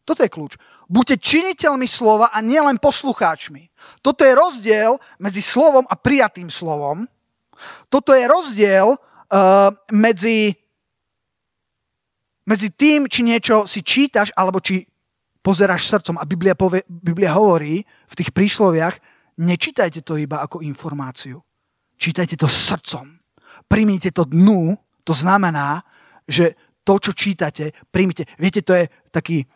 Toto 0.03 0.27
je 0.27 0.31
kľúč. 0.31 0.59
Buďte 0.91 1.23
činiteľmi 1.23 1.87
slova 1.87 2.35
a 2.35 2.43
nielen 2.43 2.83
poslucháčmi. 2.83 3.71
Toto 4.03 4.27
je 4.27 4.35
rozdiel 4.35 4.99
medzi 5.23 5.39
slovom 5.39 5.87
a 5.87 5.95
prijatým 5.95 6.51
slovom. 6.51 7.07
Toto 7.87 8.11
je 8.11 8.27
rozdiel 8.27 8.99
uh, 8.99 9.71
medzi, 9.95 10.51
medzi 12.51 12.69
tým, 12.75 13.07
či 13.07 13.23
niečo 13.23 13.71
si 13.71 13.87
čítaš, 13.87 14.35
alebo 14.35 14.59
či 14.59 14.83
pozeráš 15.39 15.87
srdcom. 15.87 16.19
A 16.19 16.27
Biblia, 16.27 16.59
povie, 16.59 16.83
Biblia 16.91 17.35
hovorí 17.35 17.83
v 17.83 18.15
tých 18.19 18.35
prísloviach, 18.35 18.99
nečítajte 19.39 20.03
to 20.03 20.19
iba 20.19 20.43
ako 20.43 20.67
informáciu. 20.67 21.39
Čítajte 21.95 22.35
to 22.35 22.51
srdcom. 22.51 23.19
Primite 23.71 24.11
to 24.11 24.27
dnu, 24.27 24.75
to 25.07 25.15
znamená, 25.15 25.87
že 26.27 26.59
to, 26.83 26.99
čo 26.99 27.15
čítate, 27.15 27.71
príjmite. 27.95 28.27
Viete, 28.39 28.63
to 28.63 28.75
je 28.75 28.91
taký, 29.15 29.47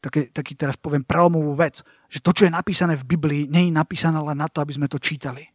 taký, 0.00 0.32
taký 0.32 0.52
teraz 0.54 0.76
poviem 0.76 1.04
prelomovú 1.04 1.56
vec, 1.56 1.80
že 2.08 2.22
to, 2.22 2.32
čo 2.32 2.46
je 2.46 2.52
napísané 2.52 2.96
v 2.96 3.04
Biblii, 3.04 3.42
nie 3.48 3.68
je 3.68 3.72
napísané 3.74 4.18
len 4.18 4.38
na 4.38 4.48
to, 4.48 4.62
aby 4.62 4.74
sme 4.74 4.88
to 4.88 5.00
čítali. 5.00 5.46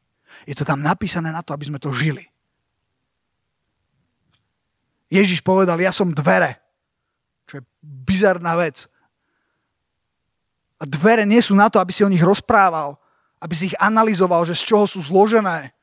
Je 0.48 0.56
to 0.56 0.64
tam 0.64 0.80
napísané 0.80 1.30
na 1.30 1.44
to, 1.44 1.52
aby 1.52 1.68
sme 1.68 1.80
to 1.80 1.92
žili. 1.92 2.26
Ježiš 5.12 5.44
povedal, 5.44 5.76
ja 5.84 5.92
som 5.92 6.16
dvere, 6.16 6.64
čo 7.44 7.60
je 7.60 7.64
bizarná 7.84 8.56
vec. 8.56 8.88
A 10.80 10.88
dvere 10.88 11.28
nie 11.28 11.44
sú 11.44 11.52
na 11.52 11.68
to, 11.68 11.84
aby 11.84 11.92
si 11.92 12.02
o 12.02 12.10
nich 12.10 12.24
rozprával, 12.24 12.96
aby 13.44 13.54
si 13.54 13.70
ich 13.70 13.78
analyzoval, 13.78 14.48
že 14.48 14.56
z 14.56 14.72
čoho 14.72 14.86
sú 14.88 15.04
zložené. 15.04 15.76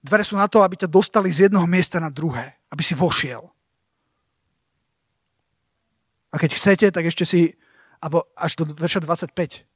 Dvere 0.00 0.24
sú 0.24 0.34
na 0.40 0.48
to, 0.48 0.64
aby 0.64 0.80
ťa 0.80 0.88
dostali 0.88 1.28
z 1.28 1.46
jednoho 1.46 1.68
miesta 1.68 2.00
na 2.00 2.08
druhé 2.08 2.62
aby 2.72 2.80
si 2.80 2.96
vošiel. 2.96 3.51
A 6.32 6.40
keď 6.40 6.50
chcete, 6.56 6.86
tak 6.88 7.04
ešte 7.04 7.28
si, 7.28 7.52
alebo 8.00 8.24
až 8.32 8.56
do 8.56 8.64
verša 8.72 9.04
25. 9.04 9.68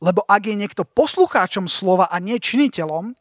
Lebo 0.00 0.24
ak 0.24 0.42
je 0.48 0.56
niekto 0.56 0.88
poslucháčom 0.88 1.68
slova 1.68 2.08
a 2.08 2.16
nie 2.18 2.40
činiteľom, 2.40 3.12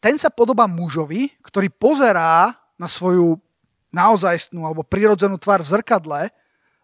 ten 0.00 0.16
sa 0.16 0.32
podobá 0.32 0.64
mužovi, 0.64 1.28
ktorý 1.44 1.68
pozerá 1.72 2.52
na 2.80 2.88
svoju 2.88 3.36
naozajstnú 3.92 4.64
alebo 4.64 4.86
prirodzenú 4.86 5.36
tvár 5.36 5.60
v 5.60 5.70
zrkadle, 5.76 6.20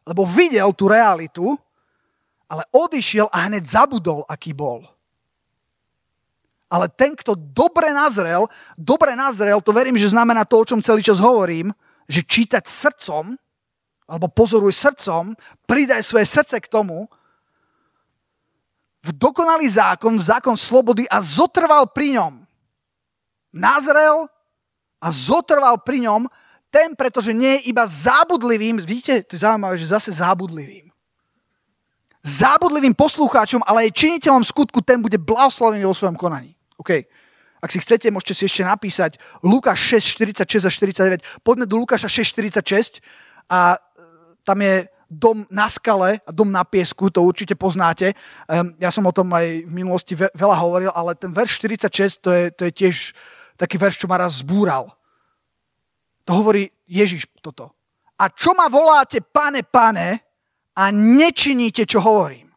lebo 0.05 0.23
videl 0.29 0.69
tú 0.77 0.91
realitu, 0.91 1.57
ale 2.47 2.63
odišiel 2.71 3.27
a 3.33 3.49
hneď 3.49 3.65
zabudol, 3.65 4.23
aký 4.29 4.53
bol. 4.53 4.85
Ale 6.67 6.91
ten, 6.91 7.15
kto 7.15 7.39
dobre 7.39 7.95
nazrel, 7.95 8.51
dobre 8.75 9.15
nazrel, 9.15 9.63
to 9.63 9.71
verím, 9.71 9.95
že 9.95 10.11
znamená 10.11 10.43
to, 10.43 10.63
o 10.63 10.69
čom 10.69 10.83
celý 10.83 11.01
čas 11.01 11.23
hovorím, 11.23 11.71
že 12.07 12.23
čítať 12.23 12.65
srdcom, 12.65 13.35
alebo 14.07 14.27
pozoruj 14.31 14.73
srdcom, 14.73 15.35
pridaj 15.67 16.07
svoje 16.07 16.27
srdce 16.27 16.57
k 16.63 16.71
tomu, 16.71 17.11
v 19.07 19.11
dokonalý 19.15 19.71
zákon, 19.71 20.19
zákon 20.19 20.59
slobody 20.59 21.07
a 21.07 21.23
zotrval 21.23 21.87
pri 21.95 22.19
ňom. 22.19 22.43
Nazrel 23.55 24.27
a 24.99 25.07
zotrval 25.15 25.79
pri 25.87 26.11
ňom 26.11 26.27
ten, 26.71 26.99
pretože 26.99 27.31
nie 27.31 27.63
je 27.63 27.71
iba 27.71 27.87
zábudlivým, 27.87 28.83
vidíte, 28.83 29.23
to 29.23 29.39
je 29.39 29.47
zaujímavé, 29.47 29.79
že 29.79 29.95
zase 29.95 30.11
zábudlivým. 30.11 30.91
Zábudlivým 32.27 32.91
poslucháčom, 32.99 33.63
ale 33.63 33.87
aj 33.87 33.95
činiteľom 33.95 34.43
skutku, 34.43 34.83
ten 34.83 34.99
bude 34.99 35.15
blahoslavený 35.15 35.87
vo 35.87 35.95
svojom 35.95 36.19
konaní. 36.19 36.59
OK. 36.75 37.07
Ak 37.61 37.73
si 37.73 37.81
chcete, 37.81 38.13
môžete 38.13 38.35
si 38.37 38.45
ešte 38.47 38.63
napísať 38.63 39.17
Lukáš 39.41 40.01
6, 40.01 40.45
46 40.45 40.69
a 40.69 40.71
49. 40.71 41.45
Poďme 41.45 41.65
do 41.65 41.77
Lukáša 41.81 42.09
6, 42.09 42.37
46 42.37 43.01
a 43.49 43.75
e, 43.75 43.79
tam 44.45 44.59
je 44.61 44.87
dom 45.07 45.47
na 45.51 45.71
skale 45.71 46.19
a 46.27 46.31
dom 46.35 46.51
na 46.51 46.67
piesku, 46.67 47.11
to 47.11 47.23
určite 47.23 47.55
poznáte. 47.55 48.19
Ja 48.83 48.91
som 48.91 49.07
o 49.07 49.15
tom 49.15 49.31
aj 49.31 49.63
v 49.63 49.73
minulosti 49.73 50.19
veľa 50.19 50.57
hovoril, 50.59 50.91
ale 50.91 51.15
ten 51.15 51.31
verš 51.31 51.63
46, 51.63 52.19
to 52.19 52.31
je, 52.35 52.45
to 52.51 52.63
je 52.67 52.73
tiež 52.75 52.95
taký 53.55 53.79
verš, 53.79 54.03
čo 54.03 54.11
ma 54.11 54.19
raz 54.19 54.43
zbúral. 54.43 54.91
To 56.27 56.35
hovorí 56.35 56.75
Ježiš 56.91 57.31
toto. 57.39 57.71
A 58.19 58.35
čo 58.35 58.51
ma 58.59 58.67
voláte, 58.67 59.23
pane, 59.23 59.63
pane, 59.63 60.27
a 60.77 60.93
nečiníte, 60.93 61.89
čo 61.89 62.05
hovorím. 62.05 62.53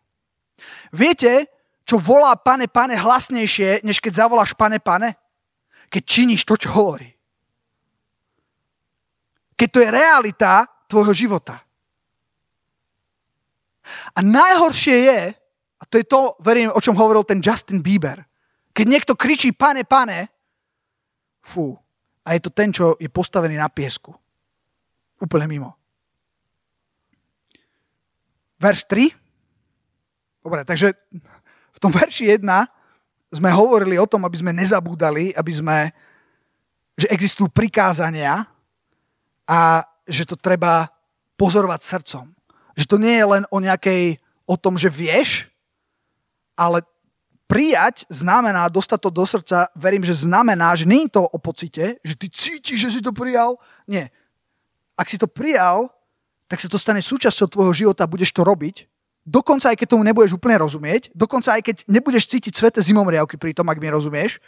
Viete, 0.91 1.59
čo 1.90 1.98
volá 1.98 2.38
pane, 2.38 2.70
pane 2.70 2.94
hlasnejšie, 2.94 3.82
než 3.82 3.98
keď 3.98 4.22
zavoláš 4.22 4.54
pane, 4.54 4.78
pane? 4.78 5.18
Keď 5.90 6.04
činíš 6.06 6.46
to, 6.46 6.54
čo 6.54 6.70
hovorí. 6.70 7.10
Keď 9.58 9.68
to 9.74 9.82
je 9.82 9.90
realita 9.90 10.70
tvojho 10.86 11.18
života. 11.18 11.66
A 14.14 14.22
najhoršie 14.22 14.98
je, 15.10 15.22
a 15.82 15.84
to 15.90 15.98
je 15.98 16.06
to, 16.06 16.38
verím, 16.46 16.70
o 16.70 16.78
čom 16.78 16.94
hovoril 16.94 17.26
ten 17.26 17.42
Justin 17.42 17.82
Bieber, 17.82 18.22
keď 18.70 18.86
niekto 18.86 19.18
kričí 19.18 19.50
pane, 19.50 19.82
pane, 19.82 20.30
fú, 21.42 21.74
a 22.22 22.38
je 22.38 22.42
to 22.46 22.54
ten, 22.54 22.70
čo 22.70 23.02
je 23.02 23.10
postavený 23.10 23.58
na 23.58 23.66
piesku. 23.66 24.14
Úplne 25.18 25.50
mimo. 25.50 25.74
Verš 28.62 28.86
3. 28.86 29.10
Dobre, 30.46 30.62
takže 30.70 30.94
v 31.80 31.88
tom 31.88 31.96
verši 31.96 32.36
1 32.36 32.44
sme 33.32 33.48
hovorili 33.56 33.96
o 33.96 34.04
tom, 34.04 34.28
aby 34.28 34.36
sme 34.36 34.52
nezabúdali, 34.52 35.32
aby 35.32 35.52
sme, 35.56 35.96
že 37.00 37.08
existujú 37.08 37.48
prikázania 37.48 38.44
a 39.48 39.88
že 40.04 40.28
to 40.28 40.36
treba 40.36 40.92
pozorovať 41.40 41.80
srdcom. 41.80 42.26
Že 42.76 42.86
to 42.86 42.98
nie 43.00 43.16
je 43.16 43.26
len 43.32 43.44
o 43.48 43.64
nejakej, 43.64 44.20
o 44.44 44.60
tom, 44.60 44.76
že 44.76 44.92
vieš, 44.92 45.48
ale 46.60 46.84
prijať 47.48 48.04
znamená, 48.12 48.68
dostať 48.68 49.00
to 49.00 49.10
do 49.16 49.24
srdca, 49.24 49.72
verím, 49.72 50.04
že 50.04 50.28
znamená, 50.28 50.76
že 50.76 50.84
nie 50.84 51.08
je 51.08 51.16
to 51.16 51.24
o 51.24 51.40
pocite, 51.40 51.96
že 52.04 52.14
ty 52.20 52.28
cítiš, 52.28 52.92
že 52.92 52.92
si 52.92 53.00
to 53.00 53.16
prijal. 53.16 53.56
Nie. 53.88 54.12
Ak 55.00 55.08
si 55.08 55.16
to 55.16 55.32
prijal, 55.32 55.96
tak 56.52 56.60
sa 56.60 56.68
to 56.68 56.76
stane 56.76 57.00
súčasťou 57.00 57.48
tvojho 57.48 57.72
života 57.72 58.04
budeš 58.04 58.36
to 58.36 58.44
robiť 58.44 58.89
dokonca 59.30 59.70
aj 59.70 59.78
keď 59.78 59.88
tomu 59.94 60.02
nebudeš 60.02 60.34
úplne 60.34 60.58
rozumieť, 60.58 61.14
dokonca 61.14 61.54
aj 61.54 61.62
keď 61.62 61.76
nebudeš 61.86 62.26
cítiť 62.26 62.54
sveté 62.58 62.82
zimomriavky 62.82 63.38
pri 63.38 63.54
tom, 63.54 63.70
ak 63.70 63.78
mi 63.78 63.94
rozumieš, 63.94 64.42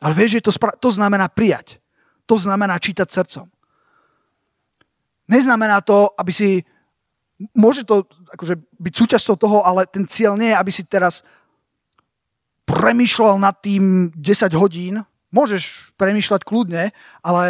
ale 0.00 0.16
vieš, 0.16 0.40
že 0.40 0.44
to, 0.48 0.52
spra- 0.52 0.76
to 0.76 0.88
znamená 0.88 1.28
prijať. 1.28 1.76
To 2.24 2.40
znamená 2.40 2.80
čítať 2.80 3.06
srdcom. 3.06 3.46
Neznamená 5.28 5.84
to, 5.84 6.10
aby 6.16 6.32
si... 6.32 6.64
Môže 7.52 7.84
to 7.84 8.08
akože, 8.32 8.56
byť 8.80 8.94
súčasťou 8.96 9.36
toho, 9.36 9.60
ale 9.60 9.84
ten 9.84 10.08
cieľ 10.08 10.40
nie 10.40 10.48
je, 10.48 10.56
aby 10.56 10.72
si 10.72 10.82
teraz 10.88 11.20
premýšľal 12.64 13.36
nad 13.36 13.60
tým 13.60 14.08
10 14.16 14.56
hodín. 14.56 15.04
Môžeš 15.28 15.92
premýšľať 16.00 16.48
kľudne, 16.48 16.96
ale 17.20 17.44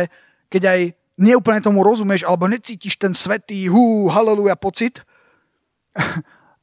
keď 0.51 0.63
aj 0.67 0.81
neúplne 1.15 1.63
tomu 1.63 1.87
rozumieš, 1.87 2.27
alebo 2.27 2.51
necítiš 2.51 2.99
ten 2.99 3.15
svetý, 3.15 3.71
hú, 3.71 4.11
haleluja 4.11 4.59
pocit, 4.59 5.07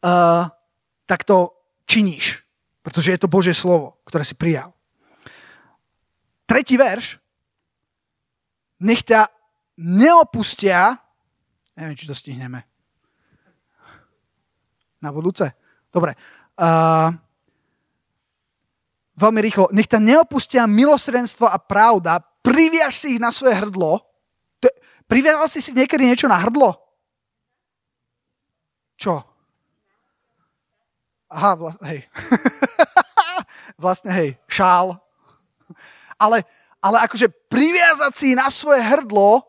uh, 0.03 0.51
tak 1.07 1.23
to 1.23 1.55
činíš. 1.87 2.43
Pretože 2.83 3.15
je 3.15 3.19
to 3.23 3.31
Božie 3.31 3.55
slovo, 3.55 4.03
ktoré 4.03 4.27
si 4.27 4.35
prijal. 4.35 4.75
Tretí 6.43 6.75
verš. 6.75 7.15
Nech 8.83 9.07
ťa 9.07 9.31
neopustia, 9.79 10.99
neviem, 11.79 11.95
či 11.95 12.03
to 12.03 12.11
stihneme. 12.11 12.59
Na 14.99 15.09
budúce? 15.15 15.47
Dobre. 15.87 16.19
Uh, 16.59 17.15
veľmi 19.15 19.39
rýchlo. 19.39 19.71
Nech 19.71 19.87
ťa 19.87 20.03
neopustia 20.03 20.67
milosrdenstvo 20.67 21.47
a 21.47 21.55
pravda, 21.55 22.19
priviaž 22.43 22.99
si 22.99 23.15
ich 23.15 23.23
na 23.23 23.31
svoje 23.31 23.55
hrdlo. 23.55 24.03
Priviazal 25.07 25.47
si 25.47 25.59
si 25.63 25.71
niekedy 25.71 26.03
niečo 26.07 26.27
na 26.27 26.39
hrdlo? 26.39 26.75
Čo? 28.99 29.32
Aha, 31.33 31.57
vlastne, 31.57 31.85
hej. 31.89 32.01
vlastne, 33.81 34.11
hej, 34.13 34.29
šál. 34.45 34.93
Ale, 36.21 36.45
ale 36.77 36.97
akože 37.09 37.25
priviazať 37.49 38.11
si 38.13 38.23
ich 38.31 38.37
na 38.37 38.53
svoje 38.53 38.85
hrdlo, 38.85 39.41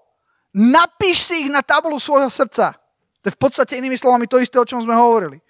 napíš 0.57 1.29
si 1.29 1.45
ich 1.45 1.51
na 1.53 1.61
tabulu 1.61 2.01
svojho 2.01 2.33
srdca. 2.33 2.73
To 3.21 3.29
je 3.29 3.37
v 3.37 3.41
podstate 3.41 3.77
inými 3.77 4.01
slovami 4.01 4.25
to 4.25 4.41
isté, 4.41 4.57
o 4.57 4.65
čom 4.65 4.81
sme 4.81 4.97
hovorili. 4.97 5.45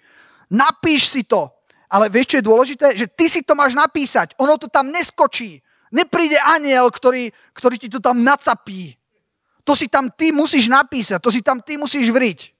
Napíš 0.51 1.07
si 1.07 1.23
to. 1.23 1.47
Ale 1.87 2.11
vieš, 2.11 2.35
čo 2.35 2.39
je 2.43 2.49
dôležité? 2.51 2.87
Že 2.99 3.07
ty 3.15 3.25
si 3.31 3.39
to 3.39 3.55
máš 3.55 3.71
napísať. 3.71 4.35
Ono 4.35 4.59
to 4.59 4.67
tam 4.67 4.91
neskočí. 4.91 5.63
Nepríde 5.95 6.35
aniel, 6.43 6.91
ktorý, 6.91 7.31
ktorý 7.55 7.75
ti 7.79 7.87
to 7.87 8.03
tam 8.03 8.19
nacapí. 8.19 8.99
To 9.65 9.73
si 9.73 9.89
tam 9.89 10.13
ty 10.13 10.29
musíš 10.29 10.69
napísať, 10.69 11.17
to 11.17 11.33
si 11.33 11.41
tam 11.41 11.57
ty 11.57 11.73
musíš 11.73 12.13
vriť. 12.13 12.53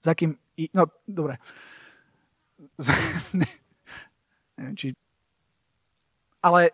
Za 0.00 0.16
kým... 0.16 0.32
No, 0.76 0.84
dobre. 1.08 1.40
Neviem, 4.60 4.76
či... 4.76 4.92
Ale 6.44 6.72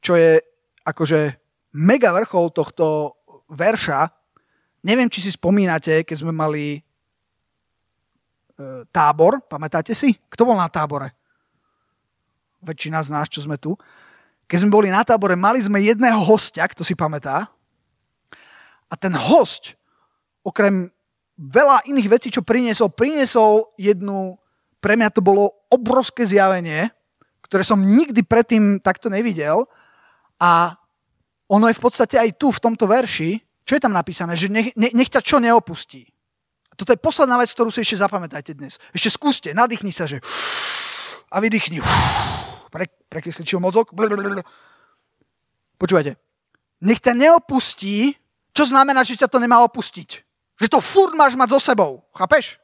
čo 0.00 0.16
je 0.16 0.40
akože 0.84 1.36
mega 1.76 2.12
vrchol 2.16 2.52
tohto 2.52 3.16
verša, 3.52 4.08
neviem, 4.84 5.08
či 5.12 5.20
si 5.24 5.30
spomínate, 5.32 6.04
keď 6.04 6.16
sme 6.16 6.32
mali 6.32 6.76
e, 6.76 6.80
tábor, 8.88 9.44
pamätáte 9.44 9.92
si? 9.92 10.16
Kto 10.28 10.48
bol 10.48 10.56
na 10.56 10.68
tábore? 10.72 11.12
Väčšina 12.64 13.00
z 13.04 13.08
nás, 13.12 13.26
čo 13.28 13.44
sme 13.44 13.56
tu. 13.56 13.76
Keď 14.48 14.66
sme 14.66 14.74
boli 14.74 14.88
na 14.92 15.04
tábore, 15.04 15.36
mali 15.36 15.60
sme 15.60 15.80
jedného 15.80 16.20
hostia, 16.24 16.68
kto 16.68 16.84
si 16.84 16.96
pamätá. 16.96 17.48
A 18.90 18.94
ten 18.98 19.14
host, 19.14 19.78
okrem 20.42 20.90
veľa 21.40 21.88
iných 21.88 22.08
vecí, 22.12 22.28
čo 22.28 22.44
priniesol, 22.44 22.92
priniesol 22.92 23.72
jednu, 23.80 24.36
pre 24.84 25.00
mňa 25.00 25.08
to 25.08 25.24
bolo 25.24 25.64
obrovské 25.72 26.28
zjavenie, 26.28 26.92
ktoré 27.48 27.64
som 27.64 27.80
nikdy 27.80 28.20
predtým 28.20 28.78
takto 28.84 29.08
nevidel. 29.08 29.64
A 30.36 30.76
ono 31.48 31.66
je 31.66 31.74
v 31.74 31.82
podstate 31.82 32.20
aj 32.20 32.36
tu, 32.36 32.52
v 32.52 32.62
tomto 32.62 32.84
verši, 32.84 33.40
čo 33.64 33.72
je 33.74 33.82
tam 33.82 33.96
napísané, 33.96 34.36
že 34.36 34.52
nech, 34.52 34.76
ne, 34.76 34.92
nech 34.92 35.08
ťa 35.08 35.24
čo 35.24 35.40
neopustí. 35.40 36.04
Toto 36.76 36.92
je 36.94 37.00
posledná 37.00 37.36
vec, 37.36 37.50
ktorú 37.52 37.68
si 37.72 37.82
ešte 37.84 38.00
zapamätajte 38.00 38.56
dnes. 38.56 38.80
Ešte 38.94 39.10
skúste, 39.12 39.48
nadýchni 39.52 39.92
sa, 39.92 40.08
že 40.08 40.22
a 41.30 41.36
vydýchni 41.38 41.78
pre, 42.70 42.90
prekysličil 43.06 43.62
mozog. 43.62 43.94
Počúvajte. 45.78 46.12
Nech 46.80 47.00
ťa 47.00 47.12
neopustí, 47.14 48.16
čo 48.50 48.64
znamená, 48.66 49.04
že 49.04 49.20
ťa 49.20 49.28
to 49.28 49.38
nemá 49.38 49.62
opustiť. 49.62 50.29
Že 50.60 50.68
to 50.68 50.80
furt 50.84 51.16
máš 51.16 51.32
mať 51.34 51.56
so 51.56 51.60
sebou. 51.72 52.04
Chápeš? 52.12 52.60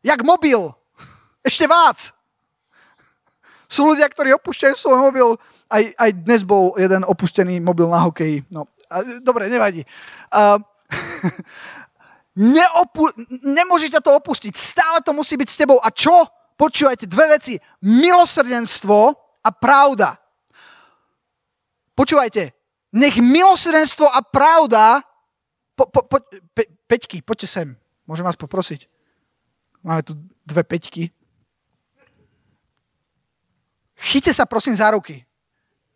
Jak 0.00 0.24
mobil. 0.24 0.72
Ešte 1.48 1.68
vác. 1.68 2.16
Sú 3.68 3.84
ľudia, 3.84 4.08
ktorí 4.08 4.32
opúšťajú 4.40 4.74
svoj 4.80 4.98
mobil. 5.12 5.36
Aj, 5.68 5.84
aj 5.84 6.10
dnes 6.24 6.40
bol 6.40 6.72
jeden 6.80 7.04
opustený 7.04 7.60
mobil 7.60 7.84
na 7.92 8.00
hokeji. 8.00 8.48
No, 8.48 8.64
dobre, 9.20 9.52
nevadí. 9.52 9.84
Uh, 10.32 10.56
neopu- 12.56 13.12
nemôže 13.44 13.92
ťa 13.92 14.00
to 14.00 14.16
opustiť. 14.16 14.56
Stále 14.56 15.04
to 15.04 15.12
musí 15.12 15.36
byť 15.36 15.48
s 15.52 15.60
tebou. 15.60 15.76
A 15.84 15.92
čo? 15.92 16.24
Počúvajte, 16.56 17.04
dve 17.04 17.36
veci. 17.36 17.54
Milosrdenstvo 17.84 18.98
a 19.44 19.50
pravda. 19.52 20.16
Počúvajte, 21.92 22.56
nech 22.96 23.20
milosrdenstvo 23.20 24.08
a 24.08 24.22
pravda... 24.24 25.02
Po, 25.78 25.86
po, 25.86 26.02
po, 26.02 26.18
pe, 26.58 26.66
peťky, 26.90 27.22
poďte 27.22 27.46
sem. 27.46 27.68
Môžem 28.02 28.26
vás 28.26 28.34
poprosiť. 28.34 28.90
Máme 29.86 30.02
tu 30.02 30.18
dve 30.42 30.66
peťky. 30.66 31.14
Chyte 33.94 34.34
sa 34.34 34.42
prosím 34.42 34.74
za 34.74 34.90
ruky. 34.90 35.22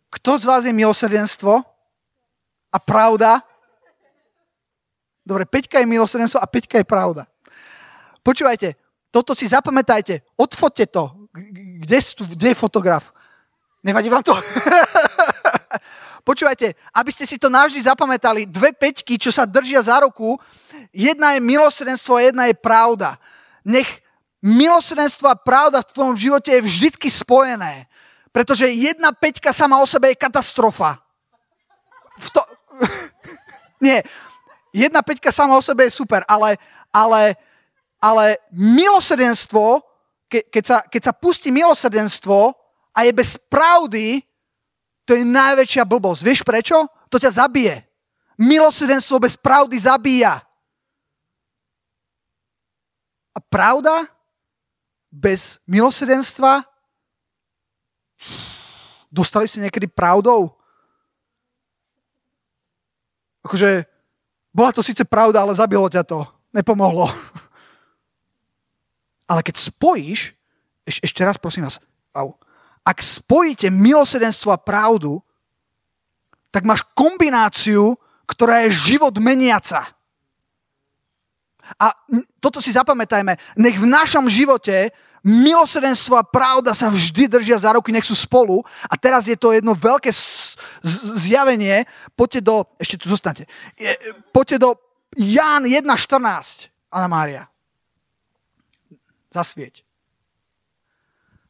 Kto 0.07 0.39
z 0.39 0.47
vás 0.47 0.63
je 0.63 0.71
milosrdenstvo 0.71 1.67
a 2.71 2.77
pravda? 2.79 3.43
Dobre, 5.27 5.43
peťka 5.43 5.83
je 5.83 5.91
milosrdenstvo 5.91 6.39
a 6.39 6.47
peťka 6.47 6.79
je 6.79 6.87
pravda. 6.87 7.27
Počúvajte, 8.23 8.79
toto 9.11 9.35
si 9.35 9.51
zapamätajte, 9.51 10.23
odfoďte 10.39 10.95
to. 10.95 11.27
Kde, 11.83 11.99
kde 12.31 12.47
je 12.47 12.55
fotograf? 12.55 13.11
Nevadí 13.83 14.07
vám 14.07 14.23
to? 14.23 14.31
Počúvajte, 16.43 16.75
aby 16.91 17.07
ste 17.07 17.23
si 17.23 17.39
to 17.39 17.47
navždy 17.47 17.79
zapamätali, 17.87 18.43
dve 18.43 18.75
peťky, 18.75 19.15
čo 19.15 19.31
sa 19.31 19.47
držia 19.47 19.79
za 19.79 20.03
ruku, 20.03 20.35
jedna 20.91 21.31
je 21.31 21.39
milosrdenstvo 21.39 22.19
a 22.19 22.27
jedna 22.27 22.51
je 22.51 22.55
pravda. 22.59 23.15
Nech 23.63 23.87
milosrdenstvo 24.43 25.31
a 25.31 25.39
pravda 25.39 25.79
v 25.79 25.95
tvojom 25.95 26.19
živote 26.19 26.51
je 26.51 26.67
vždycky 26.67 27.07
spojené. 27.07 27.87
Pretože 28.35 28.67
jedna 28.75 29.15
peťka 29.15 29.55
sama 29.55 29.79
o 29.79 29.87
sebe 29.87 30.11
je 30.11 30.19
katastrofa. 30.19 30.99
V 32.19 32.27
to... 32.35 32.43
Nie, 33.87 34.03
jedna 34.75 34.99
peťka 34.99 35.31
sama 35.31 35.55
o 35.55 35.63
sebe 35.63 35.87
je 35.87 35.95
super, 35.95 36.27
ale, 36.27 36.59
ale, 36.91 37.39
ale 38.03 38.35
milosrdenstvo, 38.51 39.79
ke, 40.27 40.43
keď, 40.51 40.63
sa, 40.67 40.77
keď 40.91 41.01
sa 41.07 41.13
pustí 41.15 41.55
milosrdenstvo, 41.55 42.51
a 42.91 43.07
je 43.07 43.15
bez 43.15 43.39
pravdy, 43.39 44.27
to 45.03 45.19
je 45.19 45.23
najväčšia 45.27 45.83
blbosť. 45.83 46.21
Vieš 46.23 46.41
prečo? 46.47 46.87
To 47.11 47.19
ťa 47.19 47.43
zabije. 47.43 47.83
Milosrdenstvo 48.39 49.19
bez 49.19 49.35
pravdy 49.35 49.75
zabíja. 49.77 50.39
A 53.33 53.39
pravda 53.41 54.07
bez 55.11 55.59
milosrdenstva? 55.69 56.65
Dostali 59.13 59.45
ste 59.45 59.61
niekedy 59.61 59.85
pravdou? 59.85 60.49
Akože, 63.43 63.85
bola 64.55 64.71
to 64.71 64.79
síce 64.79 65.03
pravda, 65.03 65.43
ale 65.43 65.53
zabilo 65.53 65.85
ťa 65.91 66.01
to. 66.07 66.23
Nepomohlo. 66.55 67.09
Ale 69.31 69.39
keď 69.39 69.55
spojíš, 69.55 70.35
eš, 70.83 70.99
ešte 70.99 71.23
raz 71.23 71.39
prosím 71.39 71.63
vás, 71.63 71.79
au, 72.11 72.35
ak 72.83 72.99
spojíte 72.99 73.71
milosrdenstvo 73.71 74.51
a 74.51 74.59
pravdu, 74.59 75.23
tak 76.51 76.67
máš 76.67 76.83
kombináciu, 76.93 77.95
ktorá 78.27 78.67
je 78.67 78.75
život 78.93 79.15
meniaca. 79.17 79.87
A 81.79 81.95
toto 82.43 82.59
si 82.59 82.75
zapamätajme, 82.75 83.39
nech 83.55 83.79
v 83.79 83.87
našom 83.87 84.27
živote 84.27 84.91
milosrdenstvo 85.23 86.19
a 86.19 86.27
pravda 86.27 86.75
sa 86.75 86.91
vždy 86.91 87.31
držia 87.31 87.55
za 87.55 87.71
ruky, 87.71 87.95
nech 87.95 88.03
sú 88.03 88.13
spolu. 88.13 88.59
A 88.91 88.99
teraz 88.99 89.25
je 89.31 89.39
to 89.39 89.55
jedno 89.55 89.71
veľké 89.71 90.11
zjavenie. 91.15 91.87
Poďte 92.19 92.39
do, 92.43 92.55
ešte 92.75 92.99
tu 92.99 93.07
zostanete, 93.07 93.47
poďte 94.35 94.59
do 94.59 94.69
Ján 95.15 95.63
1.14, 95.63 96.67
Anna 96.91 97.07
Mária. 97.07 97.47
Zasvieť. 99.31 99.81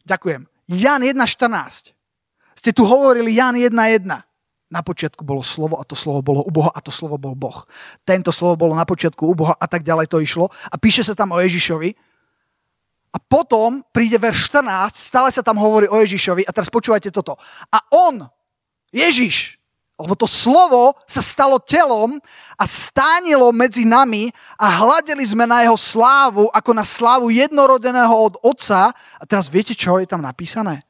Ďakujem. 0.05 0.52
Jan 0.67 1.03
1.14. 1.03 1.91
Ste 2.53 2.71
tu 2.71 2.87
hovorili 2.87 3.35
Jan 3.35 3.55
1.1. 3.55 4.07
Na 4.73 4.81
počiatku 4.81 5.21
bolo 5.21 5.45
slovo 5.45 5.77
a 5.77 5.85
to 5.85 5.93
slovo 5.93 6.25
bolo 6.25 6.41
u 6.41 6.49
Boha 6.49 6.73
a 6.73 6.81
to 6.81 6.89
slovo 6.89 7.21
bol 7.21 7.37
Boh. 7.37 7.69
Tento 8.01 8.33
slovo 8.33 8.57
bolo 8.57 8.73
na 8.73 8.89
počiatku 8.89 9.21
u 9.21 9.35
Boha 9.37 9.53
a 9.53 9.65
tak 9.69 9.85
ďalej 9.85 10.09
to 10.09 10.17
išlo. 10.17 10.49
A 10.49 10.75
píše 10.81 11.05
sa 11.05 11.13
tam 11.13 11.29
o 11.29 11.37
Ježišovi. 11.37 11.93
A 13.13 13.17
potom 13.21 13.85
príde 13.93 14.17
verš 14.17 14.49
14, 14.49 14.97
stále 14.97 15.29
sa 15.29 15.45
tam 15.45 15.61
hovorí 15.61 15.85
o 15.85 16.01
Ježišovi 16.01 16.49
a 16.49 16.51
teraz 16.51 16.73
počúvajte 16.73 17.13
toto. 17.13 17.37
A 17.69 17.77
on, 17.93 18.25
Ježiš, 18.89 19.61
lebo 19.93 20.17
to 20.17 20.25
slovo 20.25 20.97
sa 21.05 21.21
stalo 21.21 21.61
telom 21.61 22.17
a 22.57 22.65
stánilo 22.65 23.53
medzi 23.53 23.85
nami 23.85 24.33
a 24.57 24.81
hľadeli 24.81 25.21
sme 25.21 25.45
na 25.45 25.61
jeho 25.61 25.77
slávu 25.77 26.49
ako 26.49 26.71
na 26.73 26.81
slávu 26.81 27.29
jednorodeného 27.29 28.11
od 28.11 28.33
Otca. 28.41 28.89
A 28.93 29.23
teraz 29.29 29.53
viete, 29.53 29.77
čo 29.77 30.01
je 30.01 30.09
tam 30.09 30.25
napísané? 30.25 30.81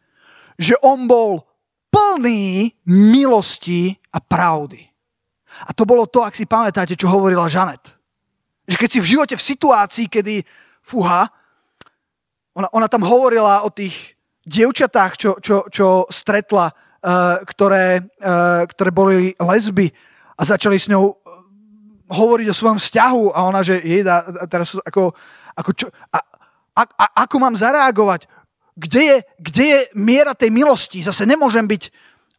Že 0.56 0.80
on 0.88 1.04
bol 1.04 1.44
plný 1.92 2.72
milosti 2.88 3.92
a 4.16 4.24
pravdy. 4.24 4.82
A 5.68 5.76
to 5.76 5.86
bolo 5.86 6.10
to, 6.10 6.26
ak 6.26 6.34
si 6.34 6.50
pamätáte, 6.50 6.98
čo 6.98 7.12
hovorila 7.12 7.52
Žanet. 7.52 7.94
Že 8.66 8.78
keď 8.80 8.90
si 8.90 9.00
v 9.04 9.10
živote 9.14 9.36
v 9.38 9.48
situácii, 9.54 10.08
kedy, 10.10 10.42
fúha, 10.82 11.30
ona, 12.56 12.72
ona 12.74 12.88
tam 12.88 13.06
hovorila 13.06 13.68
o 13.68 13.70
tých 13.70 14.16
dievčatách, 14.48 15.14
čo, 15.20 15.32
čo, 15.44 15.68
čo 15.70 16.10
stretla 16.10 16.72
ktoré, 17.44 18.00
eh, 18.00 18.62
ktoré 18.72 18.90
boli 18.96 19.36
lesby 19.36 19.92
a 20.40 20.42
začali 20.48 20.80
s 20.80 20.88
ňou 20.88 21.12
eh, 21.12 21.16
hovoriť 22.08 22.48
o 22.48 22.56
svojom 22.56 22.80
vzťahu 22.80 23.24
a 23.36 23.40
ona, 23.52 23.60
že 23.60 23.84
jej 23.84 24.08
dá, 24.08 24.24
teraz 24.48 24.80
ako, 24.80 25.12
ako 25.52 25.72
čo, 25.76 25.86
a, 25.92 26.20
a, 26.80 26.82
a, 26.88 27.06
ako 27.28 27.36
mám 27.44 27.60
zareagovať? 27.60 28.32
Kde 28.74 29.02
je, 29.04 29.18
kde 29.38 29.64
je 29.68 29.80
miera 29.94 30.34
tej 30.34 30.50
milosti? 30.50 31.06
Zase 31.06 31.30
nemôžem 31.30 31.68
byť... 31.68 31.84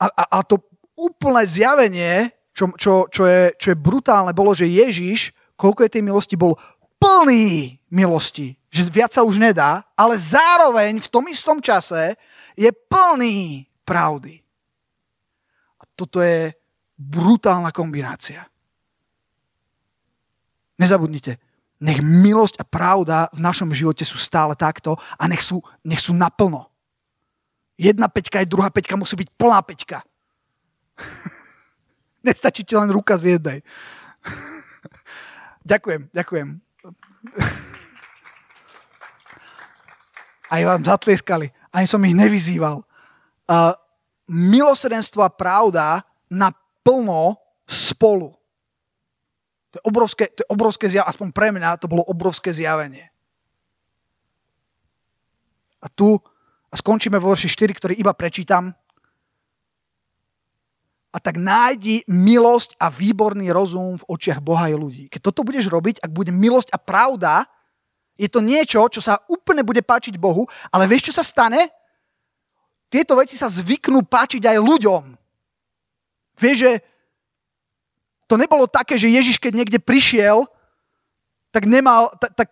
A, 0.02 0.10
a, 0.10 0.24
a 0.26 0.38
to 0.42 0.58
úplné 0.98 1.46
zjavenie, 1.46 2.34
čo, 2.50 2.74
čo, 2.74 3.06
čo, 3.06 3.22
je, 3.28 3.54
čo 3.54 3.70
je 3.70 3.78
brutálne, 3.78 4.34
bolo, 4.34 4.50
že 4.50 4.66
Ježiš, 4.66 5.30
koľko 5.54 5.86
je 5.86 5.94
tej 5.94 6.02
milosti, 6.02 6.34
bol 6.34 6.58
plný 6.98 7.78
milosti. 7.92 8.58
Že 8.74 8.82
viac 8.90 9.14
sa 9.14 9.22
už 9.22 9.38
nedá, 9.38 9.86
ale 9.94 10.18
zároveň 10.18 10.98
v 10.98 11.10
tom 11.12 11.30
istom 11.30 11.62
čase 11.62 12.18
je 12.58 12.70
plný 12.90 13.70
pravdy 13.86 14.43
toto 15.94 16.22
je 16.22 16.54
brutálna 16.98 17.70
kombinácia. 17.74 18.46
Nezabudnite, 20.78 21.38
nech 21.82 22.02
milosť 22.02 22.62
a 22.62 22.64
pravda 22.66 23.30
v 23.30 23.40
našom 23.42 23.70
živote 23.74 24.02
sú 24.06 24.18
stále 24.18 24.54
takto 24.58 24.98
a 25.18 25.26
nech 25.30 25.42
sú, 25.42 25.62
nech 25.86 26.02
sú 26.02 26.14
naplno. 26.14 26.70
Jedna 27.74 28.06
peťka 28.06 28.38
aj 28.42 28.50
druhá 28.50 28.70
peťka 28.70 28.94
musí 28.94 29.18
byť 29.18 29.28
plná 29.34 29.58
peťka. 29.66 29.98
Nestačí 32.26 32.62
ti 32.62 32.78
len 32.78 32.90
ruka 32.90 33.18
z 33.18 33.38
jednej. 33.38 33.62
ďakujem, 35.70 36.10
ďakujem. 36.14 36.48
Aj 40.54 40.62
vám 40.62 40.86
zatlieskali. 40.86 41.50
Ani 41.74 41.90
som 41.90 42.04
ich 42.06 42.14
nevyzýval. 42.14 42.86
Uh, 43.50 43.74
milosrdenstvo 44.28 45.20
a 45.20 45.32
pravda 45.32 46.00
naplno 46.30 47.36
spolu. 47.68 48.32
To 49.74 49.74
je 49.80 49.84
obrovské, 49.90 50.24
to 50.30 50.46
je 50.46 50.48
obrovské 50.48 50.86
zjavenie, 50.86 51.10
aspoň 51.10 51.28
pre 51.34 51.48
mňa 51.50 51.82
to 51.82 51.90
bolo 51.90 52.06
obrovské 52.06 52.54
zjavenie. 52.54 53.10
A 55.82 55.90
tu, 55.90 56.16
a 56.70 56.74
skončíme 56.78 57.18
vo 57.18 57.34
verši 57.34 57.50
4, 57.50 57.74
ktorý 57.74 57.94
iba 57.98 58.14
prečítam. 58.14 58.72
A 61.14 61.18
tak 61.22 61.38
nájdi 61.38 62.02
milosť 62.10 62.74
a 62.80 62.90
výborný 62.90 63.50
rozum 63.54 63.98
v 63.98 64.06
očiach 64.08 64.42
Boha 64.42 64.66
a 64.66 64.74
ľudí. 64.74 65.06
Keď 65.06 65.20
toto 65.30 65.46
budeš 65.46 65.70
robiť, 65.70 66.02
ak 66.02 66.10
bude 66.10 66.34
milosť 66.34 66.74
a 66.74 66.78
pravda, 66.78 67.46
je 68.14 68.30
to 68.30 68.42
niečo, 68.42 68.82
čo 68.90 69.02
sa 69.02 69.18
úplne 69.26 69.66
bude 69.66 69.82
páčiť 69.82 70.18
Bohu, 70.18 70.46
ale 70.70 70.86
vieš, 70.86 71.10
čo 71.10 71.18
sa 71.18 71.26
stane? 71.26 71.70
Tieto 72.94 73.18
veci 73.18 73.34
sa 73.34 73.50
zvyknú 73.50 74.06
páčiť 74.06 74.54
aj 74.54 74.58
ľuďom. 74.62 75.02
Vieš, 76.38 76.56
že 76.62 76.72
to 78.30 78.38
nebolo 78.38 78.70
také, 78.70 78.94
že 78.94 79.10
Ježiš, 79.10 79.42
keď 79.42 79.52
niekde 79.58 79.78
prišiel, 79.82 80.46
tak 81.50 81.66
nemal, 81.66 82.14
tak, 82.22 82.38
tak 82.38 82.48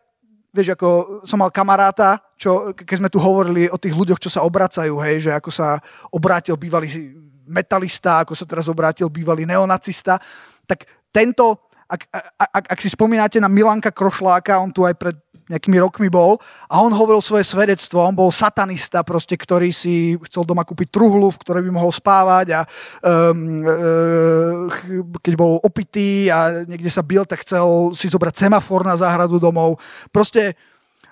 vieš, 0.51 0.75
ako 0.75 1.23
som 1.23 1.39
mal 1.39 1.55
kamaráta, 1.55 2.19
čo, 2.35 2.75
keď 2.75 2.97
sme 2.99 3.07
tu 3.07 3.23
hovorili 3.23 3.71
o 3.71 3.79
tých 3.79 3.95
ľuďoch, 3.95 4.19
čo 4.19 4.35
sa 4.35 4.43
obracajú, 4.43 4.99
hej, 5.07 5.31
že 5.31 5.33
ako 5.33 5.51
sa 5.55 5.79
obrátil 6.11 6.59
bývalý 6.59 7.15
metalista, 7.47 8.27
ako 8.27 8.35
sa 8.35 8.43
teraz 8.43 8.67
obrátil 8.67 9.07
bývalý 9.07 9.47
neonacista, 9.47 10.19
tak 10.67 10.91
tento, 11.15 11.71
ak, 11.87 12.03
ak, 12.35 12.65
ak 12.67 12.79
si 12.83 12.91
spomínate 12.91 13.39
na 13.39 13.47
Milanka 13.47 13.95
Krošláka, 13.95 14.59
on 14.59 14.75
tu 14.75 14.83
aj 14.83 14.99
pred 14.99 15.15
nejakými 15.53 15.77
rokmi 15.79 16.09
bol 16.09 16.41
a 16.67 16.81
on 16.81 16.91
hovoril 16.91 17.21
svoje 17.21 17.45
svedectvo, 17.45 18.01
on 18.01 18.17
bol 18.17 18.33
satanista 18.33 19.05
proste, 19.05 19.37
ktorý 19.37 19.69
si 19.69 20.17
chcel 20.25 20.49
doma 20.49 20.65
kúpiť 20.65 20.89
truhlu, 20.89 21.29
v 21.29 21.41
ktorej 21.45 21.63
by 21.69 21.71
mohol 21.77 21.93
spávať 21.93 22.47
a 22.57 22.61
um, 23.05 23.61
uh, 23.61 24.73
keď 25.21 25.35
bol 25.37 25.61
opitý 25.61 26.33
a 26.33 26.65
niekde 26.65 26.89
sa 26.89 27.05
bil, 27.05 27.29
tak 27.29 27.45
chcel 27.45 27.93
si 27.93 28.09
zobrať 28.09 28.49
semafor 28.49 28.83
na 28.83 28.97
záhradu 28.97 29.37
domov. 29.37 29.77
Proste, 30.09 30.57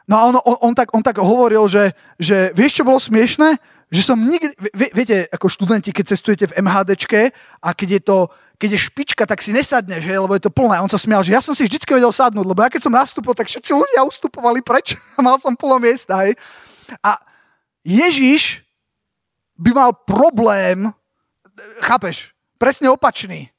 no 0.08 0.16
a 0.16 0.22
on, 0.32 0.34
on, 0.40 0.56
on, 0.70 0.72
tak, 0.72 0.88
on 0.96 1.04
tak 1.04 1.20
hovoril, 1.20 1.68
že, 1.68 1.92
že 2.16 2.50
vieš, 2.56 2.80
čo 2.80 2.88
bolo 2.88 2.96
smiešné? 2.96 3.79
Že 3.90 4.02
som 4.06 4.18
nikdy, 4.22 4.54
viete, 4.94 5.26
ako 5.34 5.50
študenti, 5.50 5.90
keď 5.90 6.14
cestujete 6.14 6.46
v 6.46 6.62
MHDčke 6.62 7.34
a 7.58 7.68
keď 7.74 7.88
je 7.98 8.02
to, 8.06 8.18
keď 8.54 8.78
je 8.78 8.84
špička, 8.86 9.26
tak 9.26 9.42
si 9.42 9.50
nesadneš, 9.50 10.06
že, 10.06 10.14
lebo 10.14 10.30
je 10.38 10.46
to 10.46 10.54
plné. 10.54 10.78
On 10.78 10.86
sa 10.86 10.94
smial, 10.94 11.26
že 11.26 11.34
ja 11.34 11.42
som 11.42 11.58
si 11.58 11.66
vždy 11.66 11.82
vedel 11.90 12.14
sadnúť, 12.14 12.46
lebo 12.46 12.62
ja 12.62 12.70
keď 12.70 12.86
som 12.86 12.94
nastúpil, 12.94 13.34
tak 13.34 13.50
všetci 13.50 13.74
ľudia 13.74 14.06
ustupovali 14.06 14.62
preč 14.62 14.94
mal 15.18 15.42
som 15.42 15.58
plno 15.58 15.82
miesta. 15.82 16.22
Hej. 16.22 16.38
A 17.02 17.18
Ježiš 17.82 18.62
by 19.58 19.74
mal 19.74 19.90
problém, 19.92 20.94
chápeš, 21.82 22.30
presne 22.62 22.94
opačný. 22.94 23.50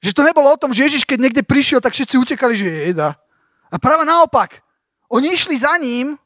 Že 0.00 0.16
to 0.16 0.22
nebolo 0.24 0.48
o 0.48 0.60
tom, 0.60 0.72
že 0.72 0.88
Ježiš, 0.88 1.04
keď 1.04 1.28
niekde 1.28 1.42
prišiel, 1.44 1.84
tak 1.84 1.92
všetci 1.92 2.16
utekali, 2.16 2.56
že 2.56 2.92
jeda. 2.92 3.20
A 3.68 3.76
práve 3.76 4.08
naopak, 4.08 4.64
oni 5.12 5.36
išli 5.36 5.60
za 5.60 5.76
ním, 5.76 6.16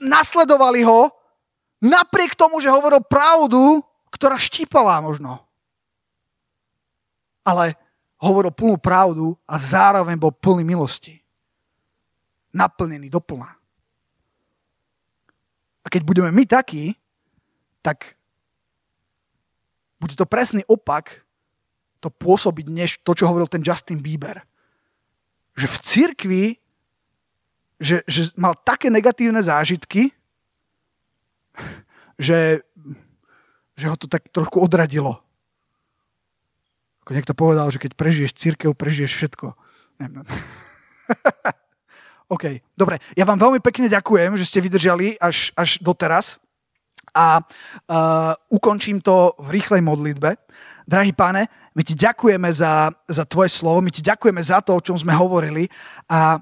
nasledovali 0.00 0.82
ho, 0.88 1.17
napriek 1.78 2.34
tomu, 2.34 2.62
že 2.62 2.72
hovoril 2.72 3.02
pravdu, 3.02 3.82
ktorá 4.10 4.38
štípala 4.38 5.02
možno 5.02 5.48
ale 7.48 7.80
hovoril 8.20 8.52
plnú 8.52 8.76
pravdu 8.76 9.32
a 9.48 9.56
zároveň 9.56 10.20
bol 10.20 10.28
plný 10.28 10.68
milosti. 10.68 11.16
Naplnený 12.52 13.08
doplná. 13.08 13.56
A 15.80 15.86
keď 15.88 16.04
budeme 16.04 16.28
my 16.28 16.44
takí, 16.44 16.92
tak 17.80 18.20
bude 19.96 20.12
to 20.12 20.28
presný 20.28 20.60
opak 20.68 21.24
to 22.04 22.12
pôsobiť, 22.12 22.66
než 22.68 22.90
to, 23.00 23.16
čo 23.16 23.24
hovoril 23.24 23.48
ten 23.48 23.64
Justin 23.64 24.04
Bieber. 24.04 24.44
Že 25.56 25.66
v 25.66 25.76
cirkvi, 25.82 26.44
že, 27.80 28.04
že 28.04 28.30
mal 28.36 28.54
také 28.60 28.92
negatívne 28.92 29.40
zážitky, 29.40 30.12
že, 32.16 32.62
že 33.74 33.86
ho 33.86 33.96
to 33.96 34.10
tak 34.10 34.28
trošku 34.30 34.60
odradilo 34.60 35.22
ako 37.08 37.16
niekto 37.16 37.32
povedal, 37.32 37.72
že 37.72 37.80
keď 37.80 37.96
prežiješ 37.96 38.36
církev, 38.36 38.76
prežiješ 38.76 39.16
všetko. 39.16 39.56
OK, 42.36 42.60
dobre. 42.76 43.00
Ja 43.16 43.24
vám 43.24 43.40
veľmi 43.40 43.64
pekne 43.64 43.88
ďakujem, 43.88 44.36
že 44.36 44.44
ste 44.44 44.60
vydržali 44.60 45.16
až, 45.16 45.48
až 45.56 45.80
doteraz 45.80 46.36
a 47.16 47.40
uh, 47.40 48.36
ukončím 48.52 49.00
to 49.00 49.32
v 49.40 49.56
rýchlej 49.56 49.80
modlitbe. 49.80 50.36
Drahý 50.84 51.16
páne, 51.16 51.48
my 51.72 51.80
ti 51.80 51.96
ďakujeme 51.96 52.52
za, 52.52 52.92
za 53.08 53.24
tvoje 53.24 53.56
slovo, 53.56 53.80
my 53.80 53.88
ti 53.88 54.04
ďakujeme 54.04 54.44
za 54.44 54.60
to, 54.60 54.76
o 54.76 54.84
čom 54.84 55.00
sme 55.00 55.16
hovorili 55.16 55.64
a 56.12 56.36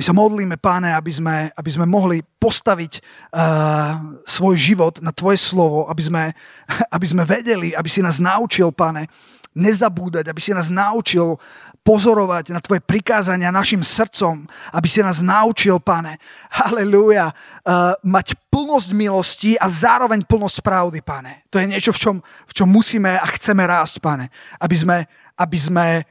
my 0.00 0.04
sa 0.08 0.16
modlíme, 0.16 0.56
páne, 0.56 0.96
aby 0.96 1.12
sme, 1.12 1.52
aby 1.52 1.70
sme 1.76 1.84
mohli 1.84 2.24
postaviť 2.40 3.04
uh, 3.36 4.16
svoj 4.24 4.56
život 4.56 4.96
na 5.04 5.12
tvoje 5.12 5.36
slovo, 5.36 5.84
aby 5.92 6.00
sme, 6.00 6.32
aby 6.96 7.04
sme 7.04 7.28
vedeli, 7.28 7.76
aby 7.76 7.84
si 7.84 8.00
nás 8.00 8.16
naučil, 8.16 8.72
páne, 8.72 9.12
nezabúdať, 9.52 10.24
aby 10.24 10.40
si 10.40 10.56
nás 10.56 10.72
naučil 10.72 11.36
pozorovať 11.84 12.48
na 12.48 12.64
tvoje 12.64 12.80
prikázania 12.80 13.52
našim 13.52 13.84
srdcom, 13.84 14.48
aby 14.72 14.88
si 14.88 15.04
nás 15.04 15.20
naučil, 15.20 15.76
pane, 15.84 16.16
halleluja, 16.64 17.36
uh, 17.36 17.92
mať 18.00 18.40
plnosť 18.48 18.96
milosti 18.96 19.60
a 19.60 19.68
zároveň 19.68 20.24
plnosť 20.24 20.64
pravdy, 20.64 21.04
pane. 21.04 21.44
To 21.52 21.60
je 21.60 21.68
niečo, 21.68 21.92
v 21.92 22.00
čom, 22.00 22.16
v 22.24 22.52
čom 22.56 22.72
musíme 22.72 23.20
a 23.20 23.26
chceme 23.36 23.68
rásť, 23.68 24.00
pane. 24.00 24.32
Aby 24.56 24.80
sme, 24.80 24.96
aby 25.36 25.58
sme, 25.60 26.08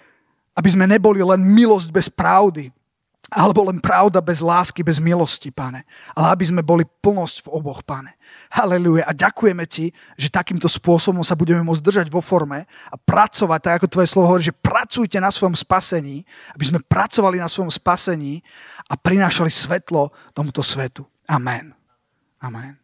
aby 0.53 0.69
sme 0.69 0.85
neboli 0.85 1.25
len 1.25 1.41
milosť 1.41 1.89
bez 1.89 2.05
pravdy, 2.05 2.69
alebo 3.33 3.65
len 3.65 3.81
pravda 3.81 4.21
bez 4.21 4.43
lásky, 4.43 4.85
bez 4.85 5.01
milosti, 5.01 5.49
pane. 5.49 5.85
Ale 6.13 6.33
aby 6.33 6.45
sme 6.45 6.61
boli 6.61 6.85
plnosť 6.85 7.45
v 7.45 7.51
oboch, 7.55 7.81
pane. 7.81 8.13
Haleluja. 8.53 9.09
A 9.09 9.13
ďakujeme 9.13 9.65
ti, 9.65 9.89
že 10.19 10.29
takýmto 10.29 10.69
spôsobom 10.69 11.21
sa 11.25 11.33
budeme 11.33 11.65
môcť 11.65 11.81
držať 11.81 12.07
vo 12.13 12.21
forme 12.21 12.69
a 12.89 12.95
pracovať, 12.97 13.59
tak 13.61 13.73
ako 13.81 13.87
tvoje 13.89 14.07
slovo 14.13 14.29
hovorí, 14.29 14.45
že 14.45 14.53
pracujte 14.53 15.17
na 15.17 15.33
svojom 15.33 15.57
spasení, 15.57 16.21
aby 16.53 16.65
sme 16.65 16.79
pracovali 16.85 17.41
na 17.41 17.49
svojom 17.49 17.73
spasení 17.73 18.45
a 18.89 18.93
prinášali 18.93 19.49
svetlo 19.49 20.13
tomuto 20.37 20.61
svetu. 20.61 21.05
Amen. 21.29 21.73
Amen. 22.41 22.77